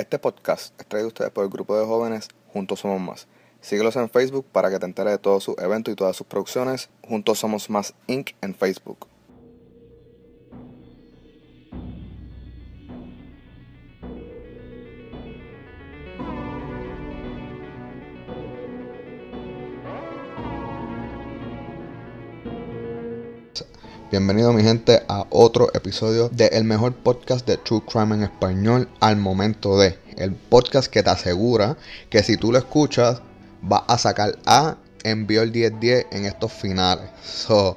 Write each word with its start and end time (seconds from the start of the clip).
Este 0.00 0.18
podcast 0.18 0.72
es 0.80 0.86
traído 0.86 1.08
a 1.08 1.08
ustedes 1.08 1.30
por 1.30 1.44
el 1.44 1.50
grupo 1.50 1.78
de 1.78 1.84
jóvenes 1.84 2.28
Juntos 2.54 2.80
Somos 2.80 3.02
Más. 3.02 3.28
Síguelos 3.60 3.96
en 3.96 4.08
Facebook 4.08 4.46
para 4.50 4.70
que 4.70 4.78
te 4.78 4.86
enteres 4.86 5.12
de 5.12 5.18
todos 5.18 5.44
sus 5.44 5.58
eventos 5.58 5.92
y 5.92 5.94
todas 5.94 6.16
sus 6.16 6.26
producciones. 6.26 6.88
Juntos 7.06 7.40
Somos 7.40 7.68
Más 7.68 7.92
Inc. 8.06 8.30
en 8.40 8.54
Facebook. 8.54 9.09
Bienvenido 24.10 24.52
mi 24.52 24.64
gente 24.64 25.04
a 25.06 25.24
otro 25.30 25.70
episodio 25.72 26.28
de 26.30 26.46
el 26.46 26.64
mejor 26.64 26.96
podcast 26.96 27.46
de 27.46 27.58
True 27.58 27.82
Crime 27.86 28.16
en 28.16 28.24
español 28.24 28.88
al 28.98 29.16
momento 29.16 29.78
de. 29.78 30.00
El 30.16 30.34
podcast 30.34 30.90
que 30.90 31.04
te 31.04 31.10
asegura 31.10 31.76
que 32.08 32.24
si 32.24 32.36
tú 32.36 32.50
lo 32.50 32.58
escuchas 32.58 33.22
vas 33.62 33.84
a 33.86 33.98
sacar 33.98 34.36
A 34.46 34.78
envío 35.04 35.42
el 35.42 35.52
10-10 35.52 36.08
en 36.10 36.24
estos 36.24 36.52
finales. 36.52 37.08
So, 37.22 37.76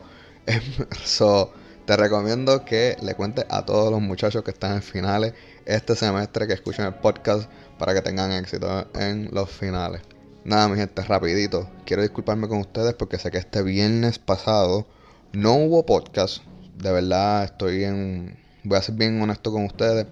so, 1.05 1.53
te 1.85 1.95
recomiendo 1.97 2.65
que 2.65 2.97
le 3.03 3.13
cuentes 3.13 3.45
a 3.49 3.63
todos 3.63 3.91
los 3.91 4.01
muchachos 4.01 4.43
que 4.43 4.49
están 4.49 4.77
en 4.77 4.81
finales 4.81 5.35
este 5.67 5.95
semestre 5.95 6.47
que 6.47 6.53
escuchen 6.53 6.85
el 6.85 6.95
podcast 6.95 7.47
para 7.77 7.93
que 7.93 8.01
tengan 8.01 8.31
éxito 8.31 8.87
en 8.95 9.29
los 9.31 9.51
finales. 9.51 10.01
Nada, 10.45 10.67
mi 10.67 10.77
gente, 10.77 11.03
rapidito. 11.03 11.69
Quiero 11.85 12.01
disculparme 12.01 12.47
con 12.47 12.57
ustedes 12.57 12.95
porque 12.95 13.19
sé 13.19 13.29
que 13.29 13.37
este 13.37 13.61
viernes 13.61 14.17
pasado 14.17 14.87
no 15.33 15.55
hubo 15.55 15.85
podcast. 15.85 16.43
De 16.77 16.91
verdad, 16.91 17.43
estoy 17.43 17.83
en. 17.83 18.37
Voy 18.63 18.77
a 18.77 18.81
ser 18.81 18.95
bien 18.95 19.21
honesto 19.21 19.51
con 19.51 19.65
ustedes. 19.65 20.05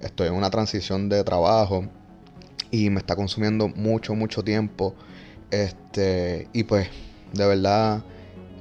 Estoy 0.00 0.28
en 0.28 0.34
una 0.34 0.50
transición 0.50 1.08
de 1.08 1.24
trabajo. 1.24 1.86
Y 2.70 2.90
me 2.90 3.00
está 3.00 3.16
consumiendo 3.16 3.68
mucho, 3.68 4.14
mucho 4.14 4.44
tiempo. 4.44 4.94
Este. 5.50 6.48
Y 6.52 6.64
pues, 6.64 6.88
de 7.32 7.46
verdad. 7.46 8.04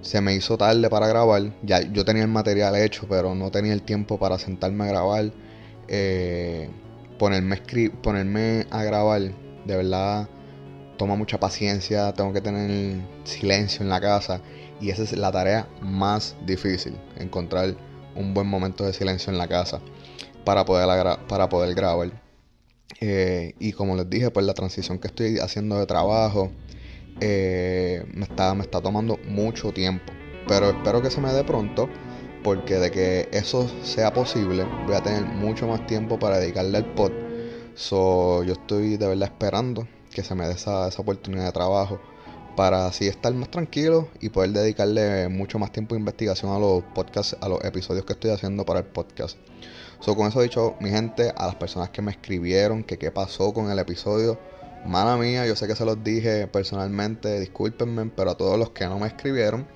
Se 0.01 0.21
me 0.21 0.33
hizo 0.33 0.57
tarde 0.57 0.89
para 0.89 1.07
grabar. 1.07 1.53
Ya 1.63 1.81
yo 1.81 2.05
tenía 2.05 2.23
el 2.23 2.29
material 2.29 2.75
hecho, 2.77 3.07
pero 3.09 3.35
no 3.35 3.51
tenía 3.51 3.73
el 3.73 3.81
tiempo 3.81 4.17
para 4.17 4.39
sentarme 4.39 4.85
a 4.85 4.87
grabar. 4.87 5.33
Eh, 5.89 6.69
ponerme, 7.19 7.61
ponerme 8.01 8.65
a 8.71 8.83
grabar. 8.83 9.21
De 9.65 9.75
verdad. 9.75 10.29
Toma 10.97 11.15
mucha 11.15 11.37
paciencia. 11.39 12.13
Tengo 12.13 12.31
que 12.31 12.39
tener 12.39 13.01
silencio 13.25 13.81
en 13.81 13.89
la 13.89 13.99
casa. 13.99 14.41
Y 14.79 14.89
esa 14.89 15.03
es 15.03 15.13
la 15.17 15.31
tarea 15.31 15.67
más 15.81 16.35
difícil, 16.45 16.95
encontrar 17.17 17.75
un 18.15 18.33
buen 18.33 18.47
momento 18.47 18.85
de 18.85 18.93
silencio 18.93 19.31
en 19.31 19.37
la 19.37 19.47
casa 19.47 19.81
para 20.45 20.65
poder, 20.65 20.87
para 21.27 21.49
poder 21.49 21.75
grabar. 21.75 22.11
Eh, 23.01 23.53
y 23.59 23.73
como 23.73 23.95
les 23.95 24.09
dije, 24.09 24.31
pues 24.31 24.45
la 24.45 24.53
transición 24.53 24.99
que 24.99 25.07
estoy 25.07 25.39
haciendo 25.39 25.77
de 25.77 25.85
trabajo 25.85 26.51
eh, 27.19 28.05
me, 28.13 28.23
está, 28.23 28.53
me 28.53 28.61
está 28.61 28.81
tomando 28.81 29.17
mucho 29.27 29.71
tiempo. 29.71 30.13
Pero 30.47 30.69
espero 30.69 31.01
que 31.01 31.09
se 31.09 31.21
me 31.21 31.33
dé 31.33 31.43
pronto, 31.43 31.89
porque 32.43 32.75
de 32.75 32.91
que 32.91 33.29
eso 33.31 33.69
sea 33.83 34.13
posible, 34.13 34.65
voy 34.85 34.95
a 34.95 35.03
tener 35.03 35.25
mucho 35.25 35.67
más 35.67 35.85
tiempo 35.87 36.17
para 36.17 36.39
dedicarle 36.39 36.77
al 36.77 36.93
pod. 36.93 37.11
So, 37.75 38.43
yo 38.43 38.53
estoy 38.53 38.97
de 38.97 39.07
verdad 39.07 39.29
esperando 39.29 39.87
que 40.11 40.23
se 40.23 40.33
me 40.33 40.47
dé 40.47 40.53
esa, 40.53 40.87
esa 40.87 41.01
oportunidad 41.01 41.45
de 41.45 41.51
trabajo 41.51 41.99
para 42.57 42.87
así 42.87 43.07
estar 43.07 43.31
más 43.35 43.51
tranquilo 43.51 44.09
y 44.19 44.29
poder 44.29 44.49
dedicarle 44.49 45.29
mucho 45.29 45.59
más 45.59 45.71
tiempo 45.71 45.93
de 45.93 45.99
investigación 45.99 46.51
a 46.51 46.57
los 46.57 46.83
podcasts, 46.95 47.37
a 47.39 47.47
los 47.47 47.63
episodios 47.63 48.03
que 48.03 48.13
estoy 48.13 48.31
haciendo 48.31 48.65
para 48.65 48.79
el 48.79 48.85
podcast. 48.87 49.37
So, 49.99 50.15
con 50.15 50.27
eso 50.27 50.41
dicho, 50.41 50.75
mi 50.79 50.89
gente, 50.89 51.31
a 51.37 51.45
las 51.45 51.55
personas 51.55 51.91
que 51.91 52.01
me 52.01 52.09
escribieron 52.09 52.83
que 52.83 52.97
qué 52.97 53.11
pasó 53.11 53.53
con 53.53 53.69
el 53.69 53.77
episodio, 53.77 54.39
mala 54.87 55.17
mía, 55.17 55.45
yo 55.45 55.55
sé 55.55 55.67
que 55.67 55.75
se 55.75 55.85
los 55.85 56.03
dije 56.03 56.47
personalmente, 56.47 57.39
discúlpenme, 57.39 58.11
pero 58.15 58.31
a 58.31 58.37
todos 58.37 58.57
los 58.57 58.71
que 58.71 58.85
no 58.85 58.97
me 58.97 59.05
escribieron, 59.05 59.67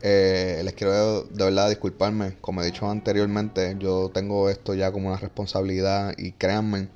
eh, 0.00 0.62
les 0.64 0.72
quiero 0.72 1.24
de 1.24 1.44
verdad 1.44 1.68
disculparme. 1.68 2.38
Como 2.40 2.62
he 2.62 2.64
dicho 2.64 2.90
anteriormente, 2.90 3.76
yo 3.78 4.10
tengo 4.12 4.48
esto 4.48 4.72
ya 4.72 4.90
como 4.90 5.08
una 5.08 5.18
responsabilidad 5.18 6.14
y 6.16 6.32
créanme 6.32 6.88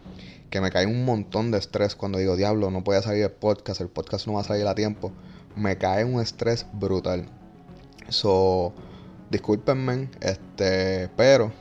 que 0.50 0.60
me 0.60 0.70
cae 0.70 0.86
un 0.86 1.04
montón 1.04 1.50
de 1.50 1.58
estrés 1.58 1.94
cuando 1.94 2.18
digo, 2.18 2.36
diablo, 2.36 2.70
no 2.70 2.82
puede 2.82 3.02
salir 3.02 3.22
el 3.22 3.30
podcast, 3.30 3.80
el 3.80 3.88
podcast 3.88 4.26
no 4.26 4.34
va 4.34 4.40
a 4.40 4.44
salir 4.44 4.66
a 4.66 4.74
tiempo. 4.74 5.12
Me 5.56 5.78
cae 5.78 6.04
un 6.04 6.20
estrés 6.20 6.66
brutal. 6.72 7.26
So, 8.08 8.72
discúlpenme, 9.30 10.10
este, 10.20 11.08
pero 11.16 11.52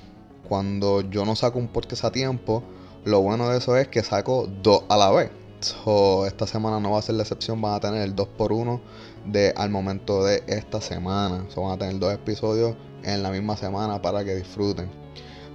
cuando 0.48 1.02
yo 1.02 1.26
no 1.26 1.36
saco 1.36 1.60
un 1.60 1.68
podcast 1.68 2.06
a 2.06 2.12
tiempo, 2.12 2.64
lo 3.06 3.22
bueno 3.22 3.50
de 3.50 3.60
eso 3.60 3.78
es 3.78 3.88
que 3.88 4.02
saco 4.02 4.48
dos 4.64 4.84
a 4.90 4.98
la 4.98 5.12
vez. 5.12 5.30
So, 5.60 6.26
esta 6.26 6.48
semana 6.48 6.80
no 6.80 6.92
va 6.92 7.00
a 7.00 7.02
ser 7.04 7.16
la 7.16 7.24
excepción, 7.24 7.62
van 7.62 7.76
a 7.76 7.80
tener 7.80 8.02
el 8.02 8.16
2x1 8.16 8.80
de 9.26 9.54
al 9.56 9.70
momento 9.70 10.24
de 10.24 10.44
esta 10.48 10.82
semana. 10.82 11.46
So, 11.50 11.62
van 11.62 11.74
a 11.74 11.78
tener 11.78 12.00
dos 12.00 12.14
episodios 12.14 12.76
en 13.04 13.22
la 13.22 13.30
misma 13.30 13.56
semana 13.56 14.02
para 14.02 14.26
que 14.26 14.36
disfruten. 14.36 14.90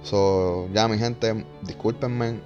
So, 0.03 0.69
ya 0.73 0.87
mi 0.87 0.97
gente, 0.97 1.45
discúlpenme, 1.63 2.39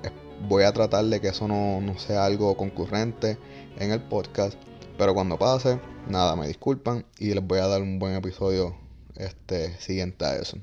voy 0.47 0.63
a 0.63 0.71
tratar 0.71 1.05
de 1.05 1.19
que 1.19 1.29
eso 1.29 1.47
no, 1.47 1.81
sea 1.99 2.25
algo 2.25 2.55
concurrente 2.55 3.37
en 3.77 3.91
el 3.91 4.01
podcast. 4.01 4.57
Pero 4.97 5.13
cuando 5.13 5.37
pase, 5.37 5.79
nada, 6.07 6.35
me 6.35 6.47
disculpan 6.47 7.05
y 7.17 7.33
les 7.33 7.45
voy 7.45 7.59
a 7.59 7.67
dar 7.67 7.81
un 7.81 7.99
buen 7.99 8.15
episodio 8.15 8.75
este 9.15 9.77
siguiente 9.79 10.25
a 10.25 10.35
eso. 10.35 10.57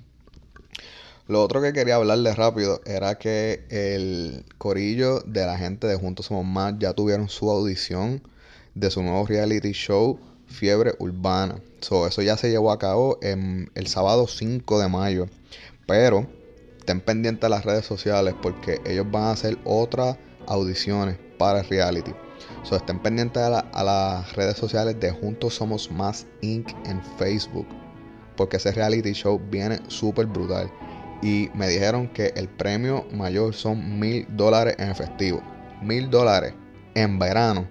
Lo 1.28 1.42
otro 1.42 1.60
que 1.60 1.72
quería 1.72 1.96
hablarles 1.96 2.36
rápido 2.36 2.80
era 2.86 3.18
que 3.18 3.64
el 3.68 4.44
corillo 4.58 5.20
de 5.20 5.44
la 5.44 5.58
gente 5.58 5.86
de 5.86 5.96
Juntos 5.96 6.26
Somos 6.26 6.44
Más 6.44 6.74
ya 6.78 6.92
tuvieron 6.92 7.28
su 7.28 7.50
audición 7.50 8.22
de 8.74 8.90
su 8.90 9.02
nuevo 9.02 9.26
reality 9.26 9.72
show 9.72 10.20
Fiebre 10.46 10.94
Urbana. 10.98 11.60
eso 11.80 12.22
ya 12.22 12.36
se 12.36 12.50
llevó 12.50 12.70
a 12.70 12.78
cabo 12.78 13.18
en 13.22 13.70
el 13.74 13.88
sábado 13.88 14.28
5 14.28 14.78
de 14.78 14.88
mayo. 14.88 15.26
Pero 15.86 16.28
estén 16.86 17.00
pendientes 17.00 17.44
a 17.44 17.48
las 17.48 17.64
redes 17.64 17.84
sociales 17.84 18.32
porque 18.40 18.80
ellos 18.86 19.10
van 19.10 19.24
a 19.24 19.30
hacer 19.32 19.58
otras 19.64 20.16
audiciones 20.46 21.18
para 21.36 21.58
el 21.58 21.68
reality. 21.68 22.12
So, 22.62 22.76
estén 22.76 23.00
pendientes 23.00 23.42
a, 23.42 23.82
las 23.82 24.32
redes 24.36 24.56
sociales 24.56 25.00
de 25.00 25.10
Juntos 25.10 25.54
Somos 25.54 25.90
Más 25.90 26.28
Inc. 26.42 26.70
en 26.86 27.02
Facebook. 27.18 27.66
Porque 28.36 28.58
ese 28.58 28.70
reality 28.70 29.14
show 29.14 29.40
viene 29.50 29.80
súper 29.88 30.26
brutal. 30.26 30.70
Y 31.22 31.50
me 31.54 31.66
dijeron 31.66 32.06
que 32.06 32.32
el 32.36 32.48
premio 32.48 33.04
mayor 33.12 33.52
son 33.52 33.98
mil 33.98 34.24
dólares 34.36 34.76
en 34.78 34.88
efectivo. 34.88 35.42
Mil 35.82 36.08
dólares 36.08 36.54
en 36.94 37.18
verano. 37.18 37.66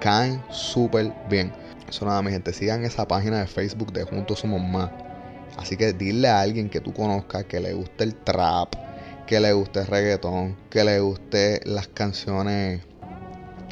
Caen 0.00 0.42
súper 0.50 1.14
bien. 1.30 1.50
Eso 1.88 2.04
nada, 2.04 2.20
mi 2.20 2.30
gente. 2.30 2.52
Sigan 2.52 2.84
esa 2.84 3.08
página 3.08 3.40
de 3.40 3.46
Facebook 3.46 3.90
de 3.94 4.04
Juntos 4.04 4.40
Somos 4.40 4.60
Más 4.60 4.90
Así 5.58 5.76
que 5.76 5.92
dile 5.92 6.28
a 6.28 6.40
alguien 6.40 6.70
que 6.70 6.80
tú 6.80 6.94
conozcas 6.94 7.44
que 7.44 7.58
le 7.58 7.74
guste 7.74 8.04
el 8.04 8.14
trap, 8.14 8.74
que 9.26 9.40
le 9.40 9.52
guste 9.52 9.80
el 9.80 9.86
reggaetón, 9.88 10.56
que 10.70 10.84
le 10.84 11.00
guste 11.00 11.60
las 11.64 11.88
canciones, 11.88 12.80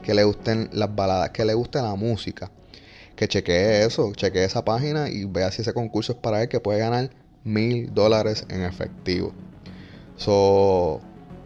que 0.02 0.12
le 0.12 0.24
gusten 0.24 0.68
las 0.72 0.94
baladas, 0.94 1.30
que 1.30 1.44
le 1.44 1.54
guste 1.54 1.80
la 1.80 1.94
música. 1.94 2.50
Que 3.14 3.28
chequee 3.28 3.84
eso, 3.86 4.12
chequee 4.14 4.44
esa 4.44 4.64
página 4.64 5.08
y 5.08 5.24
vea 5.24 5.50
si 5.52 5.62
ese 5.62 5.72
concurso 5.72 6.12
es 6.12 6.18
para 6.18 6.42
él 6.42 6.48
que 6.48 6.58
puede 6.58 6.80
ganar 6.80 7.10
mil 7.44 7.94
dólares 7.94 8.44
en 8.50 8.64
efectivo. 8.64 9.32
So, 10.16 11.00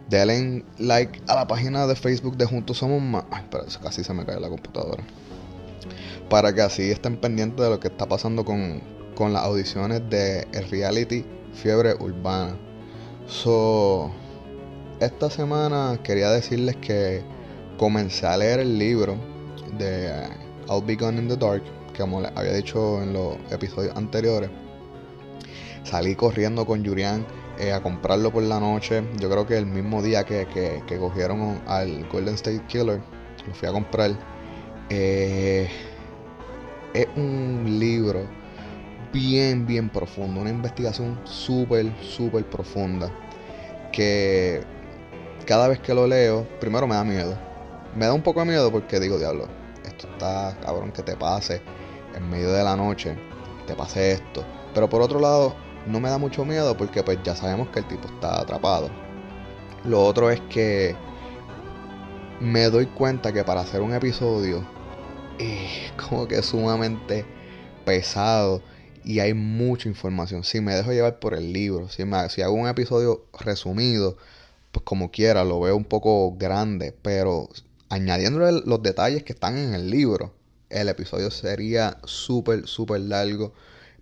denle 0.09 0.65
like 0.79 1.21
a 1.27 1.35
la 1.35 1.47
página 1.47 1.85
de 1.85 1.95
Facebook 1.95 2.35
de 2.35 2.45
Juntos 2.45 2.79
Somos 2.79 3.01
Más. 3.01 3.25
Ay, 3.29 3.45
pero 3.51 3.65
casi 3.81 4.03
se 4.03 4.13
me 4.13 4.25
cae 4.25 4.39
la 4.39 4.49
computadora. 4.49 5.03
Para 6.29 6.51
que 6.53 6.61
así 6.61 6.89
estén 6.89 7.21
pendientes 7.21 7.63
de 7.63 7.69
lo 7.69 7.79
que 7.79 7.89
está 7.89 8.07
pasando 8.07 8.43
con, 8.43 8.81
con 9.15 9.33
las 9.33 9.43
audiciones 9.43 10.01
de 10.09 10.47
el 10.53 10.69
reality 10.69 11.25
Fiebre 11.53 11.93
Urbana. 11.99 12.55
So, 13.27 14.11
esta 14.99 15.29
semana 15.29 15.99
quería 16.03 16.29
decirles 16.31 16.75
que 16.77 17.23
comencé 17.77 18.27
a 18.27 18.37
leer 18.37 18.59
el 18.59 18.77
libro 18.77 19.15
de 19.77 20.11
I'll 20.69 20.83
Be 20.85 20.93
in 20.93 21.27
the 21.27 21.37
Dark, 21.37 21.63
que 21.93 21.99
como 21.99 22.21
les 22.21 22.31
había 22.35 22.53
dicho 22.53 23.01
en 23.01 23.13
los 23.13 23.37
episodios 23.51 23.95
anteriores. 23.95 24.49
Salí 25.83 26.15
corriendo 26.15 26.65
con 26.65 26.83
Yurian 26.83 27.25
eh, 27.59 27.73
a 27.73 27.81
comprarlo 27.81 28.31
por 28.31 28.43
la 28.43 28.59
noche. 28.59 29.03
Yo 29.19 29.29
creo 29.29 29.45
que 29.47 29.57
el 29.57 29.65
mismo 29.65 30.01
día 30.01 30.23
que, 30.23 30.47
que, 30.87 30.97
cogieron 30.97 31.61
al 31.67 32.07
Golden 32.09 32.35
State 32.35 32.63
Killer, 32.67 33.01
lo 33.47 33.53
fui 33.53 33.67
a 33.67 33.71
comprar. 33.71 34.11
Eh, 34.89 35.67
es 36.93 37.07
un 37.15 37.79
libro 37.79 38.40
bien, 39.11 39.65
bien 39.65 39.89
profundo. 39.89 40.41
Una 40.41 40.49
investigación 40.49 41.19
súper, 41.25 41.91
súper 42.01 42.45
profunda. 42.45 43.11
Que 43.91 44.63
cada 45.45 45.67
vez 45.67 45.79
que 45.79 45.93
lo 45.93 46.07
leo, 46.07 46.47
primero 46.59 46.87
me 46.87 46.95
da 46.95 47.03
miedo. 47.03 47.37
Me 47.95 48.05
da 48.05 48.13
un 48.13 48.21
poco 48.21 48.39
de 48.39 48.47
miedo 48.47 48.71
porque 48.71 48.99
digo, 48.99 49.17
diablo, 49.17 49.47
esto 49.85 50.07
está 50.07 50.57
cabrón 50.61 50.91
que 50.91 51.03
te 51.03 51.15
pase 51.15 51.61
en 52.15 52.29
medio 52.29 52.51
de 52.51 52.63
la 52.63 52.75
noche, 52.75 53.17
te 53.67 53.75
pase 53.75 54.13
esto. 54.13 54.45
Pero 54.73 54.89
por 54.89 55.01
otro 55.01 55.19
lado, 55.19 55.55
no 55.87 55.99
me 55.99 56.09
da 56.09 56.17
mucho 56.17 56.45
miedo 56.45 56.75
porque 56.77 57.03
pues 57.03 57.19
ya 57.23 57.35
sabemos 57.35 57.69
que 57.69 57.79
el 57.79 57.87
tipo 57.87 58.07
está 58.07 58.39
atrapado. 58.39 58.89
Lo 59.83 60.03
otro 60.03 60.29
es 60.29 60.39
que 60.41 60.95
me 62.39 62.69
doy 62.69 62.85
cuenta 62.85 63.33
que 63.33 63.43
para 63.43 63.61
hacer 63.61 63.81
un 63.81 63.93
episodio 63.93 64.65
es 65.37 65.91
como 66.09 66.27
que 66.27 66.41
sumamente 66.41 67.25
pesado 67.85 68.61
y 69.03 69.19
hay 69.19 69.33
mucha 69.33 69.89
información. 69.89 70.43
Si 70.43 70.61
me 70.61 70.75
dejo 70.75 70.91
llevar 70.91 71.19
por 71.19 71.33
el 71.33 71.53
libro, 71.53 71.89
si, 71.89 72.05
me, 72.05 72.29
si 72.29 72.41
hago 72.41 72.53
un 72.53 72.67
episodio 72.67 73.25
resumido, 73.39 74.17
pues 74.71 74.83
como 74.83 75.11
quiera, 75.11 75.43
lo 75.43 75.59
veo 75.59 75.75
un 75.75 75.85
poco 75.85 76.35
grande, 76.37 76.95
pero 77.01 77.49
añadiéndole 77.89 78.61
los 78.65 78.81
detalles 78.81 79.23
que 79.23 79.33
están 79.33 79.57
en 79.57 79.73
el 79.73 79.89
libro, 79.89 80.33
el 80.69 80.87
episodio 80.89 81.31
sería 81.31 81.97
súper, 82.05 82.67
súper 82.67 83.01
largo 83.01 83.53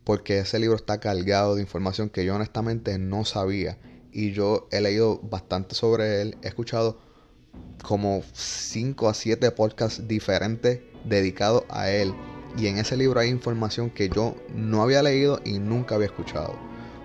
porque 0.04 0.40
ese 0.40 0.60
libro 0.60 0.75
está 0.75 1.00
cargado 1.00 1.56
de 1.56 1.62
información 1.62 2.10
que 2.10 2.25
yo 2.25 2.36
honestamente 2.36 2.98
no 2.98 3.25
sabía 3.25 3.78
y 4.12 4.31
yo 4.31 4.68
he 4.72 4.81
leído 4.81 5.19
bastante 5.19 5.75
sobre 5.75 6.22
él, 6.22 6.38
he 6.42 6.48
escuchado 6.48 7.00
como 7.84 8.22
5 8.34 9.10
a 9.10 9.13
7 9.13 9.51
podcasts 9.51 10.07
diferentes 10.07 10.81
dedicados 11.06 11.63
a 11.69 11.90
él 11.90 12.13
y 12.57 12.68
en 12.68 12.78
ese 12.78 12.98
libro 12.98 13.19
hay 13.19 13.30
información 13.30 13.90
que 13.90 14.10
yo 14.10 14.36
no 14.54 14.81
había 14.81 15.04
leído 15.04 15.40
y 15.46 15.60
nunca 15.60 15.96
había 15.96 16.07
escuchado. 16.07 16.56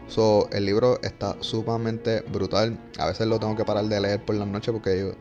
So, 0.08 0.49
el 0.52 0.67
libro 0.67 1.00
está 1.02 1.37
sumamente 1.41 2.20
brutal. 2.23 2.79
A 2.99 3.06
veces 3.06 3.26
lo 3.26 3.38
tengo 3.38 3.56
que 3.56 3.64
parar 3.64 3.85
de 3.85 4.00
leer 4.00 4.25
por 4.25 4.35
la 4.35 4.44
noche 4.44 4.70
porque 4.70 4.99
yo, 4.99 5.12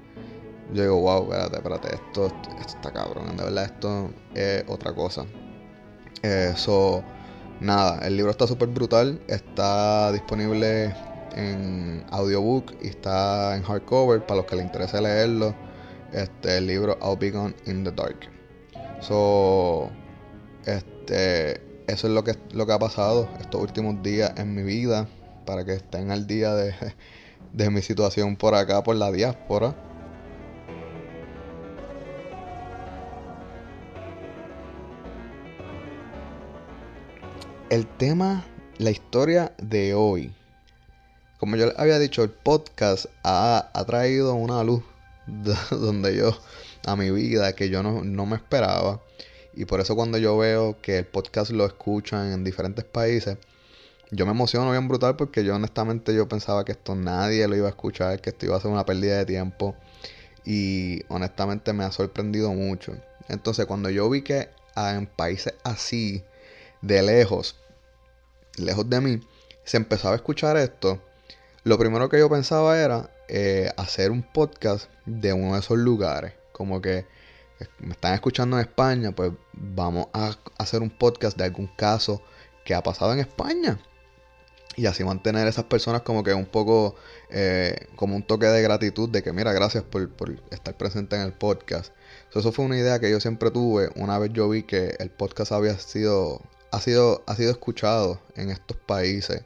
yo 0.73 0.83
digo, 0.83 0.99
wow, 0.99 1.23
espérate, 1.23 1.55
espérate, 1.57 1.95
esto, 1.95 2.25
esto 2.59 2.77
está 2.77 2.91
cabrón. 2.91 3.35
De 3.37 3.43
verdad, 3.43 3.65
esto 3.65 4.11
es 4.35 4.63
otra 4.67 4.93
cosa. 4.93 5.25
Eh, 6.21 6.53
so, 6.55 7.03
nada, 7.59 8.05
el 8.05 8.17
libro 8.17 8.31
está 8.31 8.45
súper 8.45 8.69
brutal. 8.69 9.21
Está 9.27 10.11
disponible 10.11 10.93
en 11.35 12.03
audiobook 12.11 12.73
y 12.81 12.87
está 12.87 13.55
en 13.55 13.63
hardcover 13.63 14.25
para 14.25 14.37
los 14.41 14.45
que 14.45 14.57
les 14.57 14.65
interese 14.65 15.01
leerlo. 15.01 15.55
Este, 16.11 16.57
el 16.57 16.67
libro 16.67 16.97
I'll 17.01 17.17
Be 17.17 17.31
Gone 17.31 17.55
in 17.65 17.83
the 17.83 17.91
Dark. 17.91 18.29
So, 19.01 19.89
este, 20.65 21.61
eso 21.87 22.07
es 22.07 22.13
lo 22.13 22.23
que, 22.23 22.37
lo 22.51 22.65
que 22.65 22.73
ha 22.73 22.79
pasado 22.79 23.29
estos 23.39 23.61
últimos 23.61 24.01
días 24.03 24.33
en 24.37 24.53
mi 24.55 24.63
vida. 24.63 25.07
Para 25.45 25.65
que 25.65 25.73
estén 25.73 26.11
al 26.11 26.25
día 26.25 26.53
de, 26.53 26.73
de 27.53 27.69
mi 27.69 27.81
situación 27.81 28.35
por 28.35 28.55
acá, 28.55 28.83
por 28.83 28.95
la 28.95 29.11
diáspora. 29.11 29.75
El 37.69 37.87
tema, 37.87 38.45
la 38.77 38.91
historia 38.91 39.51
de 39.57 39.95
hoy. 39.95 40.31
Como 41.39 41.55
yo 41.55 41.73
había 41.75 41.99
dicho, 41.99 42.23
el 42.23 42.29
podcast 42.29 43.07
ha, 43.23 43.69
ha 43.73 43.85
traído 43.85 44.35
una 44.35 44.63
luz 44.63 44.83
donde 45.71 46.15
yo, 46.15 46.37
a 46.85 46.95
mi 46.95 47.09
vida, 47.11 47.53
que 47.53 47.69
yo 47.69 47.83
no, 47.83 48.03
no 48.03 48.25
me 48.25 48.35
esperaba. 48.35 49.01
Y 49.55 49.65
por 49.65 49.79
eso 49.79 49.95
cuando 49.95 50.17
yo 50.17 50.37
veo 50.37 50.77
que 50.81 50.99
el 50.99 51.05
podcast 51.05 51.51
lo 51.51 51.65
escuchan 51.65 52.31
en 52.31 52.43
diferentes 52.43 52.83
países, 52.83 53.37
yo 54.11 54.25
me 54.25 54.31
emociono 54.31 54.71
bien 54.71 54.87
brutal 54.87 55.15
porque 55.15 55.43
yo 55.43 55.55
honestamente 55.55 56.13
yo 56.13 56.27
pensaba 56.27 56.65
que 56.65 56.73
esto 56.73 56.95
nadie 56.95 57.47
lo 57.47 57.55
iba 57.55 57.67
a 57.67 57.71
escuchar, 57.71 58.21
que 58.21 58.29
esto 58.31 58.45
iba 58.45 58.57
a 58.57 58.61
ser 58.61 58.71
una 58.71 58.85
pérdida 58.85 59.17
de 59.17 59.25
tiempo. 59.25 59.75
Y 60.45 61.03
honestamente 61.07 61.73
me 61.73 61.83
ha 61.83 61.91
sorprendido 61.91 62.51
mucho. 62.53 62.95
Entonces 63.29 63.65
cuando 63.65 63.89
yo 63.89 64.09
vi 64.09 64.21
que 64.21 64.49
en 64.75 65.07
países 65.07 65.53
así, 65.63 66.23
de 66.81 67.01
lejos, 67.01 67.55
lejos 68.57 68.89
de 68.89 69.01
mí, 69.01 69.21
se 69.63 69.77
empezaba 69.77 70.13
a 70.13 70.17
escuchar 70.17 70.57
esto, 70.57 71.01
lo 71.63 71.77
primero 71.77 72.09
que 72.09 72.19
yo 72.19 72.29
pensaba 72.29 72.79
era 72.79 73.09
eh, 73.29 73.71
hacer 73.77 74.11
un 74.11 74.21
podcast 74.21 74.89
de 75.05 75.31
uno 75.33 75.53
de 75.53 75.59
esos 75.59 75.77
lugares. 75.77 76.33
Como 76.51 76.81
que 76.81 77.05
me 77.79 77.93
están 77.93 78.13
escuchando 78.13 78.57
en 78.57 78.61
España, 78.61 79.11
pues 79.11 79.31
vamos 79.53 80.07
a 80.13 80.37
hacer 80.57 80.81
un 80.81 80.89
podcast 80.89 81.37
de 81.37 81.45
algún 81.45 81.67
caso 81.67 82.21
que 82.63 82.73
ha 82.73 82.81
pasado 82.81 83.13
en 83.13 83.19
España. 83.19 83.79
Y 84.75 84.87
así 84.87 85.03
mantener 85.03 85.45
a 85.45 85.49
esas 85.49 85.65
personas 85.65 86.01
como 86.01 86.23
que 86.23 86.33
un 86.33 86.45
poco, 86.45 86.95
eh, 87.29 87.87
como 87.95 88.15
un 88.15 88.23
toque 88.23 88.47
de 88.47 88.61
gratitud 88.61 89.09
de 89.09 89.21
que 89.21 89.31
mira, 89.31 89.53
gracias 89.53 89.83
por, 89.83 90.09
estar 90.49 90.75
presente 90.77 91.15
en 91.15 91.21
el 91.21 91.33
podcast. 91.33 91.93
eso 92.33 92.51
fue 92.51 92.65
una 92.65 92.77
idea 92.77 92.99
que 92.99 93.11
yo 93.11 93.19
siempre 93.19 93.51
tuve 93.51 93.89
una 93.95 94.17
vez 94.17 94.31
yo 94.33 94.49
vi 94.49 94.63
que 94.63 94.95
el 94.99 95.11
podcast 95.11 95.51
había 95.51 95.77
sido, 95.77 96.41
ha 96.71 96.81
sido, 96.81 97.23
ha 97.27 97.35
sido 97.35 97.51
escuchado 97.51 98.19
en 98.35 98.49
estos 98.49 98.77
países. 98.77 99.43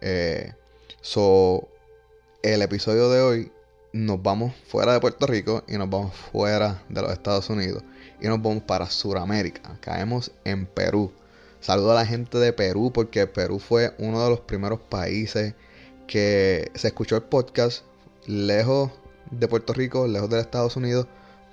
Eh, 0.00 0.52
so, 1.00 1.68
el 2.42 2.60
episodio 2.62 3.08
de 3.10 3.20
hoy 3.20 3.52
nos 3.94 4.20
vamos 4.20 4.52
fuera 4.66 4.92
de 4.92 4.98
Puerto 4.98 5.24
Rico 5.24 5.62
y 5.68 5.78
nos 5.78 5.88
vamos 5.88 6.16
fuera 6.16 6.82
de 6.88 7.00
los 7.00 7.12
Estados 7.12 7.48
Unidos 7.48 7.84
y 8.20 8.26
nos 8.26 8.42
vamos 8.42 8.64
para 8.64 8.90
Sudamérica. 8.90 9.78
Caemos 9.80 10.32
en 10.44 10.66
Perú. 10.66 11.12
Saludo 11.60 11.92
a 11.92 11.94
la 11.94 12.04
gente 12.04 12.38
de 12.38 12.52
Perú 12.52 12.90
porque 12.92 13.28
Perú 13.28 13.60
fue 13.60 13.94
uno 13.98 14.24
de 14.24 14.30
los 14.30 14.40
primeros 14.40 14.80
países 14.80 15.54
que 16.08 16.72
se 16.74 16.88
escuchó 16.88 17.14
el 17.14 17.22
podcast 17.22 17.84
lejos 18.26 18.90
de 19.30 19.46
Puerto 19.46 19.72
Rico, 19.72 20.08
lejos 20.08 20.28
de 20.28 20.40
Estados 20.40 20.74
Unidos. 20.74 21.06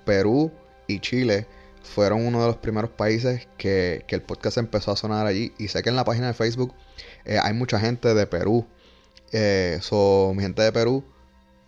Perú 0.04 0.50
y 0.88 0.98
Chile 0.98 1.46
fueron 1.84 2.26
uno 2.26 2.40
de 2.40 2.48
los 2.48 2.56
primeros 2.56 2.90
países 2.90 3.46
que, 3.56 4.04
el 4.08 4.22
podcast 4.22 4.58
empezó 4.58 4.90
a 4.90 4.96
sonar 4.96 5.28
allí. 5.28 5.52
Y 5.58 5.68
sé 5.68 5.84
que 5.84 5.90
en 5.90 5.96
la 5.96 6.04
página 6.04 6.26
de 6.26 6.34
Facebook 6.34 6.74
eh, 7.24 7.38
hay 7.40 7.52
mucha 7.52 7.78
gente 7.78 8.14
de 8.14 8.26
Perú. 8.26 8.66
Eh, 9.30 9.78
mi 10.34 10.42
gente 10.42 10.62
de 10.62 10.72
Perú, 10.72 11.04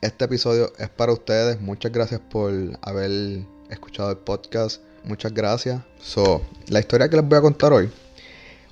este 0.05 0.27
episodio 0.27 0.71
es 0.79 0.91
para 0.91 1.13
ustedes. 1.13 1.63
Muchas 1.63 1.91
gracias 1.91 2.21
por 2.21 2.53
haber 2.83 3.41
escuchado 3.71 4.11
el 4.11 4.19
podcast. 4.19 4.83
Muchas 5.03 5.33
gracias. 5.33 5.81
So, 5.99 6.43
la 6.69 6.81
historia 6.81 7.09
que 7.09 7.17
les 7.17 7.27
voy 7.27 7.39
a 7.39 7.41
contar 7.41 7.73
hoy, 7.73 7.91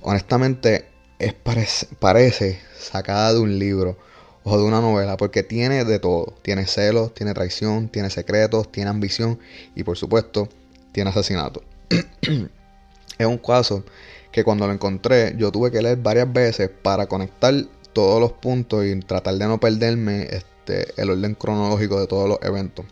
honestamente, 0.01 0.85
es 1.17 1.33
parece, 1.33 2.59
sacada 2.77 3.33
de 3.33 3.39
un 3.39 3.57
libro 3.57 3.97
o 4.43 4.57
de 4.59 4.63
una 4.63 4.79
novela, 4.79 5.17
porque 5.17 5.41
tiene 5.41 5.83
de 5.85 5.97
todo. 5.97 6.35
Tiene 6.43 6.67
celos, 6.67 7.15
tiene 7.15 7.33
traición, 7.33 7.89
tiene 7.89 8.11
secretos, 8.11 8.71
tiene 8.71 8.91
ambición 8.91 9.39
y 9.75 9.83
por 9.83 9.97
supuesto, 9.97 10.49
tiene 10.91 11.09
asesinato. 11.09 11.63
es 13.17 13.25
un 13.25 13.37
caso 13.39 13.83
que 14.31 14.43
cuando 14.43 14.67
lo 14.67 14.73
encontré 14.73 15.33
yo 15.35 15.51
tuve 15.51 15.71
que 15.71 15.81
leer 15.81 15.97
varias 15.97 16.31
veces 16.31 16.69
para 16.69 17.07
conectar 17.07 17.55
todos 17.91 18.19
los 18.19 18.33
puntos 18.33 18.85
y 18.85 18.99
tratar 18.99 19.35
de 19.35 19.47
no 19.47 19.59
perderme 19.59 20.27
este, 20.63 21.01
el 21.01 21.09
orden 21.09 21.35
cronológico 21.35 21.99
de 21.99 22.07
todos 22.07 22.29
los 22.29 22.39
eventos. 22.41 22.85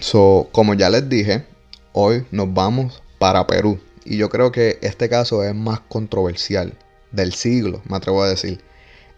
So, 0.00 0.48
como 0.50 0.74
ya 0.74 0.90
les 0.90 1.08
dije, 1.08 1.44
hoy 1.92 2.26
nos 2.32 2.52
vamos 2.52 3.02
para 3.18 3.46
Perú. 3.46 3.78
Y 4.04 4.16
yo 4.16 4.28
creo 4.28 4.50
que 4.50 4.78
este 4.82 5.08
caso 5.08 5.44
es 5.44 5.54
más 5.54 5.80
controversial 5.80 6.76
del 7.12 7.32
siglo, 7.32 7.80
me 7.88 7.96
atrevo 7.96 8.24
a 8.24 8.28
decir, 8.28 8.60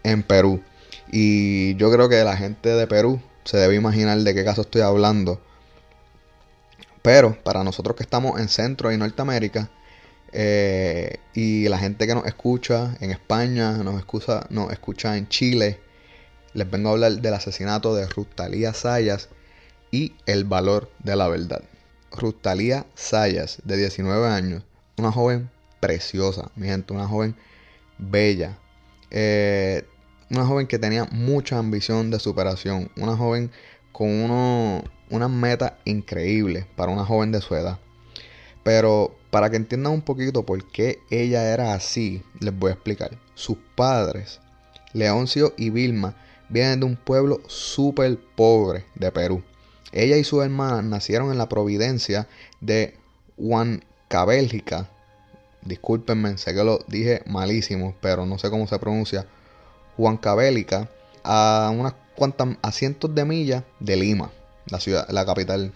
en 0.03 0.23
Perú. 0.23 0.63
Y 1.11 1.77
yo 1.77 1.91
creo 1.91 2.11
que 2.11 2.23
la 2.25 2.37
gente 2.37 2.69
de 2.69 2.87
Perú 2.87 3.23
se 3.45 3.57
debe 3.57 3.75
imaginar 3.75 4.19
de 4.19 4.35
qué 4.35 4.45
caso 4.45 4.63
estoy 4.63 4.83
hablando. 4.83 5.41
Pero 7.01 7.43
para 7.43 7.65
nosotros 7.65 7.97
que 7.97 8.03
estamos 8.03 8.39
en 8.39 8.49
Centro 8.49 8.93
y 8.93 8.99
Norteamérica, 8.99 9.71
eh, 10.33 11.21
y 11.33 11.69
la 11.69 11.79
gente 11.79 12.07
que 12.07 12.15
nos 12.15 12.27
escucha 12.27 12.97
en 13.01 13.11
España, 13.13 13.79
nos 13.79 13.97
escucha, 13.99 14.47
nos 14.51 14.71
escucha 14.73 15.17
en 15.17 15.29
Chile, 15.29 15.81
les 16.55 16.71
vengo 16.71 16.89
a 16.89 16.93
hablar 16.93 17.13
del 17.21 17.35
asesinato 17.35 17.95
de 17.95 18.07
Rustalía 18.07 18.73
Sayas 18.73 19.29
y 19.91 20.15
el 20.27 20.45
valor 20.45 20.91
de 21.01 21.17
la 21.17 21.29
verdad. 21.29 21.63
Rustalía 22.13 22.87
Sayas, 22.95 23.59
de 23.65 23.77
19 23.77 24.29
años, 24.29 24.63
una 24.97 25.13
joven 25.13 25.51
preciosa, 25.81 26.51
mi 26.57 26.69
gente, 26.69 26.93
una 26.93 27.07
joven 27.07 27.37
bella, 27.99 28.59
eh, 29.11 29.85
una 30.31 30.47
joven 30.47 30.67
que 30.67 30.79
tenía 30.79 31.05
mucha 31.11 31.59
ambición 31.59 32.11
de 32.11 32.19
superación, 32.19 32.91
una 32.97 33.17
joven 33.17 33.51
con 33.93 34.09
uno, 34.09 34.83
una 35.11 35.29
meta 35.29 35.79
increíble 35.85 36.67
para 36.77 36.93
una 36.93 37.05
joven 37.05 37.33
de 37.33 37.41
su 37.41 37.55
edad. 37.55 37.79
Pero 38.63 39.17
para 39.31 39.51
que 39.51 39.57
entiendan 39.57 39.93
un 39.93 40.03
poquito 40.03 40.47
por 40.47 40.67
qué 40.71 41.01
ella 41.11 41.53
era 41.53 41.75
así, 41.75 42.23
les 42.41 42.57
voy 42.57 42.71
a 42.71 42.75
explicar. 42.75 43.19
Sus 43.35 43.59
padres, 43.75 44.41
Leoncio 44.93 45.55
y 45.57 45.71
Vilma, 45.71 46.17
vienen 46.55 46.79
de 46.79 46.87
un 46.87 46.95
pueblo 46.95 47.41
súper 47.49 48.17
pobre 48.37 48.87
de 48.95 49.11
Perú. 49.11 49.43
Ella 49.91 50.17
y 50.17 50.23
su 50.23 50.41
hermana 50.41 50.83
nacieron 50.83 51.33
en 51.33 51.39
la 51.39 51.49
Providencia 51.49 52.29
de 52.61 52.97
Huancabélgica. 53.37 54.89
Discúlpenme, 55.63 56.39
sé 56.39 56.55
que 56.55 56.63
lo 56.63 56.79
dije 56.87 57.23
malísimo, 57.27 57.97
pero 58.01 58.25
no 58.25 58.39
sé 58.39 58.51
cómo 58.51 58.69
se 58.69 58.79
pronuncia. 58.79 59.27
Huancabélica, 59.99 60.89
a 61.25 61.73
unas 61.75 61.95
cuantas, 62.15 62.57
a 62.63 62.71
cientos 62.71 63.13
de 63.13 63.25
millas 63.25 63.65
de 63.81 63.97
Lima, 63.97 64.31
la 64.67 64.79
ciudad, 64.79 65.09
la 65.11 65.27
capital 65.27 65.73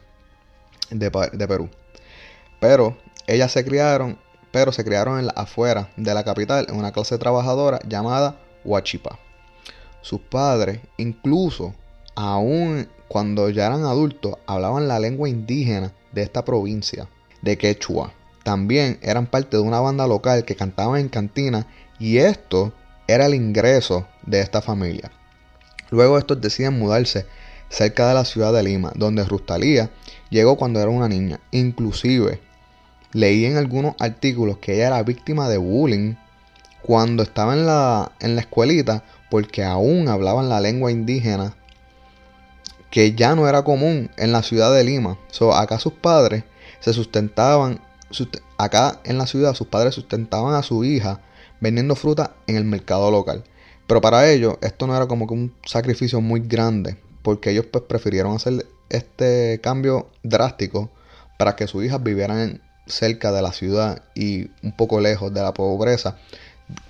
de, 0.90 1.10
de 1.32 1.48
Perú. 1.48 1.70
Pero 2.60 2.96
ellas 3.26 3.50
se 3.50 3.64
criaron, 3.64 4.16
pero 4.52 4.70
se 4.70 4.84
criaron 4.84 5.18
en 5.18 5.26
la, 5.26 5.32
afuera 5.32 5.90
de 5.96 6.14
la 6.14 6.22
capital, 6.22 6.66
en 6.68 6.76
una 6.76 6.92
clase 6.92 7.18
trabajadora 7.18 7.80
llamada 7.84 8.40
Huachipa 8.64 9.18
sus 10.08 10.20
padres, 10.20 10.80
incluso 10.96 11.74
aún 12.14 12.88
cuando 13.08 13.50
ya 13.50 13.66
eran 13.66 13.84
adultos, 13.84 14.36
hablaban 14.46 14.88
la 14.88 14.98
lengua 14.98 15.28
indígena 15.28 15.92
de 16.12 16.22
esta 16.22 16.46
provincia, 16.46 17.08
de 17.42 17.58
Quechua. 17.58 18.14
También 18.42 18.98
eran 19.02 19.26
parte 19.26 19.58
de 19.58 19.62
una 19.62 19.80
banda 19.80 20.06
local 20.06 20.46
que 20.46 20.56
cantaban 20.56 20.98
en 20.98 21.10
cantina 21.10 21.66
y 21.98 22.16
esto 22.16 22.72
era 23.06 23.26
el 23.26 23.34
ingreso 23.34 24.06
de 24.24 24.40
esta 24.40 24.62
familia. 24.62 25.12
Luego 25.90 26.16
estos 26.16 26.40
deciden 26.40 26.78
mudarse 26.78 27.26
cerca 27.68 28.08
de 28.08 28.14
la 28.14 28.24
ciudad 28.24 28.54
de 28.54 28.62
Lima, 28.62 28.92
donde 28.94 29.24
Rustalía 29.24 29.90
llegó 30.30 30.56
cuando 30.56 30.80
era 30.80 30.88
una 30.88 31.08
niña. 31.08 31.38
Inclusive 31.50 32.40
leí 33.12 33.44
en 33.44 33.58
algunos 33.58 33.94
artículos 33.98 34.56
que 34.56 34.76
ella 34.76 34.86
era 34.86 35.02
víctima 35.02 35.50
de 35.50 35.58
bullying 35.58 36.14
cuando 36.82 37.22
estaba 37.22 37.52
en 37.52 37.66
la, 37.66 38.12
en 38.20 38.36
la 38.36 38.40
escuelita 38.40 39.04
porque 39.30 39.64
aún 39.64 40.08
hablaban 40.08 40.48
la 40.48 40.60
lengua 40.60 40.90
indígena 40.90 41.54
que 42.90 43.14
ya 43.14 43.34
no 43.34 43.48
era 43.48 43.64
común 43.64 44.10
en 44.16 44.32
la 44.32 44.42
ciudad 44.42 44.72
de 44.74 44.84
Lima. 44.84 45.18
So, 45.30 45.54
acá 45.54 45.78
sus 45.78 45.92
padres 45.92 46.44
se 46.80 46.92
sustentaban, 46.92 47.80
acá 48.56 49.00
en 49.04 49.18
la 49.18 49.26
ciudad 49.26 49.54
sus 49.54 49.66
padres 49.66 49.94
sustentaban 49.94 50.54
a 50.54 50.62
su 50.62 50.84
hija 50.84 51.20
vendiendo 51.60 51.96
fruta 51.96 52.34
en 52.46 52.56
el 52.56 52.64
mercado 52.64 53.10
local. 53.10 53.44
Pero 53.86 54.00
para 54.00 54.30
ellos 54.30 54.56
esto 54.60 54.86
no 54.86 54.96
era 54.96 55.06
como 55.06 55.26
que 55.26 55.34
un 55.34 55.54
sacrificio 55.64 56.20
muy 56.20 56.40
grande, 56.40 56.98
porque 57.22 57.50
ellos 57.50 57.66
pues 57.70 57.84
prefirieron 57.84 58.34
hacer 58.34 58.66
este 58.90 59.60
cambio 59.62 60.08
drástico 60.22 60.90
para 61.38 61.56
que 61.56 61.66
sus 61.66 61.84
hijas 61.84 62.02
vivieran 62.02 62.62
cerca 62.86 63.32
de 63.32 63.42
la 63.42 63.52
ciudad 63.52 64.02
y 64.14 64.50
un 64.62 64.72
poco 64.76 65.00
lejos 65.00 65.32
de 65.32 65.42
la 65.42 65.52
pobreza 65.52 66.16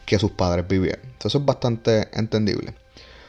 que 0.06 0.18
sus 0.18 0.32
padres 0.32 0.66
vivían. 0.66 0.98
Eso 1.24 1.38
es 1.38 1.44
bastante 1.44 2.08
entendible. 2.12 2.74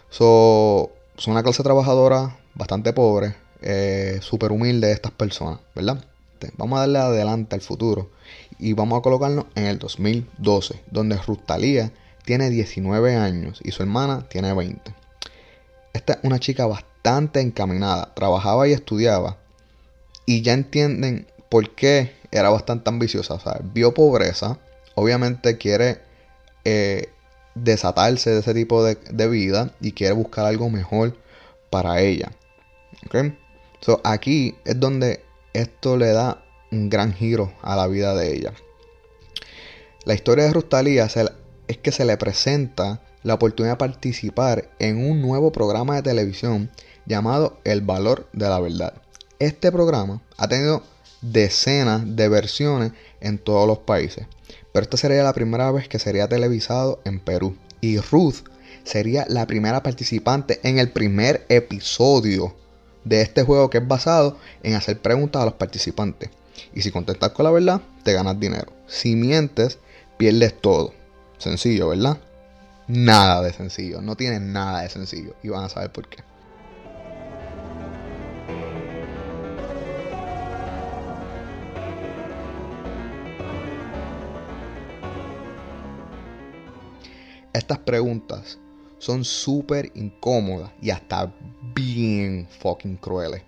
So, 0.10 0.92
son 1.18 1.34
una 1.34 1.44
clase 1.44 1.64
trabajadora 1.64 2.38
bastante 2.56 2.94
pobre, 2.94 3.36
eh, 3.62 4.20
súper 4.22 4.52
humilde 4.52 4.92
estas 4.92 5.12
personas, 5.12 5.60
¿verdad? 5.76 6.04
Vamos 6.58 6.78
a 6.78 6.82
darle 6.82 7.00
adelante 7.00 7.56
al 7.56 7.62
futuro 7.62 8.10
y 8.58 8.74
vamos 8.74 9.00
a 9.00 9.02
colocarnos 9.02 9.46
en 9.56 9.66
el 9.66 9.80
2012, 9.80 10.82
donde 10.90 11.18
Rustalía 11.18 11.92
tiene 12.24 12.50
19 12.50 13.16
años 13.16 13.60
y 13.64 13.72
su 13.72 13.84
hermana 13.84 14.28
tiene 14.30 14.54
20. 14.54 14.94
Esta 15.94 16.14
es 16.14 16.20
una 16.24 16.40
chica 16.40 16.66
bastante 16.66 17.42
encaminada, 17.42 18.14
trabajaba 18.14 18.68
y 18.68 18.74
estudiaba 18.74 19.38
y 20.26 20.42
ya 20.42 20.54
entienden 20.54 21.28
por 21.50 21.72
qué 21.76 22.14
era 22.32 22.50
bastante 22.50 22.90
ambiciosa. 22.90 23.40
Vio 23.74 23.94
pobreza, 23.94 24.60
obviamente 24.96 25.58
quiere 25.58 26.02
eh, 26.66 27.10
desatarse 27.56 28.32
de 28.32 28.40
ese 28.40 28.54
tipo 28.54 28.84
de, 28.84 29.28
vida 29.28 29.74
y 29.82 29.92
quiere 29.92 30.14
buscar 30.14 30.46
algo 30.46 30.70
mejor 30.70 31.18
para 31.70 32.02
ella. 32.02 32.32
¿Ok? 33.06 33.34
So, 33.82 34.02
aquí 34.04 34.56
es 34.66 34.80
donde 34.80 35.24
esto 35.54 35.98
le 35.98 36.12
da 36.12 36.44
un 36.72 36.90
gran 36.90 37.14
giro 37.14 37.54
a 37.62 37.76
la 37.76 37.88
vida 37.88 38.16
de 38.16 38.36
ella. 38.36 38.54
La 40.06 40.14
historia 40.14 40.46
de 40.46 40.54
Rustalía 40.54 41.08
es 41.68 41.78
que 41.78 41.92
se 41.92 42.06
le 42.06 42.18
presenta 42.18 43.02
la 43.24 43.36
oportunidad 43.36 43.74
de 43.74 43.78
participar 43.78 44.70
en 44.80 45.06
un 45.06 45.22
nuevo 45.22 45.52
programa 45.52 45.96
de 45.96 46.04
televisión 46.04 46.70
llamado 47.06 47.60
El 47.64 47.82
Valor 47.82 48.28
de 48.34 48.48
la 48.48 48.60
Verdad. 48.60 48.94
Este 49.40 49.72
programa 49.72 50.22
ha 50.38 50.48
tenido 50.48 50.84
decenas 51.22 52.16
de 52.16 52.30
versiones 52.30 52.92
en 53.20 53.38
todos 53.38 53.68
los 53.68 53.80
países, 53.80 54.28
pero 54.72 54.84
esta 54.84 54.98
sería 54.98 55.24
la 55.24 55.34
primera 55.34 55.72
vez 55.72 55.88
que 55.88 56.00
sería 56.00 56.28
televisado 56.28 57.02
en 57.06 57.20
Perú. 57.20 57.56
Y 57.82 57.98
Ruth 58.00 58.48
sería 58.84 59.26
la 59.28 59.48
primera 59.48 59.84
participante 59.84 60.60
en 60.64 60.80
el 60.80 60.90
primer 60.90 61.46
episodio 61.50 62.56
de 63.04 63.22
este 63.22 63.44
juego 63.44 63.70
que 63.70 63.80
es 63.80 63.88
basado 63.88 64.38
en 64.64 64.76
hacer 64.76 65.00
preguntas 65.00 65.42
a 65.42 65.46
los 65.46 65.54
participantes. 65.56 66.30
Y 66.74 66.82
si 66.82 66.92
contestas 66.92 67.32
con 67.32 67.46
la 67.46 67.52
verdad, 67.52 67.82
te 68.04 68.14
ganas 68.14 68.40
dinero. 68.40 68.72
Si 68.88 69.16
mientes, 69.16 69.80
pierdes 70.18 70.60
todo. 70.60 70.94
Sencillo, 71.38 71.90
¿verdad? 71.90 72.18
Nada 72.88 73.42
de 73.42 73.54
sencillo. 73.54 74.02
No 74.02 74.16
tiene 74.16 74.40
nada 74.40 74.82
de 74.82 74.90
sencillo. 74.90 75.36
Y 75.44 75.50
van 75.50 75.64
a 75.64 75.70
saber 75.70 75.92
por 75.92 76.08
qué. 76.10 76.24
Estas 87.54 87.80
preguntas 87.80 88.60
son 89.00 89.24
súper 89.26 89.92
incómodas 89.96 90.72
y 90.82 90.92
hasta 90.92 91.34
bien 91.74 92.48
fucking 92.60 92.98
crueles. 92.98 93.42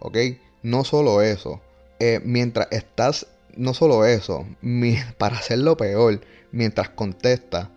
¿Ok? 0.00 0.16
No 0.62 0.84
solo 0.84 1.20
eso. 1.22 1.60
Eh, 1.98 2.20
mientras 2.24 2.68
estás, 2.70 3.26
no 3.56 3.74
solo 3.74 4.04
eso, 4.04 4.46
para 5.18 5.36
hacerlo 5.36 5.76
peor, 5.76 6.20
mientras 6.52 6.90
contestas, 6.90 7.68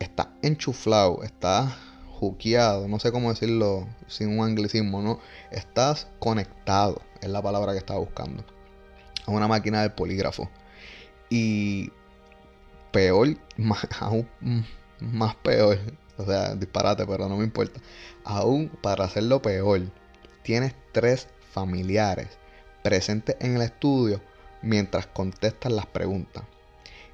estás 0.00 0.28
enchuflado, 0.42 1.22
estás 1.22 1.74
juqueado, 2.18 2.88
no 2.88 2.98
sé 2.98 3.12
cómo 3.12 3.30
decirlo 3.30 3.86
sin 4.08 4.38
un 4.38 4.44
anglicismo, 4.44 5.02
¿no? 5.02 5.20
Estás 5.50 6.08
conectado, 6.18 7.02
es 7.20 7.28
la 7.28 7.42
palabra 7.42 7.72
que 7.72 7.78
estaba 7.78 8.00
buscando, 8.00 8.44
a 9.26 9.30
una 9.30 9.46
máquina 9.46 9.82
del 9.82 9.92
polígrafo. 9.92 10.48
Y 11.30 11.92
peor, 12.90 13.36
aún 14.00 14.28
más 15.00 15.34
peor, 15.36 15.78
o 16.16 16.24
sea, 16.24 16.54
disparate, 16.54 17.06
pero 17.06 17.28
no 17.28 17.36
me 17.36 17.44
importa. 17.44 17.80
Aún 18.24 18.68
para 18.68 19.04
hacerlo 19.04 19.40
peor, 19.40 19.82
tienes 20.42 20.74
tres 20.92 21.28
familiares 21.52 22.28
presentes 22.82 23.36
en 23.40 23.56
el 23.56 23.62
estudio 23.62 24.20
mientras 24.62 25.06
contestan 25.06 25.76
las 25.76 25.86
preguntas. 25.86 26.44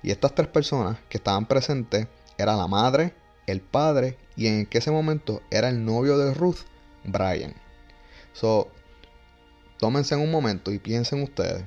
Y 0.02 0.10
estas 0.10 0.34
tres 0.34 0.48
personas 0.48 0.98
que 1.08 1.18
estaban 1.18 1.46
presentes 1.46 2.08
era 2.36 2.56
la 2.56 2.66
madre, 2.66 3.14
el 3.46 3.60
padre 3.60 4.16
y 4.36 4.46
en 4.46 4.68
ese 4.70 4.90
momento 4.90 5.42
era 5.50 5.68
el 5.68 5.84
novio 5.84 6.18
de 6.18 6.34
Ruth, 6.34 6.60
Brian. 7.04 7.54
So, 8.32 8.68
tómense 9.78 10.14
en 10.14 10.20
un 10.20 10.30
momento 10.30 10.72
y 10.72 10.78
piensen 10.78 11.22
ustedes 11.22 11.64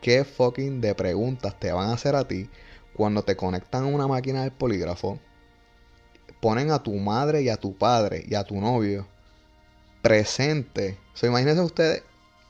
qué 0.00 0.24
fucking 0.24 0.80
de 0.80 0.94
preguntas 0.94 1.58
te 1.58 1.72
van 1.72 1.90
a 1.90 1.94
hacer 1.94 2.14
a 2.14 2.26
ti 2.26 2.48
cuando 2.94 3.22
te 3.22 3.36
conectan 3.36 3.84
a 3.84 3.88
una 3.88 4.06
máquina 4.06 4.42
del 4.42 4.52
polígrafo 4.52 5.18
ponen 6.40 6.70
a 6.70 6.82
tu 6.82 6.94
madre 6.94 7.42
y 7.42 7.48
a 7.48 7.56
tu 7.56 7.76
padre 7.76 8.24
y 8.28 8.34
a 8.34 8.44
tu 8.44 8.60
novio 8.60 9.06
presente. 10.02 10.98
So, 11.14 11.26
imagínense 11.26 11.60
ustedes 11.62 12.02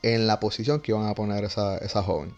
en 0.02 0.26
la 0.26 0.40
posición 0.40 0.80
que 0.80 0.92
iban 0.92 1.06
a 1.06 1.14
poner 1.14 1.44
esa, 1.44 1.78
esa 1.78 2.02
joven. 2.02 2.34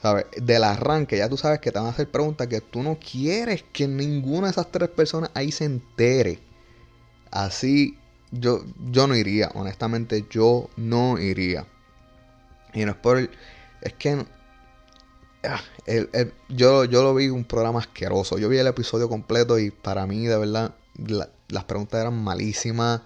¿Sabes? 0.00 0.26
Del 0.40 0.64
arranque 0.64 1.16
ya 1.16 1.28
tú 1.28 1.36
sabes 1.36 1.60
que 1.60 1.72
te 1.72 1.78
van 1.78 1.88
a 1.88 1.90
hacer 1.90 2.10
preguntas 2.10 2.46
que 2.46 2.60
tú 2.60 2.82
no 2.82 2.98
quieres 2.98 3.64
que 3.72 3.88
ninguna 3.88 4.48
de 4.48 4.52
esas 4.52 4.70
tres 4.70 4.90
personas 4.90 5.30
ahí 5.34 5.50
se 5.50 5.64
entere. 5.64 6.38
Así 7.30 7.98
yo, 8.30 8.64
yo 8.90 9.06
no 9.06 9.16
iría, 9.16 9.50
honestamente 9.54 10.26
yo 10.30 10.68
no 10.76 11.18
iría. 11.18 11.66
Y 12.72 12.84
no 12.84 12.92
es 12.92 12.96
por 12.98 13.18
Es 13.80 13.92
que 13.94 14.24
Ah, 15.46 15.60
yo, 16.48 16.84
yo 16.84 17.02
lo 17.02 17.14
vi 17.14 17.28
un 17.28 17.44
programa 17.44 17.80
asqueroso. 17.80 18.38
Yo 18.38 18.48
vi 18.48 18.58
el 18.58 18.66
episodio 18.66 19.08
completo 19.08 19.58
y 19.58 19.70
para 19.70 20.06
mí, 20.06 20.26
de 20.26 20.38
verdad, 20.38 20.74
las 21.48 21.64
preguntas 21.64 22.00
eran 22.00 22.22
malísimas, 22.22 23.02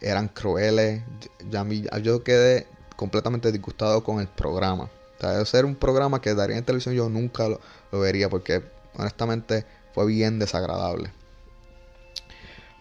eran 0.00 0.28
crueles. 0.28 1.02
Ya, 1.50 1.66
yo 1.98 2.22
quedé 2.22 2.66
completamente 2.96 3.50
disgustado 3.50 4.04
con 4.04 4.20
el 4.20 4.28
programa. 4.28 4.84
O 4.84 5.20
sea, 5.20 5.44
ser 5.44 5.64
un 5.64 5.74
programa 5.74 6.20
que 6.20 6.34
daría 6.34 6.56
en 6.56 6.64
televisión, 6.64 6.94
yo 6.94 7.08
nunca 7.08 7.48
lo, 7.48 7.60
vería 7.92 8.28
porque, 8.28 8.62
honestamente, 8.94 9.64
fue 9.92 10.06
bien 10.06 10.38
desagradable. 10.38 11.12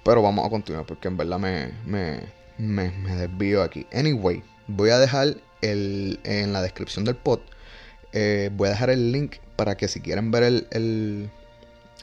Pero 0.04 0.22
vamos 0.22 0.46
a 0.46 0.50
continuar 0.50 0.86
porque 0.86 1.08
en 1.08 1.18
verdad 1.18 1.40
me, 1.40 1.74
me, 2.58 2.92
desvío 3.16 3.62
aquí. 3.62 3.86
Anyway, 3.94 4.44
voy 4.68 4.90
a 4.90 4.98
dejar 4.98 5.38
en 5.62 6.54
la 6.54 6.62
descripción 6.62 7.06
del 7.06 7.16
pod 7.16 7.40
eh, 8.14 8.50
voy 8.54 8.68
a 8.68 8.72
dejar 8.72 8.90
el 8.90 9.12
link 9.12 9.36
para 9.56 9.76
que 9.76 9.88
si 9.88 10.02
quieren 10.02 10.32
ver 10.32 10.44
el, 10.44 11.30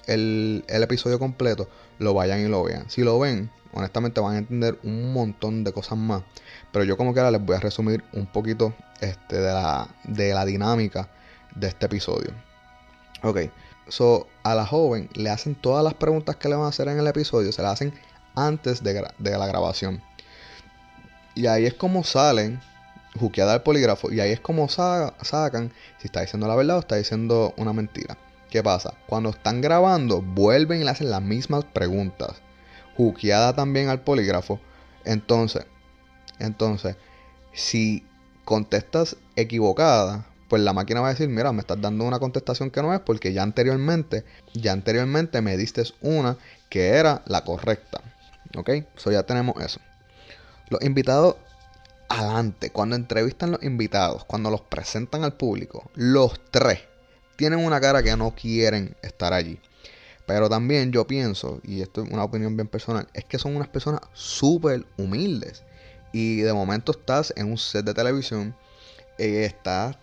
el, 0.07 0.65
episodio 0.69 1.19
completo, 1.19 1.69
lo 1.99 2.15
vayan 2.15 2.41
y 2.41 2.49
lo 2.49 2.63
vean. 2.63 2.89
Si 2.89 3.03
lo 3.03 3.19
ven, 3.19 3.51
honestamente 3.73 4.21
van 4.21 4.35
a 4.35 4.39
entender 4.39 4.79
un 4.83 5.13
montón 5.13 5.65
de 5.65 5.73
cosas 5.73 5.99
más. 5.99 6.23
Pero 6.73 6.85
yo 6.85 6.97
como 6.97 7.15
que 7.15 7.21
ahora 7.21 7.33
les 7.33 7.45
voy 7.45 7.57
a 7.57 7.61
resumir 7.61 8.03
un 8.13 8.27
poquito 8.27 8.75
este, 9.01 9.37
de, 9.37 9.53
la, 9.53 9.89
de 10.05 10.35
la 10.35 10.45
dinámica 10.45 11.09
de 11.55 11.69
este 11.69 11.87
episodio. 11.87 12.31
Ok, 13.23 13.41
so 13.89 14.29
a 14.45 14.55
la 14.55 14.65
joven 14.65 15.09
le 15.15 15.31
hacen 15.31 15.55
todas 15.55 15.83
las 15.83 15.95
preguntas 15.95 16.37
que 16.37 16.49
le 16.49 16.55
van 16.55 16.67
a 16.67 16.69
hacer 16.69 16.89
en 16.89 16.99
el 16.99 17.07
episodio, 17.07 17.53
se 17.53 17.63
las 17.63 17.73
hacen 17.73 17.93
antes 18.35 18.83
de, 18.83 19.05
de 19.19 19.39
la 19.39 19.47
grabación. 19.47 20.03
Y 21.35 21.47
ahí 21.47 21.67
es 21.67 21.75
como 21.75 22.05
salen 22.05 22.61
juqueada 23.19 23.55
al 23.55 23.63
polígrafo 23.63 24.11
y 24.13 24.21
ahí 24.21 24.33
es 24.33 24.41
como 24.41 24.69
sacan 24.69 25.73
si 25.99 26.07
está 26.07 26.21
diciendo 26.21 26.49
la 26.49 26.57
verdad 26.57 26.77
o 26.77 26.81
está 26.81 26.97
diciendo 26.97 27.55
una 27.57 27.73
mentira. 27.73 28.17
¿Qué 28.51 28.63
pasa? 28.63 28.95
Cuando 29.07 29.31
están 29.31 29.61
grabando, 29.61 30.23
vuelven 30.23 30.81
y 30.81 30.85
le 30.85 30.91
hacen 30.91 31.11
las 31.11 31.21
mismas 31.23 31.65
preguntas. 31.65 32.37
Juqueada 32.97 33.55
también 33.55 33.89
al 33.89 34.01
polígrafo. 34.01 34.61
Entonces, 35.05 35.67
Entonces, 36.39 36.97
si 37.53 38.07
contestas 38.45 39.17
equivocada, 39.37 40.27
pues 40.49 40.63
la 40.63 40.73
máquina 40.73 41.01
va 41.01 41.09
a 41.09 41.11
decir, 41.11 41.29
mira, 41.29 41.53
me 41.53 41.61
estás 41.61 41.81
dando 41.81 42.05
una 42.05 42.19
contestación 42.19 42.71
que 42.71 42.81
no 42.81 42.95
es 42.95 43.01
porque 43.01 43.33
ya 43.33 43.43
anteriormente, 43.43 44.25
ya 44.55 44.73
anteriormente 44.73 45.43
me 45.43 45.57
diste 45.57 45.83
una 46.01 46.39
que 46.71 46.89
era 46.89 47.23
la 47.27 47.45
correcta. 47.45 48.01
¿Ok? 48.57 48.71
So 48.97 49.11
ya 49.13 49.25
tenemos 49.25 49.63
eso. 49.63 49.81
Los 50.71 50.83
invitados 50.83 51.37
adelante, 52.09 52.71
cuando 52.71 52.97
entrevistan 52.97 53.53
los 53.53 53.63
invitados, 53.63 54.25
cuando 54.25 54.51
los 54.51 54.63
presentan 54.63 55.25
al 55.25 55.35
público, 55.35 55.91
los 55.95 56.41
tres 56.51 56.81
tienen 57.37 57.65
una 57.65 57.81
cara 57.81 58.03
que 58.03 58.17
no 58.17 58.35
quieren 58.35 58.97
estar 59.03 59.33
allí. 59.33 59.61
Pero 60.27 60.49
también 60.49 60.93
yo 60.93 61.07
pienso, 61.07 61.61
y 61.63 61.81
esto 61.81 62.03
es 62.03 62.11
una 62.11 62.25
opinión 62.25 62.57
bien 62.57 62.69
personal, 62.69 63.09
es 63.15 63.25
que 63.25 63.39
son 63.39 63.57
unas 63.57 63.69
personas 63.69 64.01
súper 64.13 64.85
humildes. 64.99 65.63
Y 66.13 66.41
de 66.41 66.53
momento 66.53 66.93
estás 66.93 67.33
en 67.37 67.51
un 67.51 67.59
set 67.59 67.85
de 67.85 67.95
televisión, 67.95 68.55
eh, 69.19 69.45
estás 69.45 69.97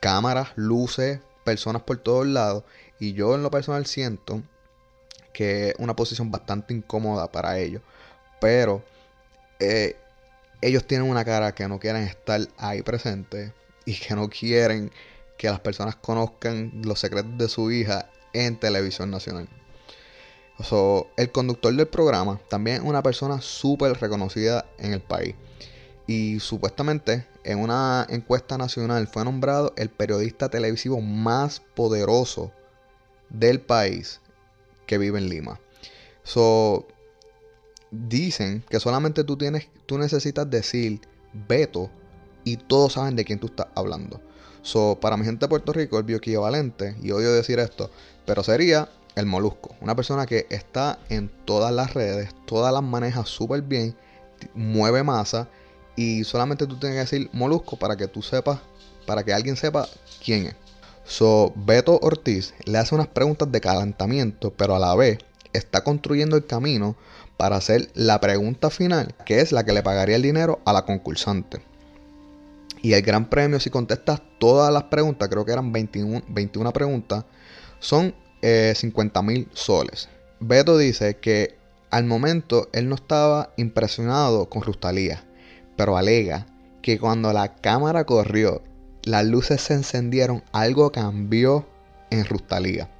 cámaras, 0.00 0.50
luces, 0.56 1.20
personas 1.44 1.82
por 1.82 1.96
todos 1.98 2.26
lados. 2.26 2.64
Y 3.00 3.14
yo 3.14 3.34
en 3.34 3.42
lo 3.42 3.50
personal 3.50 3.86
siento 3.86 4.42
que 5.32 5.70
es 5.70 5.74
una 5.78 5.96
posición 5.96 6.30
bastante 6.30 6.74
incómoda 6.74 7.30
para 7.32 7.58
ellos. 7.58 7.82
Pero 8.40 8.84
eh, 9.60 9.96
ellos 10.60 10.86
tienen 10.86 11.08
una 11.08 11.24
cara 11.24 11.54
que 11.54 11.68
no 11.68 11.78
quieren 11.78 12.02
estar 12.02 12.40
ahí 12.56 12.82
presentes 12.82 13.52
y 13.84 13.94
que 13.94 14.14
no 14.14 14.28
quieren 14.28 14.90
que 15.36 15.48
las 15.48 15.60
personas 15.60 15.96
conozcan 15.96 16.72
los 16.84 16.98
secretos 16.98 17.38
de 17.38 17.48
su 17.48 17.70
hija 17.70 18.10
en 18.32 18.58
televisión 18.58 19.10
nacional. 19.10 19.48
el 21.16 21.32
conductor 21.32 21.72
del 21.74 21.86
programa 21.86 22.40
también 22.48 22.78
es 22.78 22.82
una 22.82 23.02
persona 23.02 23.40
súper 23.40 23.92
reconocida 24.00 24.66
en 24.78 24.92
el 24.92 25.00
país. 25.00 25.34
Y 26.06 26.40
supuestamente 26.40 27.26
en 27.44 27.60
una 27.60 28.06
encuesta 28.08 28.58
nacional 28.58 29.06
fue 29.06 29.24
nombrado 29.24 29.72
el 29.76 29.90
periodista 29.90 30.48
televisivo 30.48 31.00
más 31.00 31.60
poderoso 31.60 32.50
del 33.28 33.60
país 33.60 34.20
que 34.86 34.98
vive 34.98 35.18
en 35.18 35.28
Lima. 35.28 35.60
So, 36.24 36.88
dicen 37.90 38.64
que 38.68 38.80
solamente 38.80 39.24
tú 39.24 39.36
tienes, 39.36 39.68
tú 39.86 39.98
necesitas 39.98 40.48
decir 40.48 41.00
veto 41.48 41.90
y 42.44 42.56
todos 42.56 42.94
saben 42.94 43.16
de 43.16 43.24
quién 43.24 43.38
tú 43.38 43.46
estás 43.46 43.68
hablando. 43.74 44.20
So, 44.62 44.98
para 45.00 45.16
mi 45.16 45.24
gente 45.24 45.46
de 45.46 45.48
Puerto 45.48 45.72
Rico, 45.72 45.98
el 45.98 46.04
bioequivalente, 46.04 46.96
y 47.02 47.10
odio 47.12 47.32
decir 47.32 47.58
esto, 47.58 47.90
pero 48.26 48.42
sería 48.42 48.88
el 49.14 49.26
molusco. 49.26 49.74
Una 49.80 49.96
persona 49.96 50.26
que 50.26 50.46
está 50.50 50.98
en 51.08 51.30
todas 51.44 51.72
las 51.72 51.94
redes, 51.94 52.34
todas 52.46 52.72
las 52.72 52.82
maneja 52.82 53.24
súper 53.24 53.62
bien, 53.62 53.96
mueve 54.54 55.02
masa 55.02 55.48
y 55.96 56.24
solamente 56.24 56.66
tú 56.66 56.78
tienes 56.78 56.96
que 56.96 57.16
decir 57.16 57.30
molusco 57.32 57.76
para 57.76 57.96
que 57.96 58.08
tú 58.08 58.22
sepas, 58.22 58.60
para 59.06 59.24
que 59.24 59.32
alguien 59.32 59.56
sepa 59.56 59.88
quién 60.24 60.46
es. 60.46 60.54
So, 61.04 61.52
Beto 61.56 61.98
Ortiz 62.02 62.54
le 62.64 62.78
hace 62.78 62.94
unas 62.94 63.08
preguntas 63.08 63.50
de 63.50 63.60
calentamiento, 63.60 64.52
pero 64.52 64.76
a 64.76 64.78
la 64.78 64.94
vez 64.94 65.18
está 65.52 65.82
construyendo 65.82 66.36
el 66.36 66.46
camino 66.46 66.96
para 67.38 67.56
hacer 67.56 67.88
la 67.94 68.20
pregunta 68.20 68.68
final, 68.68 69.14
que 69.24 69.40
es 69.40 69.52
la 69.52 69.64
que 69.64 69.72
le 69.72 69.82
pagaría 69.82 70.16
el 70.16 70.22
dinero 70.22 70.60
a 70.66 70.74
la 70.74 70.84
concursante. 70.84 71.62
Y 72.82 72.92
el 72.92 73.02
gran 73.02 73.30
premio, 73.30 73.60
si 73.60 73.70
contestas 73.70 74.20
todas 74.38 74.72
las 74.72 74.84
preguntas, 74.84 75.28
creo 75.28 75.44
que 75.46 75.52
eran 75.52 75.72
21, 75.72 76.24
21 76.28 76.72
preguntas, 76.72 77.24
son 77.78 78.14
50 78.42 79.20
eh, 79.20 79.22
mil 79.22 79.48
soles. 79.52 80.08
Beto 80.40 80.76
dice 80.76 81.16
que 81.16 81.56
al 81.90 82.04
momento 82.04 82.68
él 82.72 82.88
no 82.88 82.96
estaba 82.96 83.52
impresionado 83.56 84.48
con 84.48 84.62
Rustalía, 84.62 85.24
pero 85.76 85.96
alega 85.96 86.46
que 86.82 86.98
cuando 86.98 87.32
la 87.32 87.54
cámara 87.54 88.04
corrió, 88.04 88.62
las 89.04 89.24
luces 89.24 89.60
se 89.60 89.74
encendieron, 89.74 90.42
algo 90.52 90.90
cambió 90.90 91.66
en 92.10 92.24
Rustalía. 92.24 92.90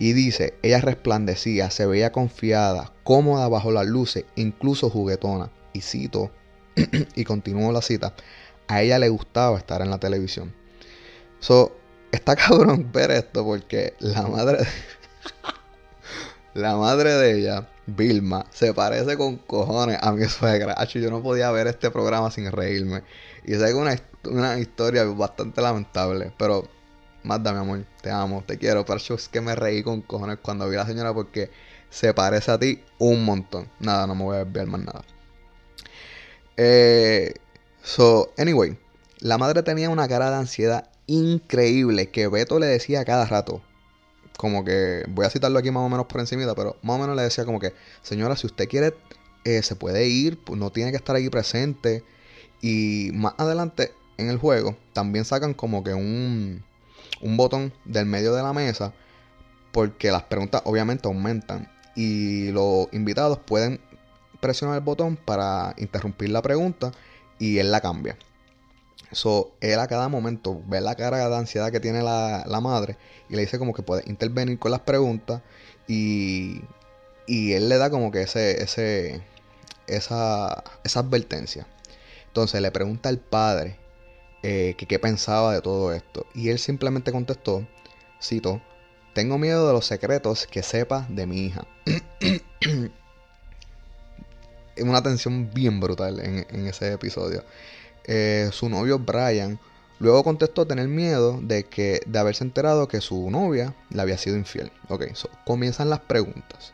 Y 0.00 0.14
dice, 0.14 0.54
ella 0.62 0.80
resplandecía, 0.80 1.70
se 1.70 1.84
veía 1.84 2.10
confiada, 2.10 2.90
cómoda 3.04 3.46
bajo 3.48 3.70
las 3.70 3.86
luces, 3.86 4.24
incluso 4.34 4.88
juguetona. 4.88 5.50
Y 5.74 5.82
cito, 5.82 6.30
y 7.14 7.24
continúo 7.24 7.70
la 7.70 7.82
cita, 7.82 8.14
a 8.66 8.80
ella 8.80 8.98
le 8.98 9.10
gustaba 9.10 9.58
estar 9.58 9.82
en 9.82 9.90
la 9.90 10.00
televisión. 10.00 10.54
So, 11.38 11.76
está 12.12 12.34
cabrón 12.48 12.90
ver 12.90 13.10
esto 13.10 13.44
porque 13.44 13.92
la 13.98 14.22
madre... 14.22 14.66
la 16.54 16.76
madre 16.76 17.12
de 17.12 17.38
ella, 17.38 17.68
Vilma, 17.86 18.46
se 18.48 18.72
parece 18.72 19.18
con 19.18 19.36
cojones 19.36 19.98
a 20.00 20.12
mi 20.12 20.24
suegra. 20.24 20.82
yo 20.82 21.10
no 21.10 21.22
podía 21.22 21.50
ver 21.50 21.66
este 21.66 21.90
programa 21.90 22.30
sin 22.30 22.50
reírme. 22.50 23.02
Y 23.44 23.52
sé 23.52 23.66
que 23.66 23.74
una 24.30 24.58
historia 24.58 25.04
bastante 25.04 25.60
lamentable, 25.60 26.32
pero 26.38 26.79
Magda, 27.22 27.52
mi 27.52 27.58
amor, 27.58 27.84
te 28.02 28.10
amo, 28.10 28.42
te 28.46 28.58
quiero. 28.58 28.84
Pero 28.84 28.98
yo 28.98 29.14
es 29.14 29.28
que 29.28 29.40
me 29.40 29.54
reí 29.54 29.82
con 29.82 30.00
cojones 30.02 30.38
cuando 30.42 30.68
vi 30.68 30.76
a 30.76 30.80
la 30.80 30.86
señora 30.86 31.12
porque 31.12 31.50
se 31.90 32.14
parece 32.14 32.50
a 32.50 32.58
ti 32.58 32.82
un 32.98 33.24
montón. 33.24 33.68
Nada, 33.78 34.06
no 34.06 34.14
me 34.14 34.24
voy 34.24 34.36
a 34.38 34.44
ver 34.44 34.66
más 34.66 34.80
nada. 34.80 35.04
Eh, 36.56 37.34
so, 37.82 38.32
anyway, 38.38 38.78
la 39.20 39.38
madre 39.38 39.62
tenía 39.62 39.90
una 39.90 40.08
cara 40.08 40.30
de 40.30 40.36
ansiedad 40.36 40.90
increíble 41.06 42.10
que 42.10 42.28
Beto 42.28 42.58
le 42.58 42.66
decía 42.66 43.04
cada 43.04 43.26
rato. 43.26 43.62
Como 44.36 44.64
que, 44.64 45.04
voy 45.08 45.26
a 45.26 45.30
citarlo 45.30 45.58
aquí 45.58 45.70
más 45.70 45.82
o 45.82 45.88
menos 45.88 46.06
por 46.06 46.20
encimita, 46.20 46.54
pero 46.54 46.76
más 46.82 46.96
o 46.96 47.00
menos 47.00 47.16
le 47.16 47.22
decía 47.22 47.44
como 47.44 47.60
que, 47.60 47.74
señora, 48.02 48.36
si 48.36 48.46
usted 48.46 48.68
quiere, 48.68 48.94
eh, 49.44 49.62
se 49.62 49.76
puede 49.76 50.06
ir, 50.08 50.38
pues 50.42 50.58
no 50.58 50.70
tiene 50.70 50.90
que 50.90 50.96
estar 50.96 51.16
aquí 51.16 51.28
presente. 51.28 52.04
Y 52.62 53.10
más 53.14 53.34
adelante 53.38 53.92
en 54.16 54.30
el 54.30 54.38
juego, 54.38 54.76
también 54.92 55.24
sacan 55.24 55.54
como 55.54 55.82
que 55.84 55.94
un, 55.94 56.62
un 57.20 57.36
botón 57.36 57.72
del 57.84 58.06
medio 58.06 58.34
de 58.34 58.42
la 58.42 58.52
mesa 58.52 58.92
porque 59.72 60.10
las 60.10 60.24
preguntas 60.24 60.62
obviamente 60.64 61.08
aumentan 61.08 61.70
y 61.94 62.50
los 62.52 62.88
invitados 62.92 63.38
pueden 63.38 63.80
presionar 64.40 64.76
el 64.76 64.84
botón 64.84 65.16
para 65.16 65.74
interrumpir 65.76 66.30
la 66.30 66.42
pregunta 66.42 66.92
y 67.38 67.58
él 67.58 67.70
la 67.70 67.80
cambia. 67.80 68.16
So, 69.12 69.52
él 69.60 69.78
a 69.80 69.88
cada 69.88 70.08
momento 70.08 70.62
ve 70.66 70.80
la 70.80 70.94
cara 70.94 71.28
de 71.28 71.36
ansiedad 71.36 71.72
que 71.72 71.80
tiene 71.80 72.02
la, 72.02 72.60
madre 72.62 72.96
y 73.28 73.34
le 73.34 73.42
dice 73.42 73.58
como 73.58 73.74
que 73.74 73.82
puede 73.82 74.08
intervenir 74.08 74.58
con 74.58 74.70
las 74.70 74.80
preguntas 74.80 75.42
y, 75.88 76.62
y 77.26 77.52
él 77.52 77.68
le 77.68 77.78
da 77.78 77.90
como 77.90 78.12
que 78.12 78.22
ese, 78.22 78.62
ese, 78.62 79.20
esa, 79.88 80.62
esa 80.84 81.00
advertencia. 81.00 81.66
Entonces 82.28 82.62
le 82.62 82.70
pregunta 82.70 83.08
al 83.08 83.18
padre 83.18 83.79
eh, 84.42 84.74
que 84.78 84.86
qué 84.86 84.98
pensaba 84.98 85.54
de 85.54 85.60
todo 85.60 85.92
esto. 85.92 86.26
Y 86.34 86.48
él 86.48 86.58
simplemente 86.58 87.12
contestó, 87.12 87.66
cito, 88.22 88.62
tengo 89.12 89.38
miedo 89.38 89.66
de 89.66 89.72
los 89.72 89.86
secretos 89.86 90.46
que 90.46 90.62
sepa 90.62 91.06
de 91.08 91.26
mi 91.26 91.46
hija. 91.46 91.66
Una 94.78 95.02
tensión 95.02 95.50
bien 95.52 95.78
brutal 95.78 96.20
en, 96.20 96.66
ese 96.66 96.92
episodio. 96.92 97.44
Eh, 98.04 98.48
su 98.52 98.70
novio 98.70 98.98
Brian 98.98 99.60
luego 99.98 100.24
contestó 100.24 100.66
tener 100.66 100.88
miedo 100.88 101.38
de 101.42 101.64
que 101.64 102.00
de 102.06 102.18
haberse 102.18 102.44
enterado 102.44 102.88
que 102.88 103.02
su 103.02 103.30
novia 103.30 103.74
le 103.90 104.00
había 104.00 104.16
sido 104.16 104.36
infiel. 104.36 104.72
Ok, 104.88 105.04
comienzan 105.44 105.90
las 105.90 106.00
preguntas. 106.00 106.72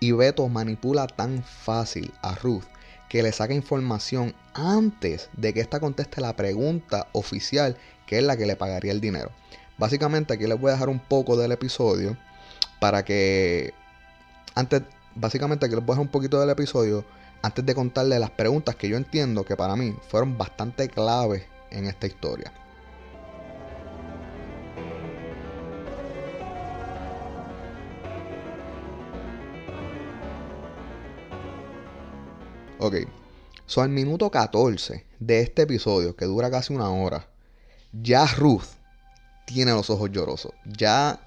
Y 0.00 0.10
Beto 0.10 0.48
manipula 0.48 1.06
tan 1.06 1.44
fácil 1.44 2.12
a 2.20 2.34
Ruth 2.34 2.64
que 3.08 3.22
le 3.22 3.32
saca 3.32 3.54
información 3.54 4.34
antes 4.54 5.28
de 5.36 5.54
que 5.54 5.60
ésta 5.60 5.80
conteste 5.80 6.20
la 6.20 6.34
pregunta 6.34 7.08
oficial, 7.12 7.76
que 8.06 8.18
es 8.18 8.24
la 8.24 8.36
que 8.36 8.46
le 8.46 8.56
pagaría 8.56 8.92
el 8.92 9.00
dinero. 9.00 9.30
Básicamente 9.78 10.34
aquí 10.34 10.46
les 10.46 10.58
voy 10.58 10.70
a 10.70 10.74
dejar 10.74 10.88
un 10.88 10.98
poco 10.98 11.36
del 11.36 11.52
episodio 11.52 12.16
para 12.80 13.04
que 13.04 13.74
antes, 14.54 14.82
básicamente 15.14 15.66
aquí 15.66 15.74
les 15.74 15.84
voy 15.84 15.92
a 15.92 15.96
dejar 15.96 16.06
un 16.06 16.12
poquito 16.12 16.40
del 16.40 16.50
episodio 16.50 17.04
antes 17.42 17.64
de 17.64 17.74
contarle 17.74 18.18
las 18.18 18.30
preguntas 18.30 18.74
que 18.76 18.88
yo 18.88 18.96
entiendo 18.96 19.44
que 19.44 19.56
para 19.56 19.76
mí 19.76 19.94
fueron 20.08 20.38
bastante 20.38 20.88
claves 20.88 21.44
en 21.70 21.86
esta 21.86 22.06
historia. 22.06 22.52
Ok. 32.86 32.98
So, 33.66 33.82
al 33.82 33.88
minuto 33.88 34.30
14 34.30 35.04
de 35.18 35.40
este 35.40 35.62
episodio, 35.62 36.14
que 36.14 36.24
dura 36.24 36.52
casi 36.52 36.72
una 36.72 36.88
hora, 36.88 37.26
ya 37.92 38.24
Ruth 38.28 38.62
tiene 39.44 39.72
los 39.72 39.90
ojos 39.90 40.12
llorosos. 40.12 40.52
Ya 40.64 41.18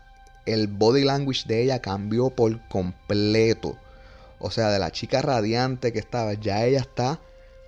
el 0.45 0.67
body 0.67 1.04
language 1.04 1.43
de 1.48 1.63
ella 1.63 1.82
cambió 1.82 2.30
por 2.30 2.65
completo. 2.69 3.76
O 4.39 4.52
sea, 4.52 4.69
de 4.69 4.80
la 4.80 4.93
chica 4.93 5.22
radiante 5.22 5.91
que 5.91 6.00
estaba, 6.00 6.34
ya 6.34 6.63
ella 6.63 6.80
está 6.80 7.19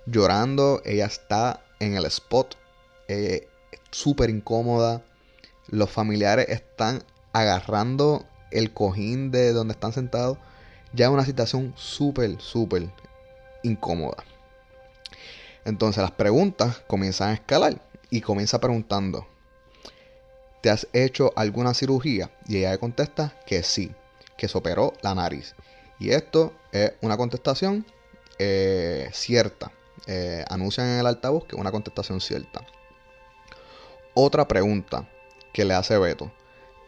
llorando, 0.06 0.80
ella 0.86 1.04
está 1.04 1.60
en 1.78 1.94
el 1.94 2.06
spot, 2.06 2.56
eh, 3.08 3.46
súper 3.90 4.30
incómoda. 4.30 5.02
Los 5.68 5.90
familiares 5.90 6.48
están 6.48 7.04
agarrando 7.34 8.24
el 8.50 8.72
cojín 8.72 9.30
de 9.30 9.52
donde 9.52 9.74
están 9.74 9.92
sentados. 9.92 10.38
Ya 10.94 11.08
es 11.08 11.12
una 11.12 11.26
situación 11.26 11.74
súper, 11.76 12.40
súper 12.40 12.88
incómoda. 13.62 14.24
Entonces 15.64 16.02
las 16.02 16.12
preguntas 16.12 16.82
comienzan 16.86 17.30
a 17.30 17.34
escalar 17.34 17.80
y 18.10 18.20
comienza 18.20 18.60
preguntando, 18.60 19.26
¿te 20.60 20.70
has 20.70 20.88
hecho 20.92 21.32
alguna 21.36 21.74
cirugía? 21.74 22.30
Y 22.46 22.58
ella 22.58 22.72
le 22.72 22.78
contesta 22.78 23.38
que 23.46 23.62
sí, 23.62 23.92
que 24.36 24.48
se 24.48 24.58
operó 24.58 24.92
la 25.02 25.14
nariz. 25.14 25.54
Y 25.98 26.10
esto 26.10 26.52
es 26.72 26.92
una 27.00 27.16
contestación 27.16 27.86
eh, 28.38 29.08
cierta. 29.12 29.70
Eh, 30.06 30.44
anuncian 30.48 30.88
en 30.88 30.98
el 30.98 31.06
altavoz 31.06 31.44
que 31.44 31.54
es 31.54 31.60
una 31.60 31.70
contestación 31.70 32.20
cierta. 32.20 32.66
Otra 34.14 34.48
pregunta 34.48 35.08
que 35.52 35.64
le 35.64 35.74
hace 35.74 35.96
Beto. 35.96 36.32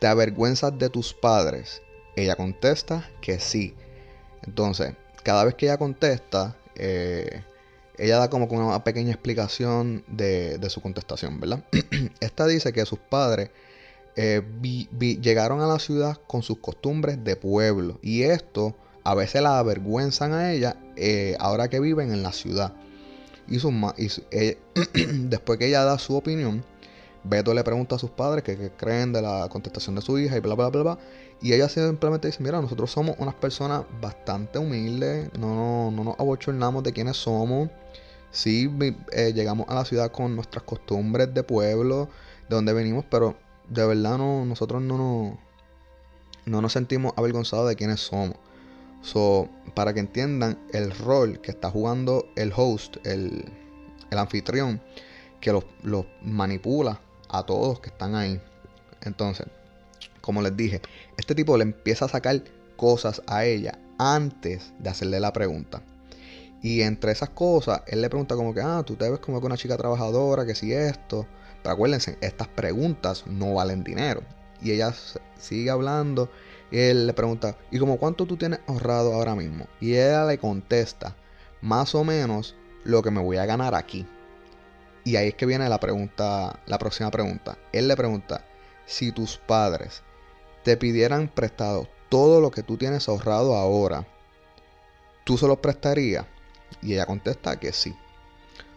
¿Te 0.01 0.09
avergüenzas 0.09 0.77
de 0.77 0.91
tus 0.91 1.15
padres? 1.15 1.81
Ella 2.17 2.35
contesta 2.37 3.09
que 3.21 3.39
sí. 3.39 3.75
Entonces, 4.43 4.95
cada 5.23 5.45
vez 5.45 5.55
que 5.55 5.67
ella 5.67 5.79
contesta, 5.79 6.57
eh, 6.77 7.43
ella 7.97 8.19
da 8.19 8.31
como 8.31 8.47
una 8.47 8.83
pequeña 8.85 9.13
explicación 9.13 10.05
de, 10.09 10.59
su 10.69 10.81
contestación, 10.81 11.41
¿verdad? 11.41 11.65
Esta 12.21 12.47
dice 12.47 12.73
que 12.73 12.85
sus 12.87 12.99
padres 12.99 13.51
llegaron 14.17 15.61
a 15.61 15.67
la 15.67 15.79
ciudad 15.79 16.19
con 16.29 16.43
sus 16.43 16.59
costumbres 16.59 17.25
de 17.25 17.35
pueblo 17.35 17.99
y 18.01 18.23
esto 18.23 18.77
a 19.05 19.15
veces 19.15 19.43
la 19.43 19.59
avergüenzan 19.59 20.33
a 20.33 20.53
ella 20.53 20.77
eh, 20.97 21.37
ahora 21.39 21.69
que 21.69 21.79
viven 21.79 22.13
en 22.13 22.23
la 22.23 22.33
ciudad. 22.33 22.73
Y, 23.47 23.59
eh, 24.31 24.59
después 25.29 25.59
que 25.59 25.69
ella 25.69 25.85
da 25.85 25.99
su 25.99 26.17
opinión, 26.17 26.65
Beto 27.23 27.55
le 27.55 27.65
pregunta 27.65 27.97
a 27.97 27.99
sus 27.99 28.11
padres 28.11 28.45
qué 28.45 28.71
creen 28.77 29.13
de 29.13 29.23
la 29.23 29.49
contestación 29.51 29.95
de 29.95 30.03
su 30.03 30.19
hija 30.19 30.37
y 30.37 30.41
bla, 30.41 30.55
bla, 30.55 30.69
bla, 30.69 30.83
bla. 30.83 30.99
Y 31.41 31.53
ella 31.53 31.69
simplemente 31.69 32.29
dice, 32.29 32.43
mira, 32.43 32.61
nosotros 32.61 32.91
somos 32.91 33.17
unas 33.19 33.35
personas 33.35 33.85
bastante 34.01 34.59
humildes, 34.59 35.31
no, 35.39 35.91
no, 35.91 36.05
nos 36.05 36.19
abochornamos 36.19 36.83
de 36.83 36.93
quiénes 36.93 37.17
somos. 37.17 37.71
Sí, 38.31 38.71
eh, 39.13 39.33
llegamos 39.35 39.67
a 39.69 39.75
la 39.75 39.85
ciudad 39.85 40.11
con 40.11 40.35
nuestras 40.35 40.65
costumbres 40.65 41.33
de 41.35 41.43
pueblo, 41.43 42.09
de 42.49 42.57
donde 42.57 42.73
venimos, 42.73 43.05
pero 43.11 43.37
de 43.69 43.87
verdad 43.87 44.19
no, 44.19 44.45
nosotros 44.45 44.83
no, 44.83 44.99
no, 44.99 45.39
no 46.47 46.61
nos 46.61 46.73
sentimos 46.73 47.13
avergonzados 47.17 47.69
de 47.69 47.77
quiénes 47.77 48.01
somos. 48.01 48.37
So, 49.05 49.51
para 49.75 49.93
que 49.93 50.01
entiendan 50.01 50.59
el 50.73 50.91
rol 50.91 51.39
que 51.43 51.51
está 51.51 51.71
jugando 51.71 52.27
el 52.37 52.53
host, 52.57 52.97
el, 53.05 53.45
anfitrión, 54.11 54.81
que 55.41 55.53
los, 55.53 56.07
manipula 56.23 57.01
a 57.29 57.43
todos 57.43 57.81
que 57.81 57.91
están 57.91 58.15
ahí. 58.15 58.41
Entonces, 59.03 59.47
como 60.25 60.43
les 60.43 60.57
dije, 60.57 60.81
este 61.19 61.35
tipo 61.35 61.57
le 61.57 61.63
empieza 61.63 62.07
a 62.07 62.09
sacar 62.09 62.43
cosas 62.77 63.23
a 63.27 63.45
ella 63.45 63.79
antes 63.99 64.73
de 64.79 64.91
hacerle 64.91 65.21
la 65.21 65.33
pregunta. 65.33 65.83
Y 66.63 66.81
entre 66.81 67.13
esas 67.13 67.29
cosas, 67.29 67.83
él 67.87 68.01
le 68.01 68.09
pregunta 68.09 68.35
como 68.35 68.55
que, 68.55 68.63
ah, 68.63 68.83
tú 68.87 68.97
te 68.97 69.11
ves 69.11 69.21
como 69.21 69.41
que 69.41 69.47
una 69.47 69.57
chica 69.57 69.77
trabajadora, 69.77 70.47
que 70.47 70.55
si 70.55 70.73
esto. 70.73 71.27
Pero 71.63 71.75
acuérdense, 71.75 72.17
estas 72.23 72.49
preguntas 72.49 73.25
no 73.27 73.55
valen 73.55 73.85
dinero. 73.85 74.23
Y 74.63 74.71
ella 74.71 74.95
sigue 75.39 75.71
hablando 75.71 76.31
él 76.75 77.07
le 77.07 77.13
pregunta, 77.13 77.57
¿y 77.71 77.79
como 77.79 77.99
cuánto 77.99 78.27
tú 78.27 78.37
tienes 78.37 78.59
ahorrado 78.67 79.15
ahora 79.15 79.35
mismo? 79.35 79.67
Y 79.81 79.95
ella 79.95 80.25
le 80.25 80.39
contesta, 80.39 81.15
más 81.61 81.95
o 81.95 82.03
menos 82.03 82.57
lo 82.83 83.03
que 83.03 83.13
me 83.13 83.21
voy 83.21 83.37
a 83.37 83.47
ganar 83.47 83.75
aquí. 83.75 84.07
Y 85.05 85.17
ahí 85.17 85.29
es 85.29 85.35
que 85.35 85.47
viene 85.47 85.69
la 85.69 85.79
pregunta, 85.79 86.59
la 86.67 86.79
próxima 86.79 87.11
pregunta. 87.11 87.59
Él 87.73 87.87
le 87.87 87.97
pregunta, 87.97 88.45
si 88.87 89.13
tus 89.13 89.37
padres 89.37 90.03
te 90.65 90.77
pidieran 90.77 91.29
prestado 91.29 91.89
todo 92.09 92.41
lo 92.41 92.51
que 92.51 92.63
tú 92.63 92.77
tienes 92.77 93.09
ahorrado 93.09 93.55
ahora, 93.55 94.07
¿tú 95.25 95.39
se 95.39 95.47
lo 95.47 95.61
prestarías? 95.61 96.27
Y 96.83 96.95
ella 96.95 97.07
contesta 97.07 97.59
que 97.59 97.73
sí. 97.73 97.95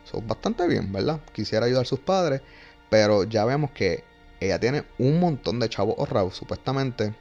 Eso 0.06 0.21
bastante 0.21 0.67
bien, 0.67 0.91
¿verdad? 0.91 1.21
Quisiera 1.34 1.65
ayudar 1.65 1.84
a 1.84 1.86
sus 1.86 2.00
padres, 2.00 2.41
pero 2.89 3.23
ya 3.23 3.45
vemos 3.45 3.71
que 3.71 4.04
ella 4.39 4.60
tiene 4.60 4.84
un 5.00 5.19
montón 5.19 5.60
de 5.60 5.69
chavos 5.69 5.95
ahorrados, 5.97 6.36
supuestamente 6.36 7.15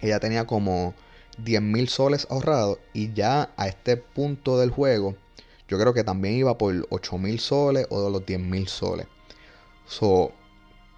ella 0.00 0.20
tenía 0.20 0.46
como 0.46 0.94
10 1.38 1.62
mil 1.62 1.88
soles 1.88 2.26
ahorrados 2.28 2.78
y 2.92 3.12
ya 3.12 3.50
a 3.56 3.68
este 3.68 3.96
punto 3.96 4.58
del 4.58 4.70
juego 4.70 5.14
yo 5.68 5.78
creo 5.78 5.94
que 5.94 6.04
también 6.04 6.34
iba 6.34 6.58
por 6.58 6.86
8 6.90 7.18
mil 7.18 7.40
soles 7.40 7.86
o 7.88 8.04
de 8.04 8.10
los 8.10 8.26
10 8.26 8.40
mil 8.40 8.68
soles. 8.68 9.06
So, 9.86 10.32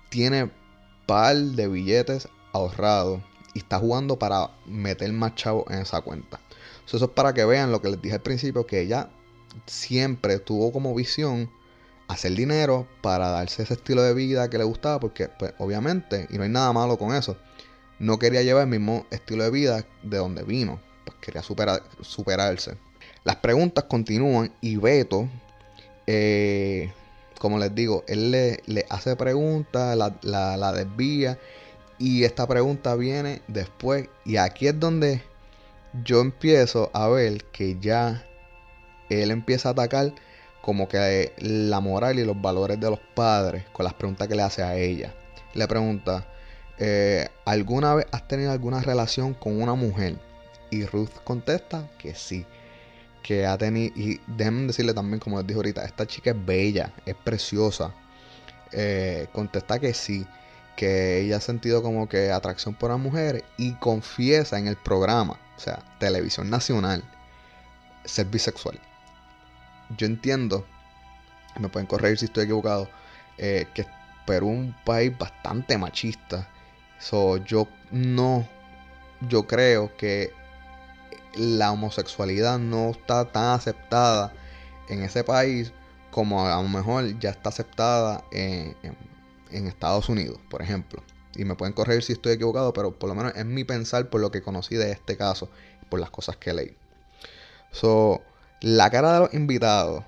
tiene 0.08 0.50
par 1.06 1.36
de 1.36 1.68
billetes 1.68 2.28
ahorrados 2.54 3.20
y 3.52 3.58
está 3.58 3.78
jugando 3.78 4.18
para 4.18 4.50
meter 4.64 5.12
más 5.12 5.34
chavos 5.34 5.64
en 5.70 5.80
esa 5.80 6.00
cuenta. 6.00 6.40
eso 6.86 6.96
es 6.96 7.10
para 7.10 7.34
que 7.34 7.44
vean 7.44 7.70
lo 7.70 7.82
que 7.82 7.90
les 7.90 8.00
dije 8.00 8.14
al 8.14 8.22
principio, 8.22 8.66
que 8.66 8.80
ella 8.80 9.10
siempre 9.66 10.38
tuvo 10.38 10.72
como 10.72 10.94
visión 10.94 11.50
hacer 12.08 12.32
dinero 12.32 12.86
para 13.02 13.28
darse 13.28 13.62
ese 13.62 13.74
estilo 13.74 14.02
de 14.02 14.14
vida 14.14 14.48
que 14.50 14.58
le 14.58 14.64
gustaba, 14.64 15.00
porque 15.00 15.28
pues, 15.28 15.54
obviamente, 15.58 16.26
y 16.30 16.36
no 16.36 16.44
hay 16.44 16.50
nada 16.50 16.72
malo 16.72 16.98
con 16.98 17.14
eso, 17.14 17.36
no 17.98 18.18
quería 18.18 18.42
llevar 18.42 18.64
el 18.64 18.70
mismo 18.70 19.06
estilo 19.10 19.44
de 19.44 19.50
vida 19.50 19.86
de 20.02 20.18
donde 20.18 20.42
vino, 20.42 20.80
pues 21.04 21.16
quería 21.20 21.42
superarse. 21.42 22.76
Las 23.24 23.36
preguntas 23.36 23.84
continúan 23.84 24.52
y 24.60 24.76
Beto, 24.76 25.28
eh, 26.06 26.92
como 27.38 27.58
les 27.58 27.74
digo, 27.74 28.04
él 28.06 28.30
le, 28.30 28.86
hace 28.90 29.16
preguntas, 29.16 29.96
la, 29.96 30.16
la, 30.22 30.72
desvía 30.72 31.38
y 32.04 32.24
esta 32.24 32.46
pregunta 32.46 32.96
viene 32.96 33.40
después 33.48 34.10
y 34.26 34.36
aquí 34.36 34.66
es 34.66 34.78
donde 34.78 35.22
yo 36.04 36.20
empiezo 36.20 36.90
a 36.92 37.08
ver 37.08 37.44
que 37.44 37.78
ya 37.80 38.26
él 39.08 39.30
empieza 39.30 39.70
a 39.70 39.72
atacar 39.72 40.12
como 40.60 40.86
que 40.86 41.32
la 41.38 41.80
moral 41.80 42.18
y 42.18 42.26
los 42.26 42.38
valores 42.38 42.78
de 42.78 42.90
los 42.90 43.00
padres 43.14 43.64
con 43.72 43.84
las 43.84 43.94
preguntas 43.94 44.28
que 44.28 44.34
le 44.34 44.42
hace 44.42 44.62
a 44.62 44.76
ella. 44.76 45.14
Le 45.54 45.66
pregunta, 45.66 46.26
eh, 46.76 47.26
¿alguna 47.46 47.94
vez 47.94 48.06
has 48.12 48.28
tenido 48.28 48.52
alguna 48.52 48.82
relación 48.82 49.32
con 49.32 49.62
una 49.62 49.72
mujer? 49.72 50.18
Y 50.70 50.84
Ruth 50.84 51.22
contesta 51.24 51.88
que 51.96 52.14
sí. 52.14 52.44
Que 53.22 53.46
ha 53.46 53.56
tenido, 53.56 53.94
y 53.96 54.20
déjenme 54.26 54.66
decirle 54.66 54.92
también, 54.92 55.20
como 55.20 55.38
les 55.38 55.46
dije 55.46 55.56
ahorita, 55.56 55.82
esta 55.86 56.06
chica 56.06 56.32
es 56.32 56.44
bella, 56.44 56.92
es 57.06 57.14
preciosa. 57.14 57.94
Eh, 58.72 59.26
contesta 59.32 59.78
que 59.78 59.94
sí, 59.94 60.26
que 60.76 61.20
ella 61.20 61.36
ha 61.36 61.40
sentido 61.40 61.82
como 61.82 62.08
que 62.08 62.30
atracción 62.30 62.74
por 62.74 62.90
las 62.90 62.98
mujeres 62.98 63.44
y 63.56 63.74
confiesa 63.74 64.58
en 64.58 64.66
el 64.66 64.76
programa, 64.76 65.38
o 65.56 65.60
sea, 65.60 65.82
televisión 65.98 66.50
nacional, 66.50 67.04
ser 68.04 68.26
bisexual. 68.26 68.80
Yo 69.96 70.06
entiendo, 70.06 70.66
me 71.58 71.68
pueden 71.68 71.86
corregir 71.86 72.18
si 72.18 72.24
estoy 72.26 72.44
equivocado, 72.44 72.88
eh, 73.38 73.66
que 73.74 73.86
Perú 74.26 74.50
es 74.52 74.58
un 74.58 74.76
país 74.84 75.16
bastante 75.16 75.76
machista 75.78 76.48
So, 77.04 77.36
yo 77.36 77.68
no, 77.90 78.48
yo 79.28 79.46
creo 79.46 79.94
que 79.96 80.32
la 81.34 81.70
homosexualidad 81.70 82.58
no 82.58 82.90
está 82.90 83.30
tan 83.30 83.50
aceptada 83.50 84.32
en 84.88 85.02
ese 85.02 85.22
país 85.22 85.72
como 86.10 86.46
a 86.46 86.62
lo 86.62 86.68
mejor 86.68 87.18
ya 87.18 87.28
está 87.28 87.50
aceptada 87.50 88.24
en, 88.30 88.74
Estados 89.66 90.08
Unidos, 90.08 90.38
por 90.50 90.62
ejemplo. 90.62 91.02
Y 91.36 91.44
me 91.44 91.54
pueden 91.54 91.74
corregir 91.74 92.02
si 92.02 92.12
estoy 92.12 92.32
equivocado, 92.34 92.72
pero 92.72 92.92
por 92.92 93.08
lo 93.08 93.14
menos 93.14 93.32
es 93.34 93.44
mi 93.44 93.64
pensar 93.64 94.08
por 94.08 94.20
lo 94.20 94.30
que 94.30 94.42
conocí 94.42 94.76
de 94.76 94.92
este 94.92 95.16
caso, 95.16 95.48
por 95.88 96.00
las 96.00 96.10
cosas 96.10 96.36
que 96.36 96.52
leí. 96.52 96.76
So, 97.72 98.22
la 98.60 98.90
cara 98.90 99.12
de 99.14 99.18
los 99.20 99.34
invitados, 99.34 100.04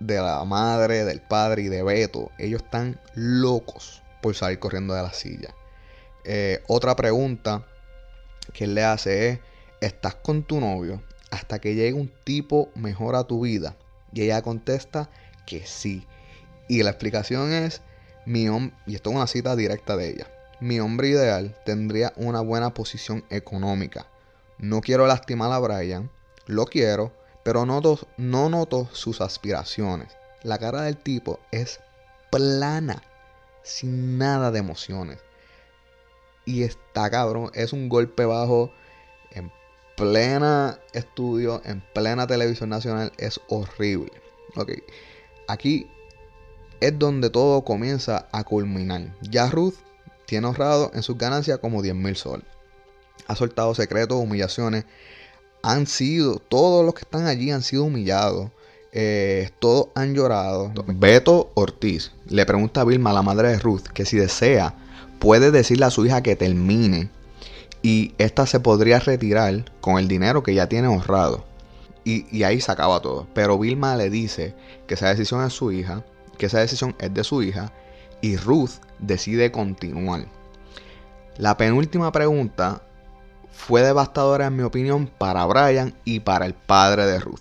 de 0.00 0.16
la 0.16 0.44
madre, 0.44 1.04
del 1.04 1.20
padre 1.20 1.62
y 1.62 1.68
de 1.68 1.82
Beto, 1.82 2.30
ellos 2.38 2.62
están 2.62 3.00
locos 3.14 4.02
por 4.22 4.34
salir 4.34 4.58
corriendo 4.58 4.94
de 4.94 5.02
la 5.02 5.12
silla. 5.12 5.54
Eh, 6.24 6.62
otra 6.66 6.96
pregunta 6.96 7.66
que 8.52 8.64
él 8.64 8.74
le 8.74 8.84
hace 8.84 9.28
es, 9.28 9.38
¿estás 9.80 10.14
con 10.14 10.42
tu 10.42 10.60
novio 10.60 11.02
hasta 11.30 11.58
que 11.58 11.74
llegue 11.74 11.92
un 11.92 12.10
tipo 12.24 12.70
mejor 12.74 13.16
a 13.16 13.24
tu 13.24 13.42
vida? 13.42 13.76
Y 14.12 14.22
ella 14.22 14.42
contesta 14.42 15.10
que 15.46 15.66
sí. 15.66 16.06
Y 16.68 16.82
la 16.82 16.90
explicación 16.90 17.52
es, 17.52 17.82
mi 18.26 18.46
y 18.86 18.94
esto 18.94 19.10
es 19.10 19.16
una 19.16 19.26
cita 19.26 19.56
directa 19.56 19.96
de 19.96 20.10
ella, 20.10 20.26
mi 20.60 20.80
hombre 20.80 21.08
ideal 21.08 21.56
tendría 21.64 22.12
una 22.16 22.40
buena 22.40 22.72
posición 22.72 23.24
económica. 23.30 24.06
No 24.58 24.80
quiero 24.80 25.06
lastimar 25.06 25.52
a 25.52 25.58
Brian, 25.58 26.10
lo 26.46 26.64
quiero, 26.64 27.12
pero 27.42 27.66
no 27.66 27.80
noto 28.48 28.88
sus 28.92 29.20
aspiraciones. 29.20 30.16
La 30.42 30.58
cara 30.58 30.82
del 30.82 30.96
tipo 30.96 31.40
es 31.50 31.80
plana, 32.30 33.02
sin 33.62 34.18
nada 34.18 34.50
de 34.50 34.60
emociones. 34.60 35.18
Y 36.44 36.62
está 36.62 37.10
cabrón. 37.10 37.50
Es 37.54 37.72
un 37.72 37.88
golpe 37.88 38.24
bajo 38.24 38.70
en 39.32 39.50
plena 39.96 40.78
estudio, 40.92 41.62
en 41.64 41.82
plena 41.94 42.26
televisión 42.26 42.68
nacional. 42.68 43.12
Es 43.18 43.40
horrible. 43.48 44.12
Ok. 44.56 44.72
Aquí 45.48 45.90
es 46.80 46.98
donde 46.98 47.30
todo 47.30 47.64
comienza 47.64 48.28
a 48.32 48.44
culminar. 48.44 49.14
Ya 49.22 49.48
Ruth 49.50 49.74
tiene 50.26 50.46
ahorrado 50.46 50.90
en 50.94 51.02
sus 51.02 51.18
ganancias 51.18 51.58
como 51.58 51.82
10 51.82 51.94
mil 51.94 52.16
soles. 52.16 52.46
Ha 53.26 53.36
soltado 53.36 53.74
secretos, 53.74 54.18
humillaciones. 54.18 54.84
Han 55.62 55.86
sido, 55.86 56.38
todos 56.38 56.84
los 56.84 56.94
que 56.94 57.02
están 57.02 57.26
allí 57.26 57.50
han 57.50 57.62
sido 57.62 57.84
humillados. 57.84 58.50
eh, 58.92 59.50
todos 59.58 59.88
han 59.94 60.14
llorado. 60.14 60.72
Beto 60.86 61.50
Ortiz 61.54 62.12
le 62.26 62.46
pregunta 62.46 62.82
a 62.82 62.84
Vilma, 62.84 63.12
la 63.12 63.22
madre 63.22 63.48
de 63.48 63.58
Ruth, 63.58 63.88
que 63.92 64.04
si 64.04 64.16
desea, 64.16 64.74
puede 65.18 65.50
decirle 65.50 65.86
a 65.86 65.90
su 65.90 66.06
hija 66.06 66.22
que 66.22 66.36
termine 66.36 67.10
y 67.82 68.14
esta 68.18 68.46
se 68.46 68.60
podría 68.60 68.98
retirar 69.00 69.64
con 69.80 69.98
el 69.98 70.08
dinero 70.08 70.42
que 70.42 70.54
ya 70.54 70.68
tiene 70.68 70.86
ahorrado. 70.86 71.44
Y, 72.04 72.26
y, 72.36 72.42
ahí 72.44 72.60
se 72.60 72.72
acaba 72.72 73.00
todo. 73.00 73.26
Pero 73.34 73.58
Vilma 73.58 73.96
le 73.96 74.10
dice 74.10 74.54
que 74.86 74.94
esa 74.94 75.08
decisión 75.08 75.44
es 75.44 75.52
su 75.52 75.72
hija, 75.72 76.04
que 76.36 76.46
esa 76.46 76.60
decisión 76.60 76.94
es 76.98 77.12
de 77.12 77.24
su 77.24 77.42
hija, 77.42 77.72
y 78.20 78.36
Ruth 78.36 78.80
decide 78.98 79.52
continuar. 79.52 80.26
La 81.36 81.56
penúltima 81.56 82.12
pregunta 82.12 82.82
fue 83.50 83.82
devastadora 83.82 84.46
en 84.46 84.56
mi 84.56 84.62
opinión 84.62 85.06
para 85.06 85.46
Brian 85.46 85.94
y 86.04 86.20
para 86.20 86.46
el 86.46 86.54
padre 86.54 87.06
de 87.06 87.20
Ruth. 87.20 87.40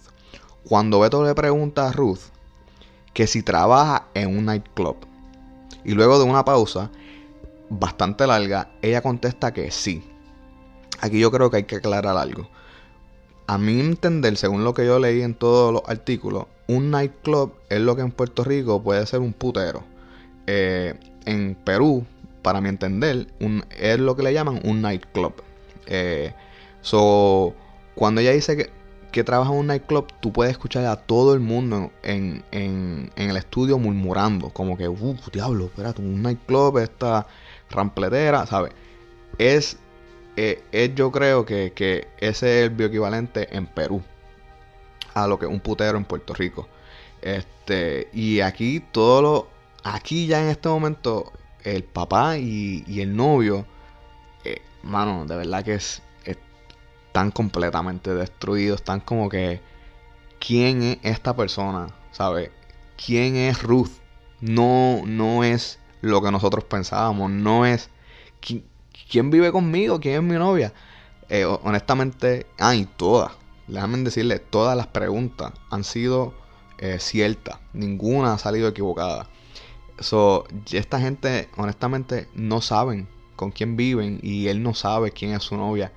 Cuando 0.67 0.99
Beto 0.99 1.23
le 1.23 1.35
pregunta 1.35 1.87
a 1.87 1.91
Ruth 1.91 2.19
que 3.13 3.27
si 3.27 3.43
trabaja 3.43 4.07
en 4.13 4.35
un 4.35 4.45
nightclub. 4.45 4.97
Y 5.83 5.91
luego 5.91 6.17
de 6.17 6.25
una 6.25 6.45
pausa 6.45 6.89
bastante 7.69 8.25
larga, 8.27 8.71
ella 8.81 9.01
contesta 9.01 9.53
que 9.53 9.71
sí. 9.71 10.03
Aquí 11.01 11.19
yo 11.19 11.31
creo 11.31 11.51
que 11.51 11.57
hay 11.57 11.63
que 11.63 11.77
aclarar 11.77 12.17
algo. 12.17 12.49
A 13.45 13.57
mi 13.57 13.79
entender, 13.79 14.37
según 14.37 14.63
lo 14.63 14.73
que 14.73 14.85
yo 14.85 14.99
leí 14.99 15.21
en 15.21 15.35
todos 15.35 15.73
los 15.73 15.83
artículos, 15.87 16.45
un 16.75 16.91
nightclub 16.91 17.53
es 17.69 17.79
lo 17.79 17.95
que 17.95 18.01
en 18.01 18.11
Puerto 18.11 18.43
Rico 18.43 18.81
puede 18.81 19.05
ser 19.05 19.19
un 19.19 19.33
putero. 19.33 19.83
Eh, 20.47 20.95
en 21.25 21.55
Perú, 21.55 22.05
para 22.41 22.61
mi 22.61 22.69
entender, 22.69 23.27
es 23.79 23.99
lo 23.99 24.15
que 24.15 24.23
le 24.23 24.33
llaman 24.33 24.59
un 24.63 24.81
nightclub. 24.81 25.33
Eh, 25.85 26.33
so, 26.81 27.53
cuando 27.95 28.21
ella 28.21 28.31
dice 28.31 28.57
que, 28.57 28.69
que, 29.11 29.23
trabaja 29.23 29.51
en 29.51 29.59
un 29.59 29.67
nightclub, 29.67 30.07
tú 30.19 30.33
puedes 30.33 30.51
escuchar 30.51 30.85
a 30.85 30.97
todo 30.97 31.33
el 31.33 31.39
mundo 31.39 31.91
en, 32.03 32.43
en, 32.51 33.11
en 33.15 33.29
el 33.29 33.37
estudio 33.37 33.77
murmurando, 33.77 34.49
como 34.49 34.77
que, 34.77 34.89
uff, 34.89 35.29
diablo, 35.31 35.65
espérate, 35.65 36.01
un 36.01 36.21
nightclub, 36.21 36.79
esta 36.79 37.27
rampletera, 37.69 38.45
¿sabes? 38.45 38.73
Es, 39.37 39.77
eh, 40.35 40.63
es, 40.71 40.95
yo 40.95 41.11
creo 41.11 41.45
que, 41.45 41.71
que 41.73 42.07
ese 42.17 42.59
es 42.59 42.65
el 42.65 42.69
bioequivalente 42.71 43.55
en 43.55 43.67
Perú 43.67 44.01
a 45.13 45.27
lo 45.27 45.39
que 45.39 45.45
es 45.45 45.51
un 45.51 45.59
putero 45.59 45.97
en 45.97 46.05
Puerto 46.05 46.33
Rico. 46.33 46.67
Este, 47.21 48.09
y 48.13 48.41
aquí 48.41 48.81
todo 48.91 49.21
lo, 49.21 49.47
aquí 49.83 50.27
ya 50.27 50.41
en 50.41 50.49
este 50.49 50.69
momento, 50.69 51.31
el 51.63 51.83
papá 51.83 52.37
y, 52.37 52.83
el 52.99 53.15
novio 53.15 53.65
mano, 54.83 55.25
de 55.25 55.37
verdad 55.37 55.63
que 55.63 55.75
es, 55.75 56.01
están 56.25 57.31
completamente 57.31 58.13
destruidos. 58.13 58.81
Están 58.81 58.99
como 58.99 59.29
que, 59.29 59.61
¿quién 60.39 60.83
es 60.83 60.97
esta 61.03 61.35
persona? 61.35 61.87
¿Sabe? 62.11 62.51
¿Quién 63.03 63.35
es 63.35 63.63
Ruth? 63.63 63.91
No, 64.41 65.01
no 65.05 65.43
es 65.43 65.79
lo 66.01 66.21
que 66.21 66.31
nosotros 66.31 66.63
pensábamos. 66.65 67.31
No 67.31 67.65
es, 67.65 67.89
¿quién, 68.41 69.29
vive 69.29 69.51
conmigo? 69.51 69.99
¿Quién 69.99 70.15
es 70.15 70.23
mi 70.23 70.35
novia? 70.35 70.73
Eh, 71.29 71.45
honestamente, 71.45 72.45
ay, 72.59 72.87
todas, 72.97 73.31
déjame 73.67 73.97
decirle, 73.99 74.39
todas 74.39 74.75
las 74.77 74.87
preguntas 74.87 75.53
han 75.69 75.83
sido 75.83 76.33
eh, 76.77 76.99
ciertas. 76.99 77.59
Ninguna 77.73 78.33
ha 78.33 78.37
salido 78.37 78.67
equivocada. 78.67 79.29
So, 79.99 80.45
esta 80.71 80.99
gente, 80.99 81.49
honestamente, 81.57 82.27
no 82.33 82.61
saben 82.61 83.07
con 83.35 83.51
quién 83.51 83.75
viven 83.75 84.19
y 84.21 84.47
él 84.47 84.63
no 84.63 84.73
sabe 84.73 85.11
quién 85.11 85.33
es 85.33 85.43
su 85.43 85.55
novia. 85.55 85.91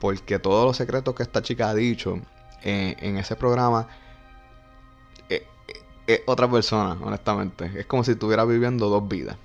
Porque 0.00 0.38
todos 0.38 0.64
los 0.66 0.76
secretos 0.76 1.14
que 1.14 1.22
esta 1.22 1.42
chica 1.42 1.70
ha 1.70 1.74
dicho 1.74 2.20
eh, 2.62 2.96
en 2.98 3.16
ese 3.16 3.36
programa 3.36 3.88
es 5.28 5.40
eh, 5.40 5.46
eh, 6.06 6.22
otra 6.26 6.50
persona, 6.50 6.96
honestamente. 7.02 7.70
Es 7.76 7.86
como 7.86 8.04
si 8.04 8.12
estuviera 8.12 8.44
viviendo 8.44 8.88
dos 8.88 9.06
vidas. 9.08 9.36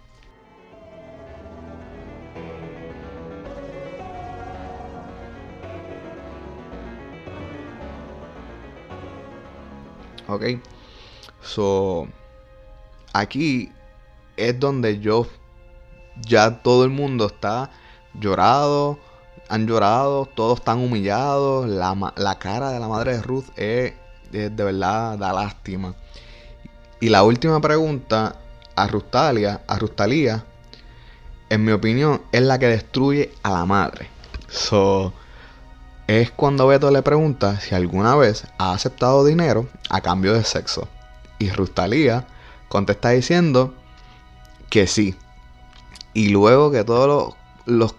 Ok. 10.32 10.44
So. 11.44 12.08
Aquí 13.13 13.70
es 14.38 14.58
donde 14.58 15.00
yo 15.00 15.28
ya 16.26 16.62
todo 16.62 16.86
el 16.86 16.89
mundo 16.89 17.26
está 17.26 17.70
llorado, 18.13 18.98
han 19.50 19.67
llorado, 19.67 20.28
todos 20.28 20.60
están 20.60 20.80
humillados, 20.80 21.67
la, 21.67 22.38
cara 22.39 22.72
de 22.72 22.80
la 22.80 22.88
madre 22.88 23.17
de 23.17 23.22
Ruth 23.22 23.48
es, 23.58 23.94
de 24.32 24.50
verdad 24.50 25.17
da 25.17 25.34
lástima. 25.34 25.94
Y 27.02 27.10
la 27.10 27.24
última 27.24 27.60
pregunta 27.60 28.38
a 28.76 28.88
Rustalia, 28.88 29.62
a 29.67 29.78
Rustalía, 29.78 30.46
en 31.50 31.65
mi 31.65 31.74
opinión, 31.74 32.22
es 32.32 32.44
la 32.44 32.58
que 32.60 32.67
destruye 32.67 33.34
a 33.44 33.50
la 33.50 33.65
madre. 33.65 34.08
So, 34.48 35.12
es 36.19 36.32
cuando 36.32 36.67
Beto 36.67 36.91
le 36.91 37.02
pregunta 37.02 37.60
si 37.60 37.74
alguna 37.74 38.15
vez 38.15 38.45
ha 38.58 38.74
aceptado 38.74 39.24
dinero 39.24 39.67
a 39.89 40.02
cambio 40.02 40.34
de 40.34 40.43
sexo. 40.43 40.88
Y 41.39 41.50
Rustalía 41.50 42.28
contesta 42.67 43.12
diciendo 43.12 43.74
que 44.69 44.88
sí, 44.88 45.15
y 46.13 46.30
luego 46.30 46.71
que 46.71 46.84
todos 46.84 47.36
los, 47.65 47.95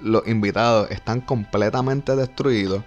los, 0.00 0.26
invitados 0.28 0.90
están 0.90 1.20
completamente 1.20 2.14
destruidos, 2.14 2.84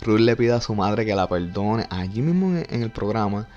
Ruth 0.00 0.20
le 0.20 0.36
pide 0.36 0.52
a 0.52 0.60
su 0.60 0.74
madre 0.74 1.04
que 1.04 1.14
la 1.14 1.28
perdone. 1.28 1.86
Allí 1.90 2.22
mismo 2.22 2.56
en, 2.56 2.82
el 2.82 2.90
programa, 2.90 3.48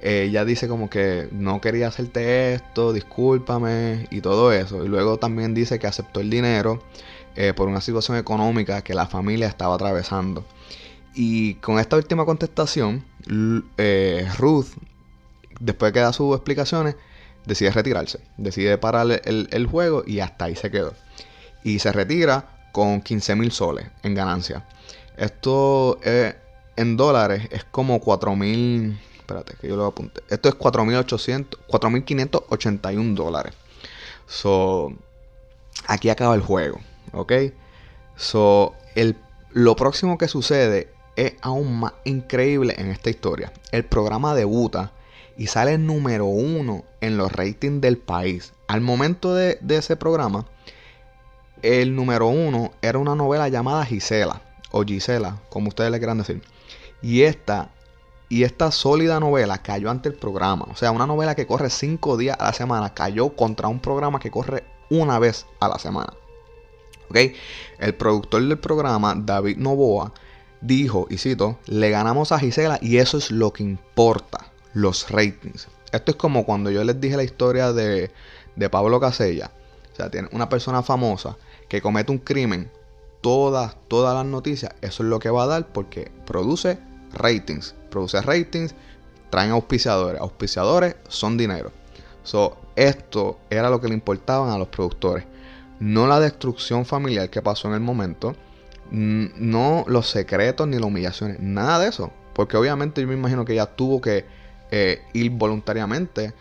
ella 0.00 0.44
dice 0.44 0.68
como 0.68 0.88
que 0.88 1.28
no 1.32 1.60
quería 1.60 1.88
hacerte 1.88 2.54
esto, 2.54 2.92
discúlpame 2.92 4.06
y 4.10 4.20
todo 4.20 4.52
eso. 4.52 4.84
Y 4.84 4.88
luego 4.88 5.18
también 5.18 5.54
dice 5.54 5.78
que 5.78 5.86
aceptó 5.86 6.20
el 6.20 6.30
dinero 6.30 6.82
eh, 7.36 7.52
por 7.54 7.68
una 7.68 7.80
situación 7.80 8.16
económica 8.16 8.82
que 8.82 8.94
la 8.94 9.06
familia 9.06 9.46
estaba 9.46 9.74
atravesando. 9.74 10.44
Y 11.14 11.54
con 11.54 11.78
esta 11.78 11.96
última 11.96 12.24
contestación, 12.24 13.04
eh, 13.76 14.28
Ruth, 14.38 14.68
después 15.60 15.92
de 15.92 15.94
que 15.94 16.00
da 16.00 16.12
sus 16.12 16.34
explicaciones, 16.34 16.96
decide 17.46 17.70
retirarse, 17.70 18.20
decide 18.36 18.78
parar 18.78 19.20
el, 19.24 19.66
juego 19.66 20.02
y 20.06 20.20
hasta 20.20 20.46
ahí 20.46 20.56
se 20.56 20.70
quedó. 20.70 20.94
Y 21.64 21.80
se 21.80 21.92
retira 21.92 22.68
con 22.72 23.00
15 23.00 23.36
mil 23.36 23.52
soles 23.52 23.86
en 24.02 24.14
ganancia. 24.14 24.66
Esto 25.16 25.98
en 26.76 26.96
dólares 26.96 27.48
es 27.50 27.64
como 27.64 28.00
4 28.00 28.36
mil. 28.36 28.98
Espérate, 29.18 29.54
que 29.60 29.68
yo 29.68 29.76
lo 29.76 29.86
apunte. 29.86 30.22
Esto 30.28 30.48
es 30.48 30.54
4.581 30.56 33.14
dólares. 33.14 33.54
So, 34.26 34.92
aquí 35.86 36.08
acaba 36.08 36.34
el 36.34 36.40
juego. 36.40 36.80
¿Ok? 37.12 37.32
So, 38.16 38.74
el, 38.94 39.16
lo 39.52 39.76
próximo 39.76 40.18
que 40.18 40.28
sucede 40.28 40.92
es 41.16 41.34
aún 41.42 41.80
más 41.80 41.92
increíble 42.04 42.74
en 42.78 42.90
esta 42.90 43.10
historia. 43.10 43.52
El 43.72 43.84
programa 43.84 44.34
debuta 44.34 44.92
y 45.36 45.46
sale 45.46 45.78
número 45.78 46.26
uno 46.26 46.84
en 47.00 47.16
los 47.16 47.32
ratings 47.32 47.80
del 47.80 47.98
país. 47.98 48.52
Al 48.68 48.80
momento 48.80 49.34
de, 49.34 49.58
ese 49.68 49.96
programa, 49.96 50.46
el 51.62 51.96
número 51.96 52.28
uno 52.28 52.72
era 52.82 52.98
una 52.98 53.14
novela 53.14 53.48
llamada 53.48 53.84
Gisela, 53.84 54.42
o 54.70 54.82
Gisela, 54.84 55.38
como 55.48 55.68
ustedes 55.68 55.90
le 55.90 55.98
quieran 55.98 56.18
decir. 56.18 56.42
Y 57.02 57.22
esta, 57.22 57.70
y 58.28 58.44
esta 58.44 58.70
sólida 58.70 59.18
novela 59.18 59.58
cayó 59.58 59.90
ante 59.90 60.10
el 60.10 60.14
programa. 60.14 60.66
O 60.70 60.76
sea, 60.76 60.90
una 60.90 61.06
novela 61.06 61.34
que 61.34 61.46
corre 61.46 61.70
cinco 61.70 62.16
días 62.16 62.36
a 62.38 62.44
la 62.44 62.52
semana 62.52 62.94
cayó 62.94 63.30
contra 63.34 63.68
un 63.68 63.80
programa 63.80 64.20
que 64.20 64.30
corre 64.30 64.64
una 64.90 65.18
vez 65.18 65.46
a 65.58 65.68
la 65.68 65.78
semana. 65.78 66.12
El 67.78 67.94
productor 67.94 68.42
del 68.46 68.58
programa, 68.58 69.14
David 69.16 69.56
Novoa, 69.56 70.12
dijo, 70.60 71.06
y 71.10 71.18
cito, 71.18 71.58
le 71.66 71.90
ganamos 71.90 72.32
a 72.32 72.38
Gisela 72.38 72.78
y 72.80 72.98
eso 72.98 73.18
es 73.18 73.30
lo 73.30 73.52
que 73.52 73.62
importa 73.62 74.52
los 74.74 75.10
ratings. 75.10 75.68
Esto 75.92 76.12
es 76.12 76.16
como 76.16 76.44
cuando 76.44 76.70
yo 76.70 76.84
les 76.84 77.00
dije 77.00 77.16
la 77.16 77.24
historia 77.24 77.72
de, 77.72 78.10
de 78.56 78.70
Pablo 78.70 79.00
Casella. 79.00 79.50
O 79.92 79.96
sea, 79.96 80.10
tiene 80.10 80.28
una 80.32 80.48
persona 80.48 80.82
famosa 80.82 81.36
que 81.68 81.82
comete 81.82 82.12
un 82.12 82.18
crimen. 82.18 82.70
Todas, 83.20 83.76
todas 83.88 84.14
las 84.14 84.24
noticias, 84.24 84.72
eso 84.80 85.02
es 85.02 85.08
lo 85.08 85.18
que 85.18 85.28
va 85.28 85.42
a 85.42 85.46
dar 85.46 85.66
porque 85.72 86.10
produce 86.26 86.78
ratings. 87.12 87.74
Produce 87.90 88.20
ratings, 88.22 88.74
traen 89.30 89.50
auspiciadores. 89.50 90.20
Auspiciadores 90.20 90.96
son 91.08 91.36
dinero. 91.36 91.70
So, 92.22 92.56
esto 92.76 93.38
era 93.50 93.68
lo 93.68 93.80
que 93.80 93.88
le 93.88 93.94
importaban 93.94 94.50
a 94.50 94.58
los 94.58 94.68
productores. 94.68 95.24
No 95.80 96.06
la 96.06 96.20
destrucción 96.20 96.86
familiar 96.86 97.28
que 97.30 97.42
pasó 97.42 97.68
en 97.68 97.74
el 97.74 97.80
momento. 97.80 98.36
No 98.90 99.84
los 99.88 100.08
secretos 100.08 100.68
ni 100.68 100.76
las 100.76 100.84
humillaciones. 100.86 101.40
Nada 101.40 101.80
de 101.80 101.88
eso. 101.88 102.12
Porque 102.34 102.56
obviamente 102.56 103.00
yo 103.00 103.08
me 103.08 103.14
imagino 103.14 103.44
que 103.44 103.54
ella 103.54 103.66
tuvo 103.66 104.00
que 104.00 104.24
eh, 104.70 105.02
ir 105.12 105.30
voluntariamente 105.30 106.32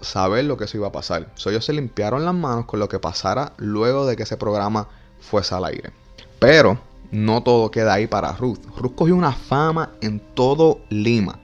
saber 0.00 0.44
lo 0.44 0.56
que 0.56 0.64
eso 0.64 0.76
iba 0.76 0.88
a 0.88 0.92
pasar. 0.92 1.30
So, 1.34 1.50
ellos 1.50 1.64
se 1.64 1.72
limpiaron 1.72 2.24
las 2.24 2.34
manos 2.34 2.66
con 2.66 2.80
lo 2.80 2.88
que 2.88 2.98
pasara 2.98 3.52
luego 3.56 4.06
de 4.06 4.16
que 4.16 4.24
ese 4.24 4.36
programa 4.36 4.88
fuese 5.20 5.54
al 5.54 5.64
aire. 5.64 5.90
Pero 6.38 6.78
no 7.10 7.42
todo 7.42 7.70
queda 7.70 7.94
ahí 7.94 8.06
para 8.06 8.32
Ruth. 8.32 8.60
Ruth 8.76 8.94
cogió 8.94 9.16
una 9.16 9.32
fama 9.32 9.92
en 10.00 10.20
todo 10.34 10.80
Lima. 10.90 11.38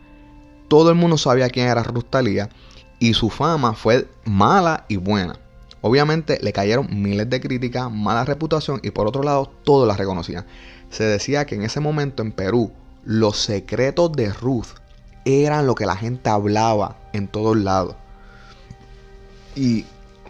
todo 0.68 0.90
el 0.90 0.96
mundo 0.96 1.18
sabía 1.18 1.50
quién 1.50 1.68
era 1.68 1.82
Ruth 1.82 2.06
Talía 2.08 2.48
y 2.98 3.14
su 3.14 3.28
fama 3.30 3.74
fue 3.74 4.08
mala 4.24 4.86
y 4.88 4.96
buena. 4.96 5.38
Obviamente 5.82 6.38
le 6.40 6.52
cayeron 6.52 7.02
miles 7.02 7.28
de 7.28 7.40
críticas, 7.40 7.90
mala 7.90 8.24
reputación 8.24 8.80
y 8.82 8.92
por 8.92 9.06
otro 9.08 9.22
lado 9.22 9.52
todos 9.64 9.86
la 9.86 9.96
reconocían. 9.96 10.46
Se 10.90 11.04
decía 11.04 11.44
que 11.44 11.56
en 11.56 11.62
ese 11.62 11.80
momento 11.80 12.22
en 12.22 12.32
Perú 12.32 12.72
los 13.04 13.36
secretos 13.36 14.12
de 14.12 14.32
Ruth 14.32 14.68
eran 15.24 15.66
lo 15.66 15.74
que 15.74 15.86
la 15.86 15.96
gente 15.96 16.30
hablaba 16.30 16.96
en 17.12 17.26
todos 17.26 17.56
lados. 17.56 17.96
Y 19.56 19.84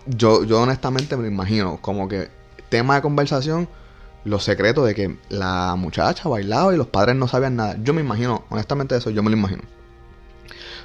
yo, 0.07 0.45
yo 0.45 0.63
honestamente 0.63 1.17
me 1.17 1.29
imagino 1.29 1.79
como 1.83 2.09
que 2.09 2.31
tema 2.71 2.97
de 2.97 3.03
conversación, 3.03 3.69
los 4.25 4.45
secretos 4.45 4.87
de 4.87 4.95
que 4.95 5.19
la 5.29 5.75
muchacha 5.77 6.29
bailaba 6.31 6.73
y 6.73 6.79
los 6.79 6.87
padres 6.87 7.15
no 7.15 7.29
sabían 7.29 7.57
nada. 7.57 7.77
Yo 7.83 7.93
me 7.93 8.01
imagino, 8.01 8.45
honestamente 8.49 8.97
eso 8.97 9.11
yo 9.11 9.23
me 9.23 9.31
lo 9.31 9.37
imagino. 9.37 9.63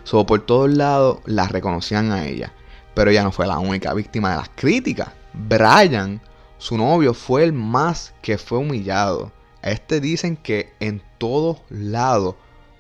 So, 0.03 0.25
por 0.25 0.45
todos 0.45 0.69
lados 0.69 1.19
la 1.25 1.47
reconocían 1.47 2.11
a 2.11 2.25
ella. 2.25 2.51
Pero 2.97 3.11
ella 3.11 3.21
no 3.21 3.31
fue 3.31 3.45
la 3.45 3.59
única 3.59 3.93
víctima 3.93 4.31
de 4.31 4.37
las 4.37 4.49
críticas. 4.49 5.09
Brian, 5.31 6.19
su 6.57 6.79
novio, 6.79 7.13
fue 7.13 7.43
el 7.43 7.53
más 7.53 8.15
que 8.23 8.39
fue 8.39 8.57
humillado. 8.57 9.31
Este 9.61 10.01
dicen 10.01 10.35
que 10.35 10.73
en 10.79 11.03
todos 11.19 11.59
lados 11.69 12.33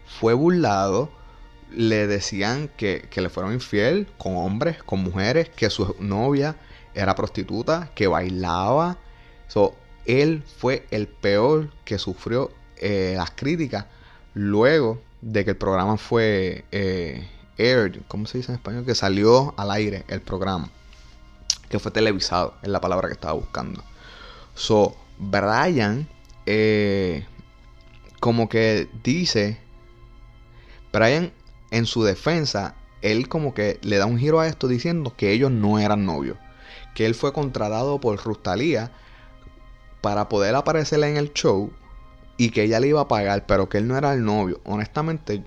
fue 0.07 0.33
burlado. 0.33 1.11
Le 1.69 2.07
decían 2.07 2.67
que, 2.77 3.05
que 3.11 3.21
le 3.21 3.29
fueron 3.29 3.53
infiel 3.53 4.07
con 4.17 4.37
hombres, 4.37 4.81
con 4.81 5.03
mujeres, 5.03 5.49
que 5.49 5.69
su 5.69 5.95
novia 5.99 6.55
era 6.95 7.13
prostituta, 7.13 7.91
que 7.93 8.07
bailaba. 8.07 8.97
So, 9.47 9.75
él 10.05 10.43
fue 10.57 10.87
el 10.89 11.07
peor 11.07 11.69
que 11.85 11.99
sufrió 11.99 12.49
eh, 12.77 13.13
las 13.15 13.29
críticas 13.29 13.85
luego 14.33 14.99
de 15.21 15.45
que 15.45 15.51
el 15.51 15.57
programa 15.57 15.95
fue 15.97 16.65
eh, 16.71 17.29
aired, 17.57 18.01
¿cómo 18.07 18.25
se 18.25 18.39
dice 18.39 18.51
en 18.51 18.57
español? 18.57 18.85
Que 18.85 18.95
salió 18.95 19.53
al 19.57 19.71
aire 19.71 20.05
el 20.07 20.21
programa, 20.21 20.69
que 21.69 21.79
fue 21.79 21.91
televisado, 21.91 22.55
es 22.61 22.69
la 22.69 22.81
palabra 22.81 23.07
que 23.07 23.13
estaba 23.13 23.33
buscando. 23.33 23.83
So, 24.55 24.95
Brian, 25.17 26.07
eh, 26.45 27.25
como 28.19 28.49
que 28.49 28.89
dice, 29.03 29.59
Brian 30.91 31.31
en 31.71 31.85
su 31.85 32.03
defensa, 32.03 32.75
él 33.01 33.27
como 33.27 33.53
que 33.53 33.79
le 33.81 33.97
da 33.97 34.05
un 34.05 34.17
giro 34.17 34.39
a 34.39 34.47
esto 34.47 34.67
diciendo 34.67 35.13
que 35.15 35.31
ellos 35.31 35.51
no 35.51 35.79
eran 35.79 36.05
novios, 36.05 36.37
que 36.95 37.05
él 37.05 37.15
fue 37.15 37.33
contratado 37.33 37.99
por 37.99 38.17
Rustalía 38.23 38.91
para 40.01 40.29
poder 40.29 40.55
aparecer 40.55 41.03
en 41.03 41.17
el 41.17 41.33
show 41.33 41.71
y 42.37 42.51
que 42.51 42.63
ella 42.63 42.79
le 42.79 42.87
iba 42.87 43.01
a 43.01 43.07
pagar, 43.07 43.45
pero 43.45 43.67
que 43.67 43.79
él 43.79 43.87
no 43.87 43.97
era 43.97 44.13
el 44.13 44.23
novio. 44.23 44.61
Honestamente, 44.63 45.43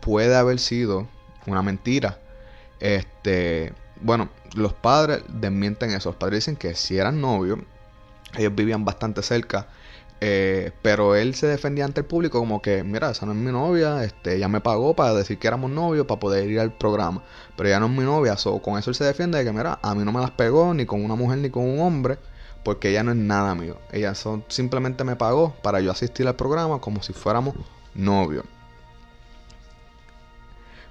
puede 0.00 0.36
haber 0.36 0.58
sido 0.58 1.08
una 1.46 1.62
mentira. 1.62 2.18
Este, 2.80 3.72
bueno, 4.00 4.28
los 4.54 4.72
padres 4.72 5.22
desmienten 5.28 5.90
eso. 5.90 6.10
Los 6.10 6.16
padres 6.16 6.40
dicen 6.40 6.56
que 6.56 6.74
si 6.74 6.98
eran 6.98 7.20
novios, 7.20 7.58
ellos 8.36 8.54
vivían 8.54 8.84
bastante 8.84 9.22
cerca. 9.22 9.68
Eh, 10.20 10.72
pero 10.80 11.14
él 11.14 11.34
se 11.34 11.46
defendía 11.46 11.84
ante 11.84 12.00
el 12.00 12.06
público 12.06 12.38
como 12.38 12.62
que, 12.62 12.82
mira, 12.82 13.10
esa 13.10 13.26
no 13.26 13.32
es 13.32 13.38
mi 13.38 13.52
novia, 13.52 14.02
este, 14.02 14.36
ella 14.36 14.48
me 14.48 14.62
pagó 14.62 14.96
para 14.96 15.12
decir 15.12 15.38
que 15.38 15.46
éramos 15.46 15.70
novios 15.70 16.06
para 16.06 16.18
poder 16.20 16.48
ir 16.50 16.60
al 16.60 16.72
programa. 16.72 17.22
Pero 17.56 17.68
ella 17.68 17.80
no 17.80 17.86
es 17.86 17.92
mi 17.92 18.04
novia, 18.04 18.36
so, 18.36 18.60
con 18.62 18.78
eso 18.78 18.90
él 18.90 18.96
se 18.96 19.04
defiende 19.04 19.38
de 19.38 19.44
que, 19.44 19.52
mira, 19.52 19.78
a 19.82 19.94
mí 19.94 20.04
no 20.04 20.12
me 20.12 20.20
las 20.20 20.30
pegó 20.30 20.72
ni 20.72 20.86
con 20.86 21.04
una 21.04 21.14
mujer 21.16 21.38
ni 21.38 21.50
con 21.50 21.64
un 21.64 21.80
hombre 21.80 22.18
porque 22.66 22.90
ella 22.90 23.04
no 23.04 23.12
es 23.12 23.16
nada 23.16 23.54
mío. 23.54 23.78
Ella 23.92 24.12
simplemente 24.48 25.04
me 25.04 25.14
pagó 25.14 25.54
para 25.62 25.80
yo 25.80 25.92
asistir 25.92 26.26
al 26.26 26.34
programa 26.34 26.80
como 26.80 27.00
si 27.00 27.12
fuéramos 27.12 27.54
novios. 27.94 28.44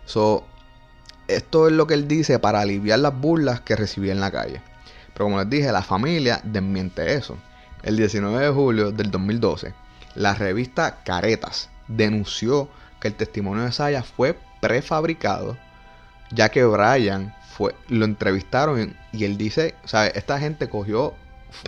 So, 0.05 0.45
esto 1.27 1.67
es 1.67 1.73
lo 1.73 1.87
que 1.87 1.95
él 1.95 2.07
dice 2.07 2.39
para 2.39 2.61
aliviar 2.61 2.99
las 2.99 3.19
burlas 3.19 3.61
que 3.61 3.75
recibía 3.75 4.11
en 4.11 4.19
la 4.19 4.31
calle. 4.31 4.61
Pero 5.13 5.25
como 5.25 5.39
les 5.39 5.49
dije, 5.49 5.71
la 5.71 5.81
familia 5.81 6.41
desmiente 6.43 7.15
eso. 7.15 7.37
El 7.83 7.97
19 7.97 8.45
de 8.45 8.51
julio 8.51 8.91
del 8.91 9.11
2012, 9.11 9.73
la 10.15 10.33
revista 10.33 11.03
Caretas 11.03 11.69
denunció 11.87 12.69
que 12.99 13.07
el 13.07 13.15
testimonio 13.15 13.63
de 13.63 13.71
Saya 13.71 14.03
fue 14.03 14.37
prefabricado, 14.59 15.57
ya 16.31 16.49
que 16.49 16.65
Brian 16.65 17.33
fue, 17.55 17.75
lo 17.87 18.05
entrevistaron 18.05 18.95
y 19.11 19.23
él 19.23 19.37
dice, 19.37 19.75
¿sabes? 19.85 20.13
Esta 20.15 20.39
gente 20.39 20.67
cogió 20.67 21.13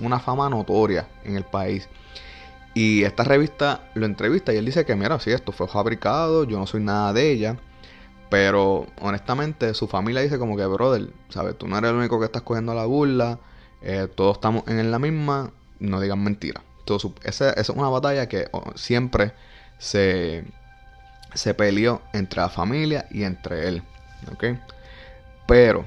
una 0.02 0.20
fama 0.20 0.50
notoria 0.50 1.08
en 1.24 1.36
el 1.36 1.44
país. 1.44 1.88
Y 2.74 3.04
esta 3.04 3.24
revista 3.24 3.82
lo 3.96 4.06
entrevista 4.06 4.54
y 4.54 4.58
él 4.58 4.66
dice 4.66 4.86
que, 4.86 4.96
mira, 4.96 5.20
si 5.20 5.32
esto 5.32 5.52
fue 5.52 5.68
fabricado, 5.68 6.44
yo 6.44 6.60
no 6.60 6.68
soy 6.68 6.82
nada 6.82 7.14
de 7.14 7.32
ella. 7.32 7.58
Pero 8.30 8.88
honestamente 9.00 9.74
su 9.74 9.88
familia 9.88 10.22
dice 10.22 10.38
como 10.38 10.58
que, 10.58 10.66
brother, 10.66 11.10
¿sabes? 11.30 11.58
Tú 11.58 11.68
no 11.68 11.78
eres 11.78 11.92
el 11.92 11.98
único 11.98 12.20
que 12.20 12.26
estás 12.26 12.42
cogiendo 12.42 12.74
la 12.74 12.86
burla. 12.86 13.40
Eh, 13.82 14.08
todos 14.14 14.38
estamos 14.38 14.68
en 14.68 14.92
la 14.92 15.00
misma. 15.00 15.52
No 15.80 16.02
digan 16.02 16.24
mentiras. 16.24 16.64
Esa, 17.24 17.52
es 17.52 17.70
una 17.70 17.90
batalla 17.90 18.30
que 18.30 18.48
oh, 18.52 18.72
siempre 18.76 19.34
se, 19.78 20.46
se 21.34 21.54
peleó 21.54 22.02
entre 22.14 22.42
la 22.42 22.50
familia 22.50 23.08
y 23.12 23.24
entre 23.24 23.68
él. 23.68 23.84
¿Ok? 24.32 24.46
Pero 25.48 25.86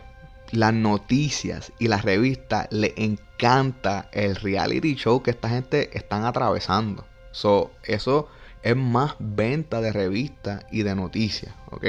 las 0.53 0.73
noticias 0.73 1.73
y 1.79 1.89
las 1.89 2.05
revistas 2.05 2.67
le 2.71 2.93
encanta 2.97 4.09
el 4.13 4.37
reality 4.37 4.95
show 4.95 5.23
que 5.23 5.31
esta 5.31 5.49
gente 5.49 5.97
están 5.97 6.25
atravesando. 6.25 7.05
So, 7.33 7.71
eso 7.85 8.29
es 8.63 8.77
más 8.77 9.15
venta 9.19 9.81
de 9.81 9.93
revistas 9.93 10.65
y 10.71 10.83
de 10.83 10.95
noticias, 10.95 11.55
¿ok? 11.71 11.87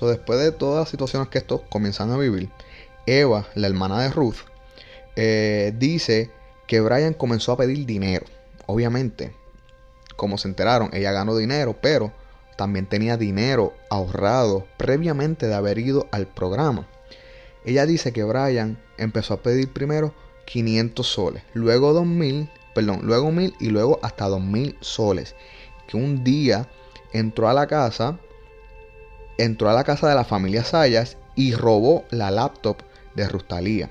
Después 0.00 0.40
de 0.40 0.52
todas 0.52 0.80
las 0.80 0.88
situaciones 0.88 1.28
que 1.28 1.38
estos 1.38 1.60
comienzan 1.68 2.10
a 2.10 2.16
vivir, 2.16 2.48
Eva, 3.06 3.46
la 3.54 3.66
hermana 3.66 4.02
de 4.02 4.10
Ruth, 4.10 4.38
eh, 5.16 5.72
dice 5.78 6.30
que 6.66 6.80
Brian 6.80 7.14
comenzó 7.14 7.52
a 7.52 7.56
pedir 7.56 7.86
dinero. 7.86 8.26
Obviamente, 8.66 9.34
como 10.16 10.38
se 10.38 10.48
enteraron, 10.48 10.90
ella 10.92 11.12
ganó 11.12 11.36
dinero, 11.36 11.76
pero 11.80 12.12
también 12.56 12.86
tenía 12.86 13.16
dinero 13.16 13.74
ahorrado 13.90 14.66
previamente 14.76 15.46
de 15.46 15.54
haber 15.54 15.78
ido 15.78 16.08
al 16.10 16.26
programa. 16.26 16.88
Ella 17.64 17.86
dice 17.86 18.12
que 18.12 18.24
Brian 18.24 18.78
empezó 18.98 19.34
a 19.34 19.42
pedir 19.42 19.72
primero 19.72 20.14
500 20.46 21.06
soles, 21.06 21.42
luego 21.54 21.92
2000, 21.92 22.50
perdón, 22.74 23.00
luego 23.02 23.30
1000 23.30 23.54
y 23.60 23.68
luego 23.68 24.00
hasta 24.02 24.28
2000 24.28 24.76
soles. 24.80 25.34
Que 25.86 25.96
un 25.96 26.24
día 26.24 26.68
entró 27.12 27.48
a 27.48 27.54
la 27.54 27.66
casa, 27.66 28.18
entró 29.38 29.70
a 29.70 29.74
la 29.74 29.84
casa 29.84 30.08
de 30.08 30.14
la 30.14 30.24
familia 30.24 30.64
Sayas 30.64 31.16
y 31.34 31.54
robó 31.54 32.04
la 32.10 32.30
laptop 32.30 32.78
de 33.14 33.28
Rustalía. 33.28 33.90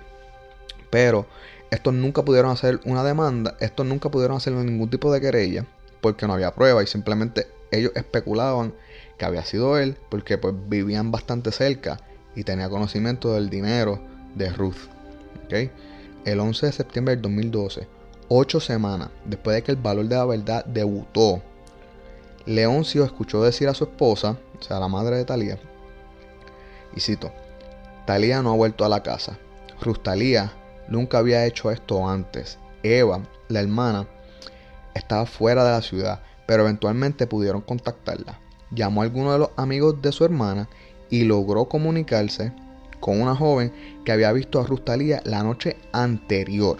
Pero 0.89 1.25
estos 1.71 1.93
nunca 1.93 2.23
pudieron 2.23 2.51
hacer 2.51 2.79
una 2.85 3.03
demanda, 3.03 3.55
estos 3.59 3.85
nunca 3.85 4.09
pudieron 4.09 4.37
hacer 4.37 4.53
ningún 4.53 4.89
tipo 4.89 5.11
de 5.11 5.21
querella 5.21 5.65
porque 6.01 6.27
no 6.27 6.33
había 6.33 6.53
prueba 6.53 6.83
y 6.83 6.87
simplemente 6.87 7.47
ellos 7.71 7.91
especulaban 7.95 8.73
que 9.17 9.25
había 9.25 9.45
sido 9.45 9.77
él 9.77 9.97
porque 10.09 10.37
pues 10.37 10.53
vivían 10.67 11.11
bastante 11.11 11.51
cerca 11.51 11.99
y 12.35 12.43
tenía 12.43 12.69
conocimiento 12.69 13.33
del 13.33 13.49
dinero 13.49 14.01
de 14.35 14.49
Ruth. 14.49 14.89
El 16.25 16.39
11 16.39 16.65
de 16.65 16.71
septiembre 16.71 17.15
del 17.15 17.21
2012, 17.21 17.87
ocho 18.29 18.59
semanas 18.59 19.09
después 19.25 19.55
de 19.55 19.63
que 19.63 19.71
el 19.71 19.77
valor 19.77 20.07
de 20.07 20.15
la 20.15 20.25
verdad 20.25 20.65
debutó, 20.65 21.41
Leoncio 22.45 23.03
escuchó 23.03 23.43
decir 23.43 23.67
a 23.67 23.73
su 23.73 23.83
esposa, 23.83 24.37
o 24.61 24.63
sea, 24.63 24.79
la 24.79 24.87
madre 24.87 25.17
de 25.17 25.25
Talía, 25.25 25.57
y 26.95 26.99
cito, 26.99 27.31
Talía 28.05 28.41
no 28.41 28.51
ha 28.51 28.55
vuelto 28.55 28.85
a 28.85 28.89
la 28.89 29.03
casa. 29.03 29.37
Ruth 29.81 30.03
Talía 30.03 30.53
nunca 30.87 31.17
había 31.17 31.45
hecho 31.45 31.71
esto 31.71 32.07
antes. 32.07 32.59
Eva, 32.83 33.21
la 33.47 33.61
hermana, 33.61 34.07
estaba 34.93 35.25
fuera 35.25 35.63
de 35.63 35.71
la 35.71 35.81
ciudad, 35.81 36.21
pero 36.45 36.63
eventualmente 36.63 37.27
pudieron 37.27 37.61
contactarla. 37.61 38.39
Llamó 38.71 39.01
a 39.01 39.05
alguno 39.05 39.31
de 39.33 39.39
los 39.39 39.49
amigos 39.57 40.01
de 40.01 40.11
su 40.11 40.25
hermana 40.25 40.69
y 41.09 41.23
logró 41.23 41.65
comunicarse 41.65 42.53
con 42.99 43.19
una 43.21 43.35
joven 43.35 43.73
que 44.05 44.11
había 44.11 44.31
visto 44.31 44.59
a 44.59 44.65
Rustalía 44.65 45.21
la 45.25 45.43
noche 45.43 45.77
anterior. 45.91 46.77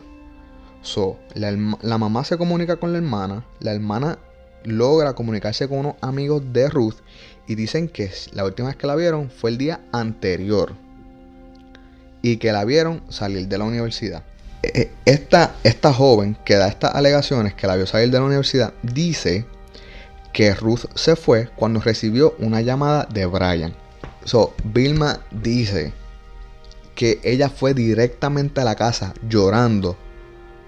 So, 0.82 1.18
la, 1.36 1.97
mamá 1.97 2.24
se 2.24 2.38
comunica 2.38 2.78
con 2.78 2.91
la 2.91 2.97
hermana, 2.97 3.45
la 3.60 3.74
hermana 3.74 4.18
logra 4.64 5.14
comunicarse 5.14 5.68
con 5.68 5.80
unos 5.80 5.95
amigos 6.01 6.41
de 6.53 6.70
Ruth 6.70 6.95
y 7.52 7.56
dicen 7.56 7.89
que 7.89 8.10
la 8.32 8.45
última 8.45 8.70
vez 8.70 8.78
que 8.78 8.88
la 8.88 8.95
vieron 8.95 9.30
fue 9.30 9.49
el 9.49 9.58
día 9.58 9.82
anterior 9.91 10.74
y 12.22 12.38
que 12.38 12.54
la 12.54 12.64
vieron 12.64 13.04
salir 13.10 13.49
de 13.49 13.58
la 13.58 13.66
universidad. 13.66 14.24
E, 14.64 14.72
e, 14.74 14.91
esta, 15.04 15.56
esta 15.66 15.91
joven 15.91 16.38
que 16.45 16.56
da 16.56 16.70
estas 16.70 16.95
alegaciones 16.95 17.54
que 17.54 17.68
la 17.68 17.76
vio 17.76 17.86
salir 17.86 18.10
de 18.10 18.20
la 18.20 18.24
universidad 18.24 18.74
dice 18.84 19.45
que 20.32 20.54
Ruth 20.56 20.86
se 20.95 21.18
fue 21.18 21.49
cuando 21.58 21.82
recibió 21.82 22.36
una 22.39 22.62
llamada 22.62 23.06
de 23.12 23.26
Brian. 23.26 23.76
So, 24.24 24.54
Vilma 24.64 25.20
dice 25.32 25.91
que 26.95 27.20
ella 27.22 27.49
fue 27.49 27.74
directamente 27.74 28.62
a 28.62 28.64
la 28.64 28.76
casa 28.76 29.14
llorando 29.28 29.97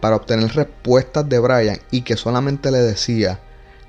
para 0.02 0.18
obtener 0.18 0.54
respuestas 0.54 1.30
de 1.30 1.40
Brian 1.40 1.80
y 1.92 2.02
que 2.02 2.18
solamente 2.18 2.72
le 2.72 2.80
decía, 2.80 3.40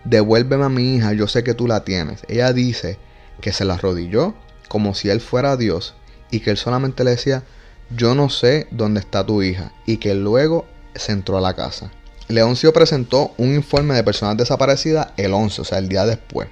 devuélveme 0.04 0.64
a 0.64 0.68
mi 0.68 0.96
hija, 0.96 1.12
yo 1.12 1.28
sé 1.28 1.44
que 1.44 1.54
tú 1.54 1.66
la 1.66 1.84
tienes. 1.84 2.22
Ella 2.28 2.52
dice 2.52 2.98
que 3.40 3.52
se 3.52 3.64
le 3.64 3.72
arrodilló 3.72 4.34
como 4.68 4.94
si 4.94 5.08
él 5.08 5.20
fuera 5.20 5.56
Dios 5.56 5.94
y 6.30 6.40
que 6.40 6.50
él 6.50 6.56
solamente 6.56 7.04
le 7.04 7.10
decía, 7.10 7.44
yo 7.90 8.14
no 8.14 8.30
sé 8.30 8.66
dónde 8.70 9.00
está 9.00 9.24
tu 9.24 9.42
hija 9.42 9.72
y 9.86 9.98
que 9.98 10.14
luego 10.14 10.66
se 10.94 11.12
entró 11.12 11.38
a 11.38 11.40
la 11.40 11.54
casa. 11.54 11.90
Leoncio 12.28 12.72
presentó 12.72 13.34
un 13.36 13.54
informe 13.54 13.94
de 13.94 14.02
personas 14.02 14.36
desaparecidas 14.36 15.08
el 15.16 15.34
11, 15.34 15.60
o 15.60 15.64
sea, 15.64 15.78
el 15.78 15.88
día 15.88 16.06
después. 16.06 16.48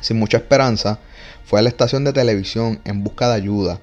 Sin 0.00 0.18
mucha 0.18 0.38
esperanza, 0.38 0.98
fue 1.44 1.58
a 1.58 1.62
la 1.62 1.68
estación 1.68 2.04
de 2.04 2.12
televisión 2.12 2.80
en 2.84 3.04
busca 3.04 3.28
de 3.28 3.34
ayuda, 3.34 3.80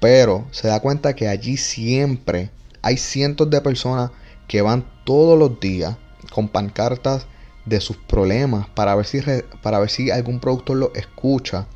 pero 0.00 0.46
se 0.50 0.68
da 0.68 0.80
cuenta 0.80 1.14
que 1.14 1.28
allí 1.28 1.56
siempre 1.56 2.50
hay 2.82 2.96
cientos 2.96 3.50
de 3.50 3.60
personas 3.60 4.10
que 4.48 4.62
van 4.62 4.84
todos 5.04 5.38
los 5.38 5.60
días 5.60 5.96
con 6.32 6.48
pancartas 6.48 7.26
de 7.70 7.80
sus 7.80 7.96
problemas 7.96 8.68
para 8.68 8.94
ver 8.96 9.06
si, 9.06 9.20
para 9.62 9.78
ver 9.78 9.88
si 9.88 10.10
algún 10.10 10.40
productor 10.40 10.76
lo 10.76 10.94
escucha 10.94 11.66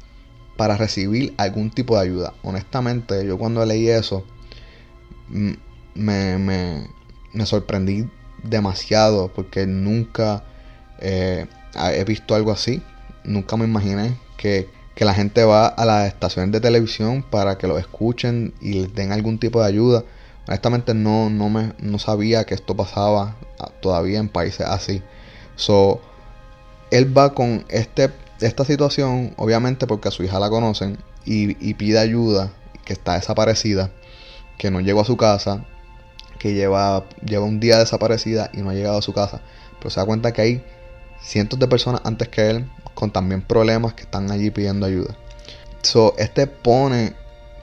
para 0.57 0.77
recibir 0.77 1.35
algún 1.39 1.71
tipo 1.71 1.97
de 1.97 2.03
ayuda. 2.03 2.35
Honestamente, 2.43 3.25
yo 3.25 3.39
cuando 3.39 3.65
leí 3.65 3.89
eso 3.89 4.25
me, 5.29 5.57
me, 6.39 6.89
me 7.33 7.47
sorprendí 7.47 8.09
demasiado 8.43 9.29
porque 9.29 9.67
nunca 9.67 10.45
eh, 10.99 11.47
he 11.93 12.05
visto 12.05 12.35
algo 12.35 12.51
así. 12.51 12.83
Nunca 13.23 13.57
me 13.57 13.65
imaginé 13.65 14.19
que, 14.37 14.69
la 14.97 15.15
gente 15.15 15.45
va 15.45 15.67
a 15.67 15.85
las 15.85 16.07
estaciones 16.07 16.53
de 16.53 16.61
televisión 16.61 17.23
para 17.23 17.59
que 17.59 17.67
lo 17.67 17.79
escuchen 17.79 18.55
y 18.61 18.75
les 18.75 18.95
den 18.95 19.13
algún 19.13 19.39
tipo 19.39 19.61
de 19.61 19.69
ayuda. 19.69 20.05
Honestamente 20.47 20.95
no, 20.95 21.31
no, 21.31 21.49
me, 21.51 21.73
no 21.79 21.99
sabía 21.99 22.45
que 22.45 22.55
esto 22.55 22.77
pasaba 22.77 23.37
todavía 23.81 24.19
en 24.19 24.29
países 24.29 24.67
así. 24.67 25.03
So, 25.57 26.01
él 26.91 27.17
va 27.17 27.35
con 27.35 27.65
este, 27.69 28.11
esta 28.41 28.65
situación, 28.65 29.35
obviamente 29.37 29.87
porque 29.87 30.09
a 30.09 30.11
su 30.11 30.23
hija 30.23 30.39
la 30.39 30.51
conocen, 30.51 30.99
y, 31.25 31.75
pide 31.75 31.99
ayuda, 31.99 32.53
que 32.85 32.93
está 32.93 33.15
desaparecida, 33.15 33.91
que 34.59 34.71
no 34.71 34.81
llegó 34.81 35.01
a 35.01 35.05
su 35.05 35.17
casa, 35.17 35.65
que 36.39 36.53
lleva, 36.53 37.05
lleva 37.25 37.45
un 37.45 37.61
día 37.61 37.79
desaparecida 37.79 38.51
y 38.53 38.59
no 38.59 38.71
ha 38.71 38.75
llegado 38.75 38.99
a 38.99 39.03
su 39.03 39.13
casa. 39.13 39.41
Pero 39.79 39.91
se 39.91 40.01
da 40.01 40.07
cuenta 40.07 40.33
que 40.33 40.43
hay 40.43 40.65
cientos 41.23 41.59
de 41.59 41.67
personas 41.67 42.03
antes 42.05 42.29
que 42.29 42.51
él 42.51 42.71
con 42.95 43.11
también 43.11 43.43
problemas 43.43 43.95
que 43.95 44.03
están 44.03 44.31
allí 44.31 44.51
pidiendo 44.51 44.87
ayuda. 44.87 45.17
So, 45.83 46.15
este 46.19 46.47
pone 46.47 47.15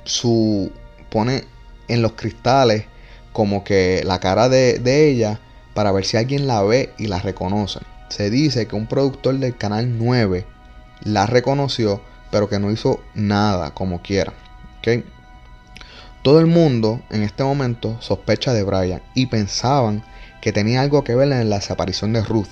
su. 0.03 0.71
pone 1.09 1.45
en 1.87 2.01
los 2.01 2.13
cristales 2.13 2.85
como 3.33 3.63
que 3.63 4.03
la 4.05 4.19
cara 4.19 4.49
de, 4.49 4.79
de 4.79 5.09
ella 5.09 5.39
para 5.73 5.91
ver 5.91 6.05
si 6.05 6.17
alguien 6.17 6.47
la 6.47 6.61
ve 6.63 6.93
y 6.97 7.07
la 7.07 7.19
reconoce. 7.19 7.79
Se 8.09 8.29
dice 8.29 8.67
que 8.67 8.75
un 8.75 8.87
productor 8.87 9.37
del 9.39 9.55
canal 9.55 9.97
9 9.97 10.45
la 11.03 11.25
reconoció, 11.25 12.01
pero 12.29 12.49
que 12.49 12.59
no 12.59 12.71
hizo 12.71 13.01
nada 13.13 13.71
como 13.71 14.01
quiera. 14.01 14.33
¿okay? 14.79 15.05
Todo 16.21 16.39
el 16.39 16.47
mundo 16.47 17.01
en 17.09 17.23
este 17.23 17.43
momento 17.43 17.97
sospecha 18.01 18.53
de 18.53 18.63
Brian 18.63 19.01
y 19.15 19.27
pensaban 19.27 20.03
que 20.41 20.51
tenía 20.51 20.81
algo 20.81 21.03
que 21.03 21.15
ver 21.15 21.31
en 21.31 21.49
la 21.49 21.57
desaparición 21.57 22.13
de 22.13 22.21
Ruth. 22.21 22.49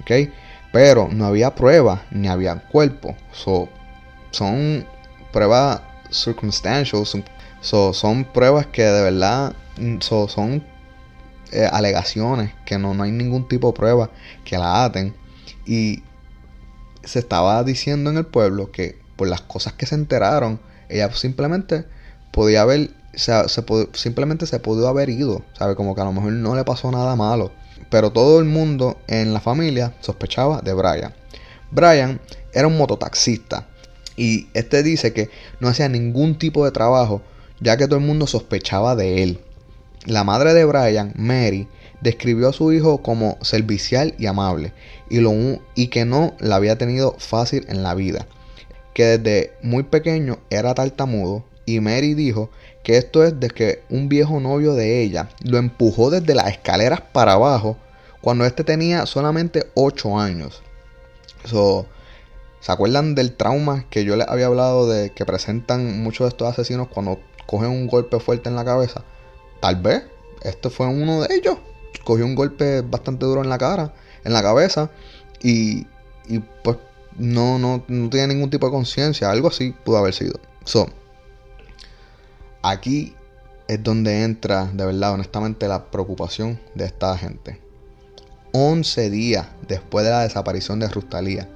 ¿okay? 0.00 0.32
Pero 0.72 1.08
no 1.12 1.26
había 1.26 1.54
pruebas 1.54 2.00
ni 2.10 2.28
había 2.28 2.56
cuerpo. 2.56 3.14
son 4.30 4.86
pruebas 5.32 5.82
circumstantial. 6.10 7.06
son 7.60 8.24
pruebas 8.24 8.66
que 8.66 8.82
de 8.82 9.02
verdad 9.02 9.54
son 10.00 10.64
eh, 11.52 11.68
alegaciones, 11.70 12.52
que 12.66 12.78
no, 12.78 12.94
no 12.94 13.04
hay 13.04 13.12
ningún 13.12 13.48
tipo 13.48 13.68
de 13.68 13.74
prueba 13.74 14.10
que 14.44 14.58
la 14.58 14.84
aten. 14.84 15.14
Y 15.66 16.02
se 17.04 17.18
estaba 17.18 17.62
diciendo 17.64 18.10
en 18.10 18.16
el 18.16 18.26
pueblo 18.26 18.70
que 18.70 18.98
por 19.16 19.28
las 19.28 19.42
cosas 19.42 19.72
que 19.74 19.86
se 19.86 19.94
enteraron, 19.94 20.60
ella 20.88 21.12
simplemente 21.12 21.84
podía 22.32 22.62
haber 22.62 22.90
se, 23.14 23.32
simplemente 23.92 24.46
se 24.46 24.58
pudo 24.58 24.88
haber 24.88 25.10
ido, 25.10 25.42
¿sabe? 25.58 25.74
Como 25.74 25.94
que 25.94 26.00
a 26.00 26.04
lo 26.04 26.12
mejor 26.12 26.32
no 26.32 26.54
le 26.54 26.64
pasó 26.64 26.90
nada 26.90 27.16
malo. 27.16 27.52
Pero 27.90 28.10
todo 28.10 28.38
el 28.38 28.46
mundo 28.46 28.98
en 29.06 29.34
la 29.34 29.40
familia 29.40 29.94
sospechaba 30.00 30.60
de 30.62 30.72
Brian. 30.72 31.14
Brian 31.70 32.20
era 32.52 32.66
un 32.66 32.76
mototaxista 32.76 33.66
y 34.16 34.48
este 34.54 34.82
dice 34.82 35.12
que 35.12 35.30
no 35.60 35.68
hacía 35.68 35.88
ningún 35.88 36.38
tipo 36.38 36.64
de 36.64 36.70
trabajo 36.70 37.22
ya 37.60 37.76
que 37.76 37.86
todo 37.86 37.98
el 37.98 38.04
mundo 38.04 38.26
sospechaba 38.26 38.96
de 38.96 39.22
él. 39.22 39.40
La 40.06 40.24
madre 40.24 40.52
de 40.52 40.64
Brian, 40.64 41.12
Mary, 41.16 41.68
describió 42.00 42.48
a 42.48 42.52
su 42.52 42.72
hijo 42.72 43.02
como 43.02 43.38
servicial 43.40 44.14
y 44.18 44.26
amable 44.26 44.72
y, 45.08 45.20
lo, 45.20 45.32
y 45.76 45.86
que 45.88 46.04
no 46.04 46.34
la 46.40 46.56
había 46.56 46.76
tenido 46.76 47.14
fácil 47.18 47.64
en 47.68 47.84
la 47.84 47.94
vida, 47.94 48.26
que 48.94 49.18
desde 49.18 49.52
muy 49.62 49.84
pequeño 49.84 50.38
era 50.50 50.74
tartamudo 50.74 51.44
y 51.66 51.78
Mary 51.78 52.14
dijo 52.14 52.50
que 52.82 52.96
esto 52.96 53.24
es 53.24 53.38
de 53.38 53.48
que 53.48 53.82
un 53.88 54.08
viejo 54.08 54.40
novio 54.40 54.74
de 54.74 55.02
ella 55.02 55.28
lo 55.44 55.58
empujó 55.58 56.10
desde 56.10 56.34
las 56.34 56.48
escaleras 56.48 57.00
para 57.00 57.34
abajo 57.34 57.76
cuando 58.20 58.44
este 58.44 58.64
tenía 58.64 59.06
solamente 59.06 59.66
8 59.74 60.18
años. 60.18 60.62
¿Se 62.60 62.72
acuerdan 62.72 63.14
del 63.14 63.36
trauma 63.36 63.86
que 63.90 64.04
yo 64.04 64.16
les 64.16 64.28
había 64.28 64.46
hablado 64.46 64.88
de 64.88 65.10
que 65.10 65.24
presentan 65.24 66.02
muchos 66.02 66.24
de 66.24 66.28
estos 66.30 66.48
asesinos 66.48 66.88
cuando 66.88 67.20
cogen 67.46 67.70
un 67.70 67.86
golpe 67.86 68.18
fuerte 68.20 68.48
en 68.48 68.56
la 68.56 68.64
cabeza? 68.64 69.04
Tal 69.62 69.76
vez 69.76 70.02
este 70.42 70.68
fue 70.68 70.86
uno 70.88 71.22
de 71.22 71.34
ellos. 71.34 71.56
Cogió 72.04 72.26
un 72.26 72.34
golpe 72.34 72.82
bastante 72.82 73.24
duro 73.24 73.42
en 73.42 73.48
la 73.48 73.56
cara, 73.56 73.94
en 74.24 74.34
la 74.34 74.42
cabeza 74.42 74.90
y, 75.40 75.86
y 76.26 76.40
pues 76.62 76.76
no, 77.16 77.58
no, 77.58 77.84
no 77.88 78.10
tenía 78.10 78.26
ningún 78.26 78.50
tipo 78.50 78.66
de 78.66 78.72
conciencia. 78.72 79.30
Algo 79.30 79.48
así 79.48 79.74
pudo 79.84 79.98
haber 79.98 80.12
sido. 80.12 80.38
So, 80.64 80.88
Aquí 82.62 83.16
es 83.66 83.82
donde 83.82 84.22
entra 84.22 84.66
de 84.72 84.86
verdad, 84.86 85.14
honestamente, 85.14 85.66
la 85.66 85.90
preocupación 85.90 86.60
de 86.76 86.84
esta 86.84 87.18
gente. 87.18 87.60
11 88.52 89.10
días 89.10 89.48
después 89.66 90.04
de 90.04 90.12
la 90.12 90.22
desaparición 90.22 90.78
de 90.78 90.88
Rustalía, 90.88 91.48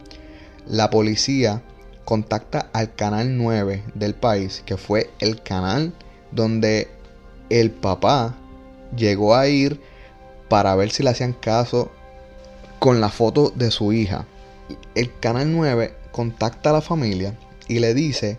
la 0.66 0.90
policía 0.90 1.62
contacta 2.04 2.70
al 2.72 2.94
canal 2.96 3.36
9 3.36 3.84
del 3.94 4.14
país, 4.14 4.64
que 4.66 4.76
fue 4.76 5.10
el 5.20 5.42
canal 5.44 5.92
donde 6.32 6.88
el 7.50 7.70
papá 7.70 8.34
llegó 8.96 9.34
a 9.34 9.48
ir 9.48 9.80
para 10.48 10.74
ver 10.76 10.90
si 10.90 11.02
le 11.02 11.10
hacían 11.10 11.32
caso 11.32 11.90
con 12.78 13.00
la 13.00 13.08
foto 13.08 13.50
de 13.54 13.70
su 13.70 13.92
hija. 13.92 14.26
El 14.94 15.18
canal 15.18 15.52
9 15.52 15.94
contacta 16.12 16.70
a 16.70 16.74
la 16.74 16.80
familia 16.80 17.38
y 17.68 17.78
le 17.78 17.94
dice 17.94 18.38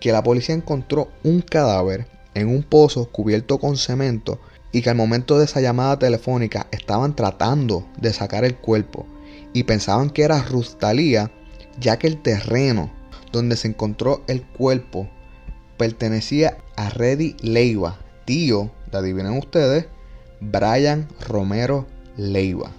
que 0.00 0.12
la 0.12 0.22
policía 0.22 0.54
encontró 0.54 1.08
un 1.24 1.40
cadáver 1.40 2.06
en 2.34 2.48
un 2.48 2.62
pozo 2.62 3.10
cubierto 3.10 3.58
con 3.58 3.76
cemento 3.76 4.38
y 4.72 4.82
que 4.82 4.90
al 4.90 4.96
momento 4.96 5.38
de 5.38 5.46
esa 5.46 5.60
llamada 5.60 5.98
telefónica 5.98 6.66
estaban 6.70 7.16
tratando 7.16 7.86
de 7.98 8.12
sacar 8.12 8.44
el 8.44 8.56
cuerpo 8.56 9.06
y 9.52 9.62
pensaban 9.62 10.10
que 10.10 10.22
era 10.22 10.42
Rustalía 10.42 11.30
ya 11.80 11.98
que 11.98 12.06
el 12.06 12.20
terreno 12.20 12.90
donde 13.32 13.56
se 13.56 13.68
encontró 13.68 14.22
el 14.26 14.42
cuerpo 14.42 15.08
pertenecía 15.76 16.58
a 16.76 16.90
Reddy 16.90 17.36
Leiva, 17.40 17.98
tío, 18.26 18.70
de 18.92 18.98
adivinen 18.98 19.38
ustedes, 19.38 19.86
Brian 20.40 21.08
Romero 21.26 21.86
Leiva. 22.18 22.70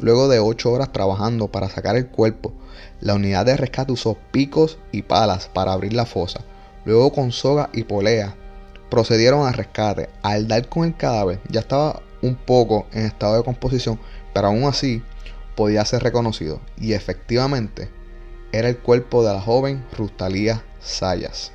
Luego 0.00 0.26
de 0.28 0.40
8 0.40 0.72
horas 0.72 0.92
trabajando 0.92 1.46
para 1.46 1.68
sacar 1.68 1.94
el 1.94 2.08
cuerpo, 2.08 2.52
la 3.00 3.14
unidad 3.14 3.46
de 3.46 3.56
rescate 3.56 3.92
usó 3.92 4.18
picos 4.32 4.78
y 4.90 5.02
palas 5.02 5.48
para 5.54 5.72
abrir 5.72 5.92
la 5.92 6.06
fosa 6.06 6.40
Luego 6.84 7.12
con 7.12 7.32
soga 7.32 7.70
y 7.72 7.84
polea 7.84 8.34
procedieron 8.90 9.46
al 9.46 9.54
rescate. 9.54 10.10
Al 10.22 10.46
dar 10.48 10.68
con 10.68 10.84
el 10.84 10.96
cadáver 10.96 11.40
ya 11.48 11.60
estaba 11.60 12.02
un 12.22 12.36
poco 12.36 12.86
en 12.92 13.06
estado 13.06 13.36
de 13.36 13.44
composición, 13.44 13.98
pero 14.32 14.48
aún 14.48 14.64
así 14.64 15.02
podía 15.56 15.84
ser 15.84 16.02
reconocido. 16.02 16.60
Y 16.78 16.92
efectivamente 16.92 17.90
era 18.52 18.68
el 18.68 18.78
cuerpo 18.78 19.24
de 19.26 19.32
la 19.32 19.40
joven 19.40 19.84
Rustalía 19.96 20.62
Sayas. 20.80 21.52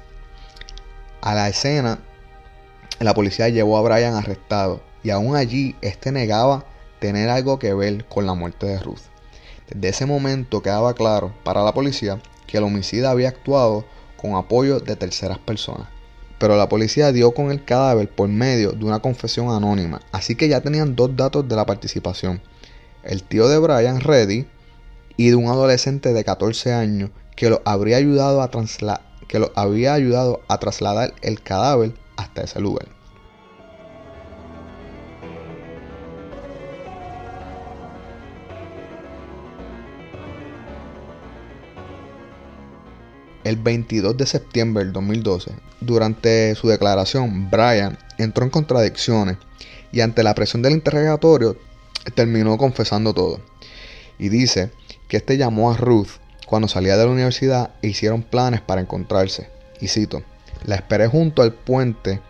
A 1.22 1.36
la 1.36 1.48
escena, 1.48 2.00
la 3.06 3.14
policía 3.14 3.50
llevó 3.50 3.78
a 3.78 3.82
Brian 3.82 4.16
arrestado 4.16 4.82
y 5.04 5.10
aún 5.10 5.36
allí 5.36 5.76
este 5.82 6.12
negaba 6.12 6.66
tener 7.00 7.30
algo 7.30 7.60
que 7.60 7.74
ver 7.74 8.06
con 8.06 8.26
la 8.26 8.34
muerte 8.34 8.66
de 8.66 8.80
Ruth. 8.80 9.00
Desde 9.70 9.90
ese 9.90 10.06
momento 10.06 10.62
quedaba 10.62 10.94
claro 10.94 11.34
para 11.44 11.64
la 11.64 11.74
policía 11.74 12.22
que 12.48 12.58
el 12.58 12.64
homicida 12.64 13.12
había 13.12 13.30
actuado 13.30 13.86
con 14.18 14.36
apoyo 14.36 14.80
de 14.80 14.96
terceras 14.96 15.38
personas. 15.40 15.88
Pero 16.40 16.58
la 16.58 16.70
policía 16.70 17.12
dio 17.12 17.32
con 17.32 17.52
el 17.52 17.64
cadáver 17.64 18.10
por 18.10 18.28
medio 18.30 18.72
de 18.72 18.86
una 18.86 19.00
confesión 19.00 19.50
anónima, 19.50 20.02
así 20.12 20.36
que 20.36 20.50
ya 20.50 20.62
tenían 20.62 20.96
dos 20.96 21.16
datos 21.16 21.48
de 21.48 21.56
la 21.56 21.66
participación. 21.66 22.42
El 23.04 23.24
tío 23.24 23.48
de 23.48 23.60
Brian 23.60 24.02
Reddy 24.02 24.48
y 25.16 25.30
de 25.30 25.36
un 25.36 25.48
adolescente 25.48 26.14
de 26.14 26.24
14 26.24 26.74
años 26.74 27.12
que 27.36 27.50
lo 27.50 27.62
habría 27.66 27.98
ayudado 27.98 28.42
a, 28.42 28.50
que 29.28 29.40
lo 29.40 29.52
había 29.56 29.94
ayudado 29.94 30.42
a 30.48 30.58
trasladar 30.60 31.14
el 31.22 31.42
cadáver 31.42 31.94
hasta 32.20 32.44
ese 32.44 32.60
lugar. 32.60 32.88
el 43.46 43.56
22 43.56 44.16
de 44.16 44.28
septiembre 44.28 44.84
del 44.84 44.94
2012, 44.94 45.52
durante 45.82 46.54
su 46.54 46.68
declaración, 46.68 47.50
Brian 47.50 47.98
entró 48.20 48.44
en 48.44 48.52
contradicciones 48.52 49.38
y 49.92 50.02
ante 50.02 50.22
la 50.22 50.36
presión 50.36 50.62
del 50.62 50.74
interrogatorio 50.74 51.58
terminó 52.14 52.58
confesando 52.58 53.14
todo. 53.14 53.40
Y 54.20 54.30
dice 54.30 54.72
que 55.08 55.18
este 55.18 55.38
llamó 55.38 55.72
a 55.72 55.78
Ruth 55.78 56.10
cuando 56.46 56.68
salía 56.68 56.96
de 56.96 57.06
la 57.06 57.12
universidad 57.12 57.72
e 57.82 57.88
hicieron 57.88 58.22
planes 58.22 58.62
para 58.62 58.82
encontrarse. 58.82 59.50
Y 59.82 59.88
cito, 59.88 60.22
la 60.66 60.76
esperé 60.76 61.08
junto 61.08 61.42
al 61.42 61.54
puente, 61.54 62.22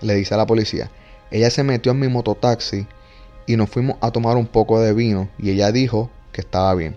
le 0.00 0.14
dice 0.14 0.34
a 0.34 0.36
la 0.36 0.46
policía. 0.46 0.90
Ella 1.30 1.50
se 1.50 1.62
metió 1.62 1.92
en 1.92 2.00
mi 2.00 2.08
mototaxi 2.08 2.86
y 3.46 3.56
nos 3.56 3.70
fuimos 3.70 3.96
a 4.00 4.10
tomar 4.10 4.36
un 4.36 4.46
poco 4.46 4.80
de 4.80 4.92
vino 4.92 5.28
y 5.38 5.50
ella 5.50 5.72
dijo 5.72 6.10
que 6.32 6.40
estaba 6.40 6.74
bien. 6.74 6.96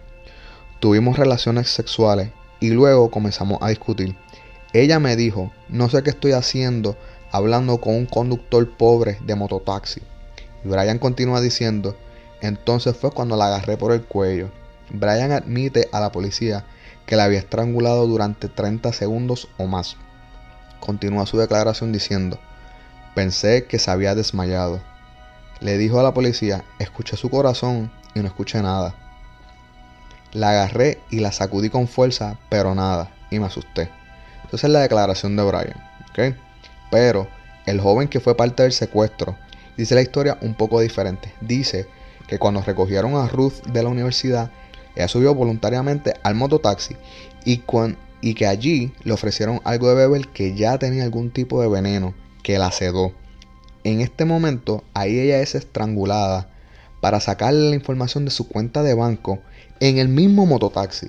Tuvimos 0.80 1.18
relaciones 1.18 1.70
sexuales 1.70 2.32
y 2.60 2.70
luego 2.70 3.12
comenzamos 3.12 3.60
a 3.62 3.70
discutir. 3.70 4.16
Ella 4.74 5.00
me 5.00 5.16
dijo, 5.16 5.52
no 5.70 5.90
sé 5.90 6.02
qué 6.04 6.10
estoy 6.10 6.32
haciendo 6.32 6.98
hablando 7.34 7.82
con 7.82 7.96
un 7.96 8.06
conductor 8.06 8.70
pobre 8.78 9.18
de 9.26 9.34
mototaxi. 9.34 10.02
Y 10.64 10.68
Brian 10.68 11.00
continúa 11.00 11.42
diciendo, 11.42 11.98
entonces 12.42 12.96
fue 12.96 13.10
cuando 13.10 13.36
la 13.36 13.48
agarré 13.48 13.76
por 13.76 13.92
el 13.92 14.04
cuello. 14.04 14.52
Brian 14.92 15.32
admite 15.32 15.90
a 15.92 16.00
la 16.00 16.12
policía 16.12 16.64
que 17.08 17.16
la 17.16 17.24
había 17.24 17.40
estrangulado 17.40 18.06
durante 18.06 18.50
30 18.50 18.94
segundos 18.94 19.48
o 19.58 19.66
más. 19.66 19.98
Continúa 20.84 21.26
su 21.26 21.38
declaración 21.38 21.94
diciendo, 21.94 22.38
pensé 23.16 23.68
que 23.68 23.80
se 23.80 23.90
había 23.90 24.16
desmayado. 24.16 24.82
Le 25.62 25.78
dijo 25.78 25.98
a 25.98 26.04
la 26.04 26.14
policía, 26.14 26.66
escuché 26.78 27.16
su 27.16 27.30
corazón 27.30 27.90
y 28.14 28.20
no 28.20 28.28
escuché 28.28 28.62
nada. 28.62 28.94
La 30.34 30.50
agarré 30.50 31.00
y 31.10 31.22
la 31.22 31.32
sacudí 31.32 31.70
con 31.70 31.88
fuerza, 31.88 32.38
pero 32.50 32.76
nada, 32.76 33.12
y 33.32 33.40
me 33.40 33.46
asusté. 33.46 33.90
Entonces 34.44 34.66
es 34.66 34.70
la 34.72 34.82
declaración 34.82 35.38
de 35.38 35.44
Brian. 35.44 36.38
Pero 36.92 37.30
el 37.66 37.80
joven 37.80 38.10
que 38.10 38.20
fue 38.20 38.36
parte 38.36 38.64
del 38.64 38.74
secuestro 38.74 39.38
dice 39.78 39.96
la 39.96 40.02
historia 40.02 40.38
un 40.42 40.54
poco 40.54 40.82
diferente. 40.82 41.34
Dice 41.40 41.88
que 42.28 42.40
cuando 42.40 42.62
recogieron 42.62 43.16
a 43.16 43.30
Ruth 43.30 43.64
de 43.68 43.84
la 43.84 43.88
universidad, 43.90 44.52
ella 44.98 45.08
subió 45.08 45.34
voluntariamente 45.34 46.16
al 46.24 46.36
mototaxi 46.36 46.98
y, 47.46 47.60
y 48.24 48.36
que 48.36 48.48
allí 48.48 48.94
le 49.04 49.12
ofrecieron 49.12 49.60
algo 49.66 49.90
de 49.90 49.96
beber 49.96 50.30
que 50.30 50.56
ya 50.56 50.80
tenía 50.80 51.04
algún 51.04 51.30
tipo 51.30 51.62
de 51.62 51.68
veneno 51.68 52.16
que 52.42 52.58
la 52.58 52.72
sedó. 52.72 53.12
En 53.84 54.00
este 54.00 54.24
momento, 54.24 54.86
ahí 54.94 55.20
ella 55.20 55.42
es 55.42 55.56
estrangulada 55.56 56.50
para 57.02 57.20
sacarle 57.20 57.70
la 57.70 57.76
información 57.76 58.24
de 58.24 58.32
su 58.32 58.48
cuenta 58.48 58.82
de 58.82 58.94
banco 58.94 59.40
en 59.82 59.98
el 59.98 60.08
mismo 60.08 60.46
mototaxi. 60.46 61.08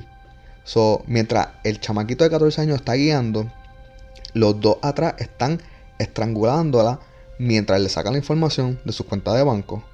So, 0.64 1.04
mientras 1.06 1.50
el 1.62 1.78
chamaquito 1.78 2.24
de 2.24 2.30
14 2.30 2.62
años 2.62 2.78
está 2.78 2.94
guiando, 2.94 3.48
los 4.32 4.60
dos 4.60 4.78
atrás 4.82 5.14
están 5.18 5.62
estrangulándola 6.00 6.98
mientras 7.38 7.80
le 7.80 7.90
sacan 7.90 8.14
la 8.14 8.18
información 8.18 8.80
de 8.84 8.92
su 8.92 9.06
cuenta 9.06 9.32
de 9.34 9.44
banco. 9.44 9.84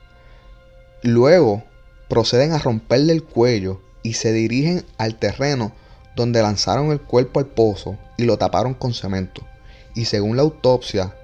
Luego 1.03 1.65
proceden 2.09 2.53
a 2.53 2.59
romperle 2.59 3.13
el 3.13 3.25
cuello 3.25 3.83
y 4.03 4.15
se 4.15 4.33
dirigen 4.33 4.87
al 4.97 5.17
terreno 5.17 5.73
donde 6.21 6.43
lanzaron 6.43 6.93
el 6.93 7.01
cuerpo 7.01 7.41
al 7.41 7.47
pozo 7.47 7.97
y 8.17 8.25
lo 8.25 8.37
taparon 8.37 8.75
con 8.75 8.95
cemento. 8.95 9.43
Y 9.95 10.05
según 10.05 10.37
la 10.37 10.43
autopsia 10.43 11.17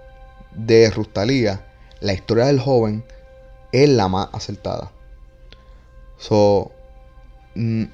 de 0.54 0.90
Rustalía, 0.90 1.64
la 2.00 2.14
historia 2.14 2.46
del 2.46 2.60
joven 2.60 3.04
es 3.72 3.88
la 3.88 4.08
más 4.08 4.28
acertada. 4.32 4.90
So, 6.18 6.72
mm, 7.54 7.84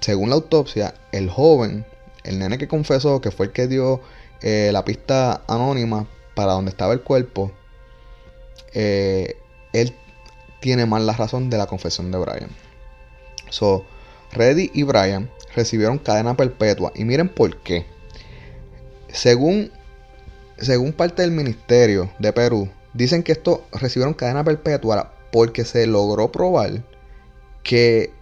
según 0.00 0.30
la 0.30 0.36
autopsia, 0.36 0.94
el 1.10 1.28
joven, 1.28 1.84
el 2.24 2.38
nene 2.38 2.58
que 2.58 2.68
confesó 2.68 3.20
que 3.20 3.32
fue 3.32 3.46
el 3.46 3.52
que 3.52 3.66
dio 3.66 4.00
eh, 4.40 4.70
la 4.72 4.84
pista 4.84 5.42
anónima 5.48 6.06
para 6.34 6.52
donde 6.52 6.70
estaba 6.70 6.92
el 6.92 7.02
cuerpo, 7.02 7.50
eh, 8.72 9.36
él 9.72 9.94
tiene 10.60 10.86
más 10.86 11.02
la 11.02 11.12
razón 11.12 11.50
de 11.50 11.58
la 11.58 11.66
confesión 11.66 12.12
de 12.12 12.18
Brian. 12.18 12.50
So, 13.50 13.84
Reddy 14.32 14.70
y 14.72 14.84
Brian 14.84 15.28
recibieron 15.54 15.98
cadena 15.98 16.36
perpetua. 16.36 16.92
Y 16.94 17.04
miren 17.04 17.28
por 17.28 17.56
qué. 17.62 17.86
Según, 19.08 19.70
según 20.58 20.92
parte 20.92 21.22
del 21.22 21.30
ministerio 21.32 22.10
de 22.18 22.32
Perú, 22.32 22.68
dicen 22.94 23.22
que 23.22 23.32
esto 23.32 23.64
recibieron 23.72 24.14
cadena 24.14 24.44
perpetua 24.44 25.14
porque 25.30 25.64
se 25.64 25.86
logró 25.86 26.30
probar 26.30 26.82
que 27.62 28.12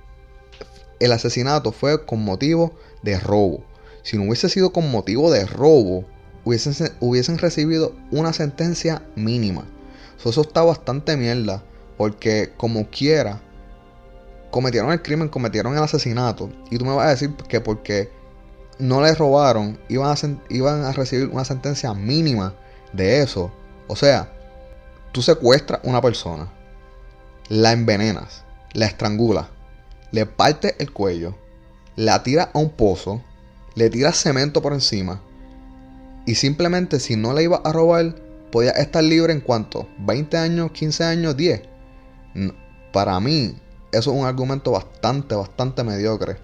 el 1.01 1.12
asesinato 1.12 1.72
fue 1.72 2.05
con 2.05 2.24
motivo 2.24 2.72
de 3.03 3.18
robo. 3.18 3.64
Si 4.03 4.16
no 4.16 4.24
hubiese 4.24 4.49
sido 4.49 4.72
con 4.72 4.91
motivo 4.91 5.31
de 5.31 5.47
robo, 5.47 6.05
hubiesen, 6.45 6.74
hubiesen 7.01 7.39
recibido 7.39 7.95
una 8.11 8.33
sentencia 8.33 9.03
mínima. 9.16 9.66
eso 10.18 10.41
está 10.41 10.62
bastante 10.62 11.16
mierda. 11.16 11.64
Porque 11.97 12.53
como 12.57 12.89
quiera, 12.89 13.43
cometieron 14.51 14.93
el 14.93 15.03
crimen, 15.03 15.29
cometieron 15.29 15.77
el 15.77 15.83
asesinato. 15.83 16.51
Y 16.71 16.79
tú 16.79 16.85
me 16.85 16.95
vas 16.95 17.07
a 17.07 17.11
decir 17.11 17.35
que 17.49 17.61
porque 17.61 18.11
no 18.79 19.03
les 19.03 19.17
robaron, 19.19 19.79
iban 19.89 20.11
a, 20.11 20.17
iban 20.49 20.85
a 20.85 20.93
recibir 20.93 21.29
una 21.29 21.45
sentencia 21.45 21.93
mínima 21.95 22.55
de 22.93 23.23
eso. 23.23 23.53
O 23.87 23.97
sea, 23.97 24.33
tú 25.13 25.23
secuestras 25.23 25.81
una 25.85 26.01
persona, 26.01 26.51
la 27.49 27.73
envenenas, 27.73 28.45
la 28.73 28.87
estrangulas, 28.87 29.47
le 30.13 30.27
partes 30.27 30.75
el 30.79 30.93
cuello, 30.93 31.37
la 31.97 32.23
tiras 32.23 32.49
a 32.53 32.59
un 32.59 32.71
pozo, 32.71 33.23
le 33.75 33.91
tiras 33.91 34.17
cemento 34.17 34.63
por 34.63 34.73
encima. 34.73 35.21
Y 36.27 36.35
simplemente 36.35 37.01
si 37.01 37.17
no 37.17 37.33
la 37.33 37.43
ibas 37.43 37.61
a 37.65 37.73
robar, 37.73 38.15
podía 38.51 38.73
estar 38.73 39.03
libre 39.03 39.33
en 39.33 39.41
cuanto 39.41 39.89
20 39.99 40.37
años, 40.37 40.71
15 40.73 41.05
años, 41.05 41.37
10. 41.37 41.63
Para 42.93 43.19
mí, 43.21 43.57
eso 43.93 44.12
es 44.12 44.16
un 44.16 44.26
argumento 44.26 44.70
bastante, 44.70 45.34
bastante 45.34 45.84
mediocre 45.84 46.36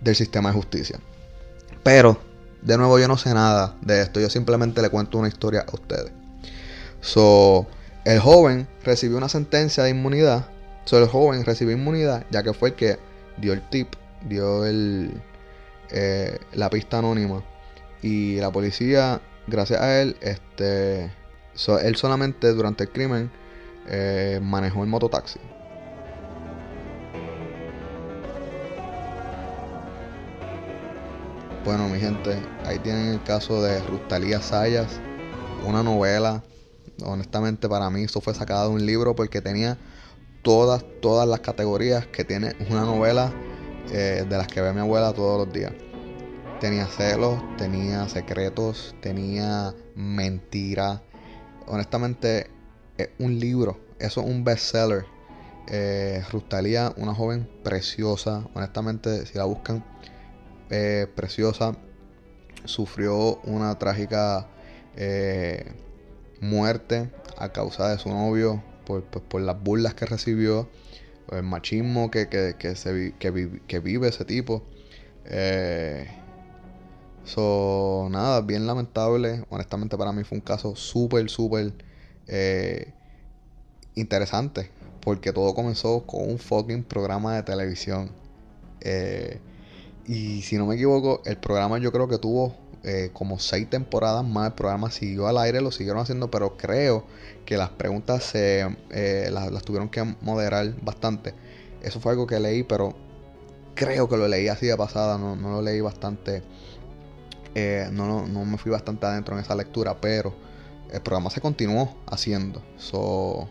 del 0.00 0.14
sistema 0.14 0.50
de 0.50 0.56
justicia. 0.56 1.00
Pero, 1.82 2.18
de 2.62 2.78
nuevo, 2.78 2.98
yo 2.98 3.08
no 3.08 3.16
sé 3.16 3.34
nada 3.34 3.76
de 3.80 4.02
esto. 4.02 4.20
Yo 4.20 4.30
simplemente 4.30 4.80
le 4.80 4.88
cuento 4.90 5.18
una 5.18 5.28
historia 5.28 5.64
a 5.66 5.74
ustedes. 5.74 6.12
So, 7.00 7.66
el 8.04 8.20
joven 8.20 8.68
recibió 8.82 9.16
una 9.18 9.28
sentencia 9.28 9.84
de 9.84 9.90
inmunidad. 9.90 10.46
So, 10.84 10.98
el 10.98 11.08
joven 11.08 11.44
recibió 11.44 11.74
inmunidad 11.74 12.24
ya 12.30 12.42
que 12.42 12.52
fue 12.52 12.70
el 12.70 12.74
que 12.74 12.98
dio 13.36 13.52
el 13.52 13.68
tip, 13.68 13.94
dio 14.28 14.64
el, 14.64 15.20
eh, 15.90 16.38
la 16.52 16.70
pista 16.70 16.98
anónima. 16.98 17.42
Y 18.02 18.36
la 18.36 18.50
policía, 18.50 19.20
gracias 19.46 19.80
a 19.80 20.00
él, 20.00 20.16
este, 20.20 21.10
él 21.82 21.96
solamente 21.96 22.48
durante 22.52 22.84
el 22.84 22.90
crimen 22.90 23.30
eh, 23.88 24.40
manejó 24.42 24.82
el 24.82 24.88
mototaxi. 24.88 25.40
Bueno, 31.64 31.88
mi 31.88 31.98
gente, 31.98 32.36
ahí 32.66 32.78
tienen 32.78 33.14
el 33.14 33.22
caso 33.22 33.62
de 33.62 33.80
Rustalía 33.84 34.42
Sayas, 34.42 35.00
una 35.66 35.82
novela. 35.82 36.44
Honestamente, 37.02 37.70
para 37.70 37.88
mí, 37.88 38.02
eso 38.02 38.20
fue 38.20 38.34
sacado 38.34 38.68
de 38.68 38.74
un 38.74 38.84
libro 38.84 39.16
porque 39.16 39.40
tenía 39.40 39.78
todas, 40.42 40.84
todas 41.00 41.26
las 41.26 41.40
categorías 41.40 42.06
que 42.08 42.22
tiene 42.22 42.54
una 42.68 42.82
novela 42.82 43.32
eh, 43.90 44.26
de 44.28 44.36
las 44.36 44.46
que 44.46 44.60
ve 44.60 44.74
mi 44.74 44.80
abuela 44.80 45.14
todos 45.14 45.46
los 45.46 45.54
días. 45.54 45.72
Tenía 46.60 46.86
celos, 46.86 47.42
tenía 47.56 48.10
secretos, 48.10 48.94
tenía 49.00 49.74
mentira. 49.94 51.02
Honestamente, 51.66 52.50
es 52.98 53.08
un 53.18 53.40
libro, 53.40 53.80
eso 53.98 54.20
es 54.20 54.26
un 54.26 54.44
bestseller. 54.44 55.06
Eh, 55.68 56.22
Rustalía, 56.30 56.92
una 56.98 57.14
joven 57.14 57.48
preciosa. 57.62 58.46
Honestamente, 58.52 59.24
si 59.24 59.38
la 59.38 59.44
buscan, 59.44 59.82
eh, 60.70 61.06
preciosa. 61.14 61.76
Sufrió 62.64 63.36
una 63.44 63.78
trágica 63.78 64.48
eh, 64.96 65.72
muerte 66.40 67.10
a 67.36 67.50
causa 67.52 67.90
de 67.90 67.98
su 67.98 68.08
novio 68.08 68.62
por, 68.86 69.04
por, 69.04 69.40
las 69.42 69.62
burlas 69.62 69.94
que 69.94 70.06
recibió, 70.06 70.68
el 71.30 71.42
machismo 71.42 72.10
que, 72.10 72.28
que, 72.28 72.54
que, 72.58 72.74
se, 72.76 73.14
que, 73.18 73.80
vive 73.80 74.08
ese 74.08 74.24
tipo. 74.24 74.62
Eh, 75.26 76.06
so, 77.24 78.08
nada, 78.10 78.40
bien 78.40 78.66
lamentable. 78.66 79.44
Honestamente, 79.50 79.98
para 79.98 80.12
mí 80.12 80.24
fue 80.24 80.38
un 80.38 80.44
caso 80.44 80.74
súper, 80.76 81.28
súper 81.28 81.72
interesante. 83.94 84.70
Porque 85.00 85.32
todo 85.32 85.54
comenzó 85.54 86.06
con 86.06 86.30
un 86.30 86.38
fucking 86.38 86.84
programa 86.84 87.36
de 87.36 87.42
televisión. 87.42 88.10
Y 90.06 90.42
si 90.42 90.56
no 90.56 90.66
me 90.66 90.74
equivoco, 90.74 91.22
el 91.24 91.36
programa 91.38 91.78
yo 91.78 91.92
creo 91.92 92.08
que 92.08 92.18
tuvo 92.18 92.54
eh, 92.82 93.10
como 93.14 93.38
seis 93.38 93.68
temporadas 93.70 94.24
más. 94.24 94.48
El 94.48 94.52
programa 94.54 94.90
siguió 94.90 95.26
al 95.26 95.38
aire, 95.38 95.60
lo 95.62 95.70
siguieron 95.70 96.02
haciendo, 96.02 96.30
pero 96.30 96.56
creo 96.56 97.04
que 97.46 97.56
las 97.56 97.70
preguntas 97.70 98.24
se, 98.24 98.66
eh, 98.90 99.30
las, 99.32 99.62
tuvieron 99.64 99.88
que 99.88 100.02
moderar 100.20 100.74
bastante. 100.82 101.34
Eso 101.82 102.00
fue 102.00 102.12
algo 102.12 102.26
que 102.26 102.38
leí, 102.40 102.62
pero 102.62 102.94
creo 103.74 104.08
que 104.08 104.16
lo 104.16 104.28
leí 104.28 104.48
así 104.48 104.66
de 104.66 104.76
pasada, 104.76 105.18
no, 105.18 105.36
lo 105.36 105.62
leí 105.62 105.80
bastante 105.80 106.42
Eh, 107.54 107.88
no, 107.92 108.26
no 108.26 108.44
me 108.44 108.58
fui 108.58 108.70
bastante 108.72 109.06
adentro 109.06 109.34
en 109.36 109.40
esa 109.42 109.54
lectura, 109.54 110.00
pero 110.00 110.34
el 110.92 111.00
programa 111.02 111.30
se 111.30 111.40
continuó 111.40 111.96
haciendo. 112.06 112.62
So, 112.76 113.48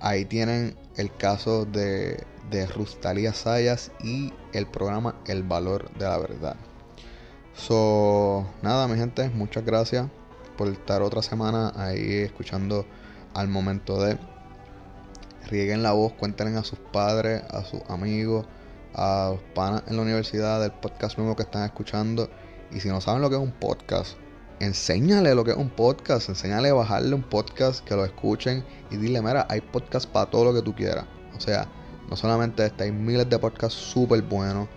ahí 0.00 0.24
tienen 0.24 0.76
el 0.96 1.14
caso 1.16 1.64
de, 1.64 2.24
de 2.50 2.66
Rustalía 2.66 3.32
Sayas 3.32 3.92
y 4.02 4.32
el 4.52 4.66
programa 4.66 5.16
El 5.26 5.42
Valor 5.42 5.90
de 5.94 6.04
la 6.04 6.18
Verdad. 6.18 6.56
So, 7.54 8.46
nada, 8.62 8.88
mi 8.88 8.96
gente, 8.96 9.28
muchas 9.30 9.64
gracias 9.64 10.06
por 10.56 10.68
estar 10.68 11.02
otra 11.02 11.22
semana 11.22 11.72
ahí 11.76 12.14
escuchando 12.14 12.86
al 13.34 13.48
momento 13.48 14.02
de. 14.02 14.18
Rieguen 15.48 15.82
la 15.82 15.92
voz, 15.92 16.12
cuéntenle 16.12 16.58
a 16.58 16.64
sus 16.64 16.78
padres, 16.78 17.42
a 17.50 17.64
sus 17.64 17.82
amigos, 17.88 18.46
a 18.94 19.32
los 19.32 19.42
panas 19.54 19.82
en 19.88 19.96
la 19.96 20.02
universidad 20.02 20.60
del 20.60 20.70
podcast 20.70 21.18
nuevo 21.18 21.36
que 21.36 21.42
están 21.42 21.64
escuchando. 21.64 22.30
Y 22.70 22.80
si 22.80 22.88
no 22.88 23.00
saben 23.00 23.20
lo 23.20 23.28
que 23.28 23.36
es 23.36 23.42
un 23.42 23.52
podcast, 23.52 24.16
enséñale 24.60 25.34
lo 25.34 25.44
que 25.44 25.50
es 25.50 25.56
un 25.56 25.68
podcast, 25.68 26.28
enséñale 26.28 26.70
a 26.70 26.74
bajarle 26.74 27.14
un 27.14 27.22
podcast, 27.22 27.84
que 27.84 27.96
lo 27.96 28.04
escuchen 28.04 28.64
y 28.90 28.96
dile, 28.96 29.20
mira, 29.20 29.46
hay 29.50 29.60
podcast 29.60 30.08
para 30.08 30.30
todo 30.30 30.44
lo 30.44 30.54
que 30.54 30.62
tú 30.62 30.74
quieras. 30.74 31.04
O 31.36 31.40
sea, 31.40 31.68
no 32.12 32.16
solamente 32.16 32.66
este, 32.66 32.84
hay 32.84 32.92
miles 32.92 33.26
de 33.30 33.38
podcasts 33.38 33.80
súper 33.80 34.20
buenos, 34.20 34.68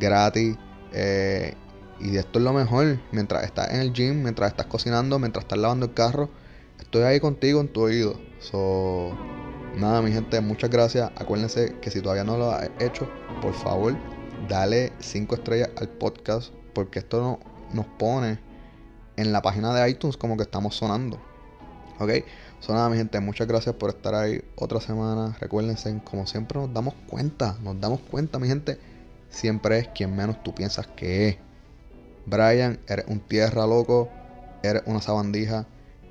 gratis. 0.00 0.56
Eh, 0.92 1.54
y 2.00 2.16
esto 2.16 2.40
es 2.40 2.44
lo 2.44 2.52
mejor, 2.52 2.98
mientras 3.12 3.44
estás 3.44 3.70
en 3.70 3.78
el 3.78 3.92
gym, 3.92 4.24
mientras 4.24 4.50
estás 4.50 4.66
cocinando, 4.66 5.20
mientras 5.20 5.44
estás 5.44 5.60
lavando 5.60 5.86
el 5.86 5.94
carro, 5.94 6.30
estoy 6.80 7.02
ahí 7.02 7.20
contigo 7.20 7.60
en 7.60 7.68
tu 7.68 7.82
oído. 7.82 8.18
So, 8.40 9.16
nada, 9.76 10.02
mi 10.02 10.10
gente, 10.10 10.40
muchas 10.40 10.68
gracias. 10.68 11.12
Acuérdense 11.14 11.76
que 11.80 11.92
si 11.92 12.00
todavía 12.00 12.24
no 12.24 12.36
lo 12.36 12.50
has 12.50 12.68
hecho, 12.80 13.08
por 13.40 13.54
favor, 13.54 13.96
dale 14.48 14.92
5 14.98 15.36
estrellas 15.36 15.70
al 15.76 15.90
podcast, 15.90 16.52
porque 16.74 16.98
esto 16.98 17.20
no, 17.20 17.38
nos 17.72 17.86
pone 17.86 18.40
en 19.16 19.30
la 19.30 19.42
página 19.42 19.72
de 19.72 19.88
iTunes 19.88 20.16
como 20.16 20.36
que 20.36 20.42
estamos 20.42 20.74
sonando. 20.74 21.20
Ok, 22.00 22.10
so 22.60 22.72
nada, 22.74 22.88
mi 22.88 22.96
gente, 22.96 23.18
muchas 23.20 23.46
gracias 23.46 23.74
por 23.74 23.90
estar 23.90 24.14
ahí 24.14 24.42
otra 24.56 24.80
semana. 24.80 25.36
Recuérdense, 25.40 26.00
como 26.04 26.26
siempre 26.26 26.58
nos 26.58 26.72
damos 26.72 26.94
cuenta, 27.08 27.56
nos 27.62 27.80
damos 27.80 28.00
cuenta, 28.00 28.38
mi 28.38 28.48
gente, 28.48 28.78
siempre 29.30 29.78
es 29.78 29.88
quien 29.88 30.14
menos 30.14 30.42
tú 30.42 30.54
piensas 30.54 30.86
que 30.86 31.28
es. 31.28 31.36
Brian, 32.26 32.78
eres 32.86 33.06
un 33.08 33.20
tierra 33.20 33.66
loco, 33.66 34.08
eres 34.62 34.82
una 34.86 35.00
sabandija. 35.00 35.66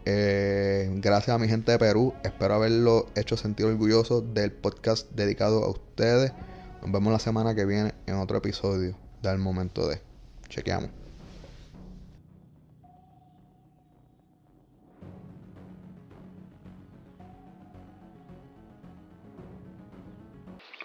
Eh, 0.06 0.90
gracias 0.96 1.36
a 1.36 1.38
mi 1.38 1.48
gente 1.48 1.72
de 1.72 1.78
Perú, 1.78 2.14
espero 2.24 2.56
haberlo 2.56 3.08
hecho 3.16 3.38
sentir 3.38 3.68
orgulloso 3.68 4.22
del 4.22 4.52
podcast 4.52 5.10
dedicado 5.12 5.64
a 5.64 5.70
ustedes. 5.70 6.34
Nos 6.82 6.92
vemos 6.92 7.14
la 7.14 7.20
semana 7.20 7.54
que 7.54 7.66
viene 7.66 7.94
en 8.08 8.16
otro 8.16 8.38
episodio 8.38 8.98
del 9.22 9.38
momento 9.38 9.88
de. 9.88 10.02
Chequeamos. 10.48 11.09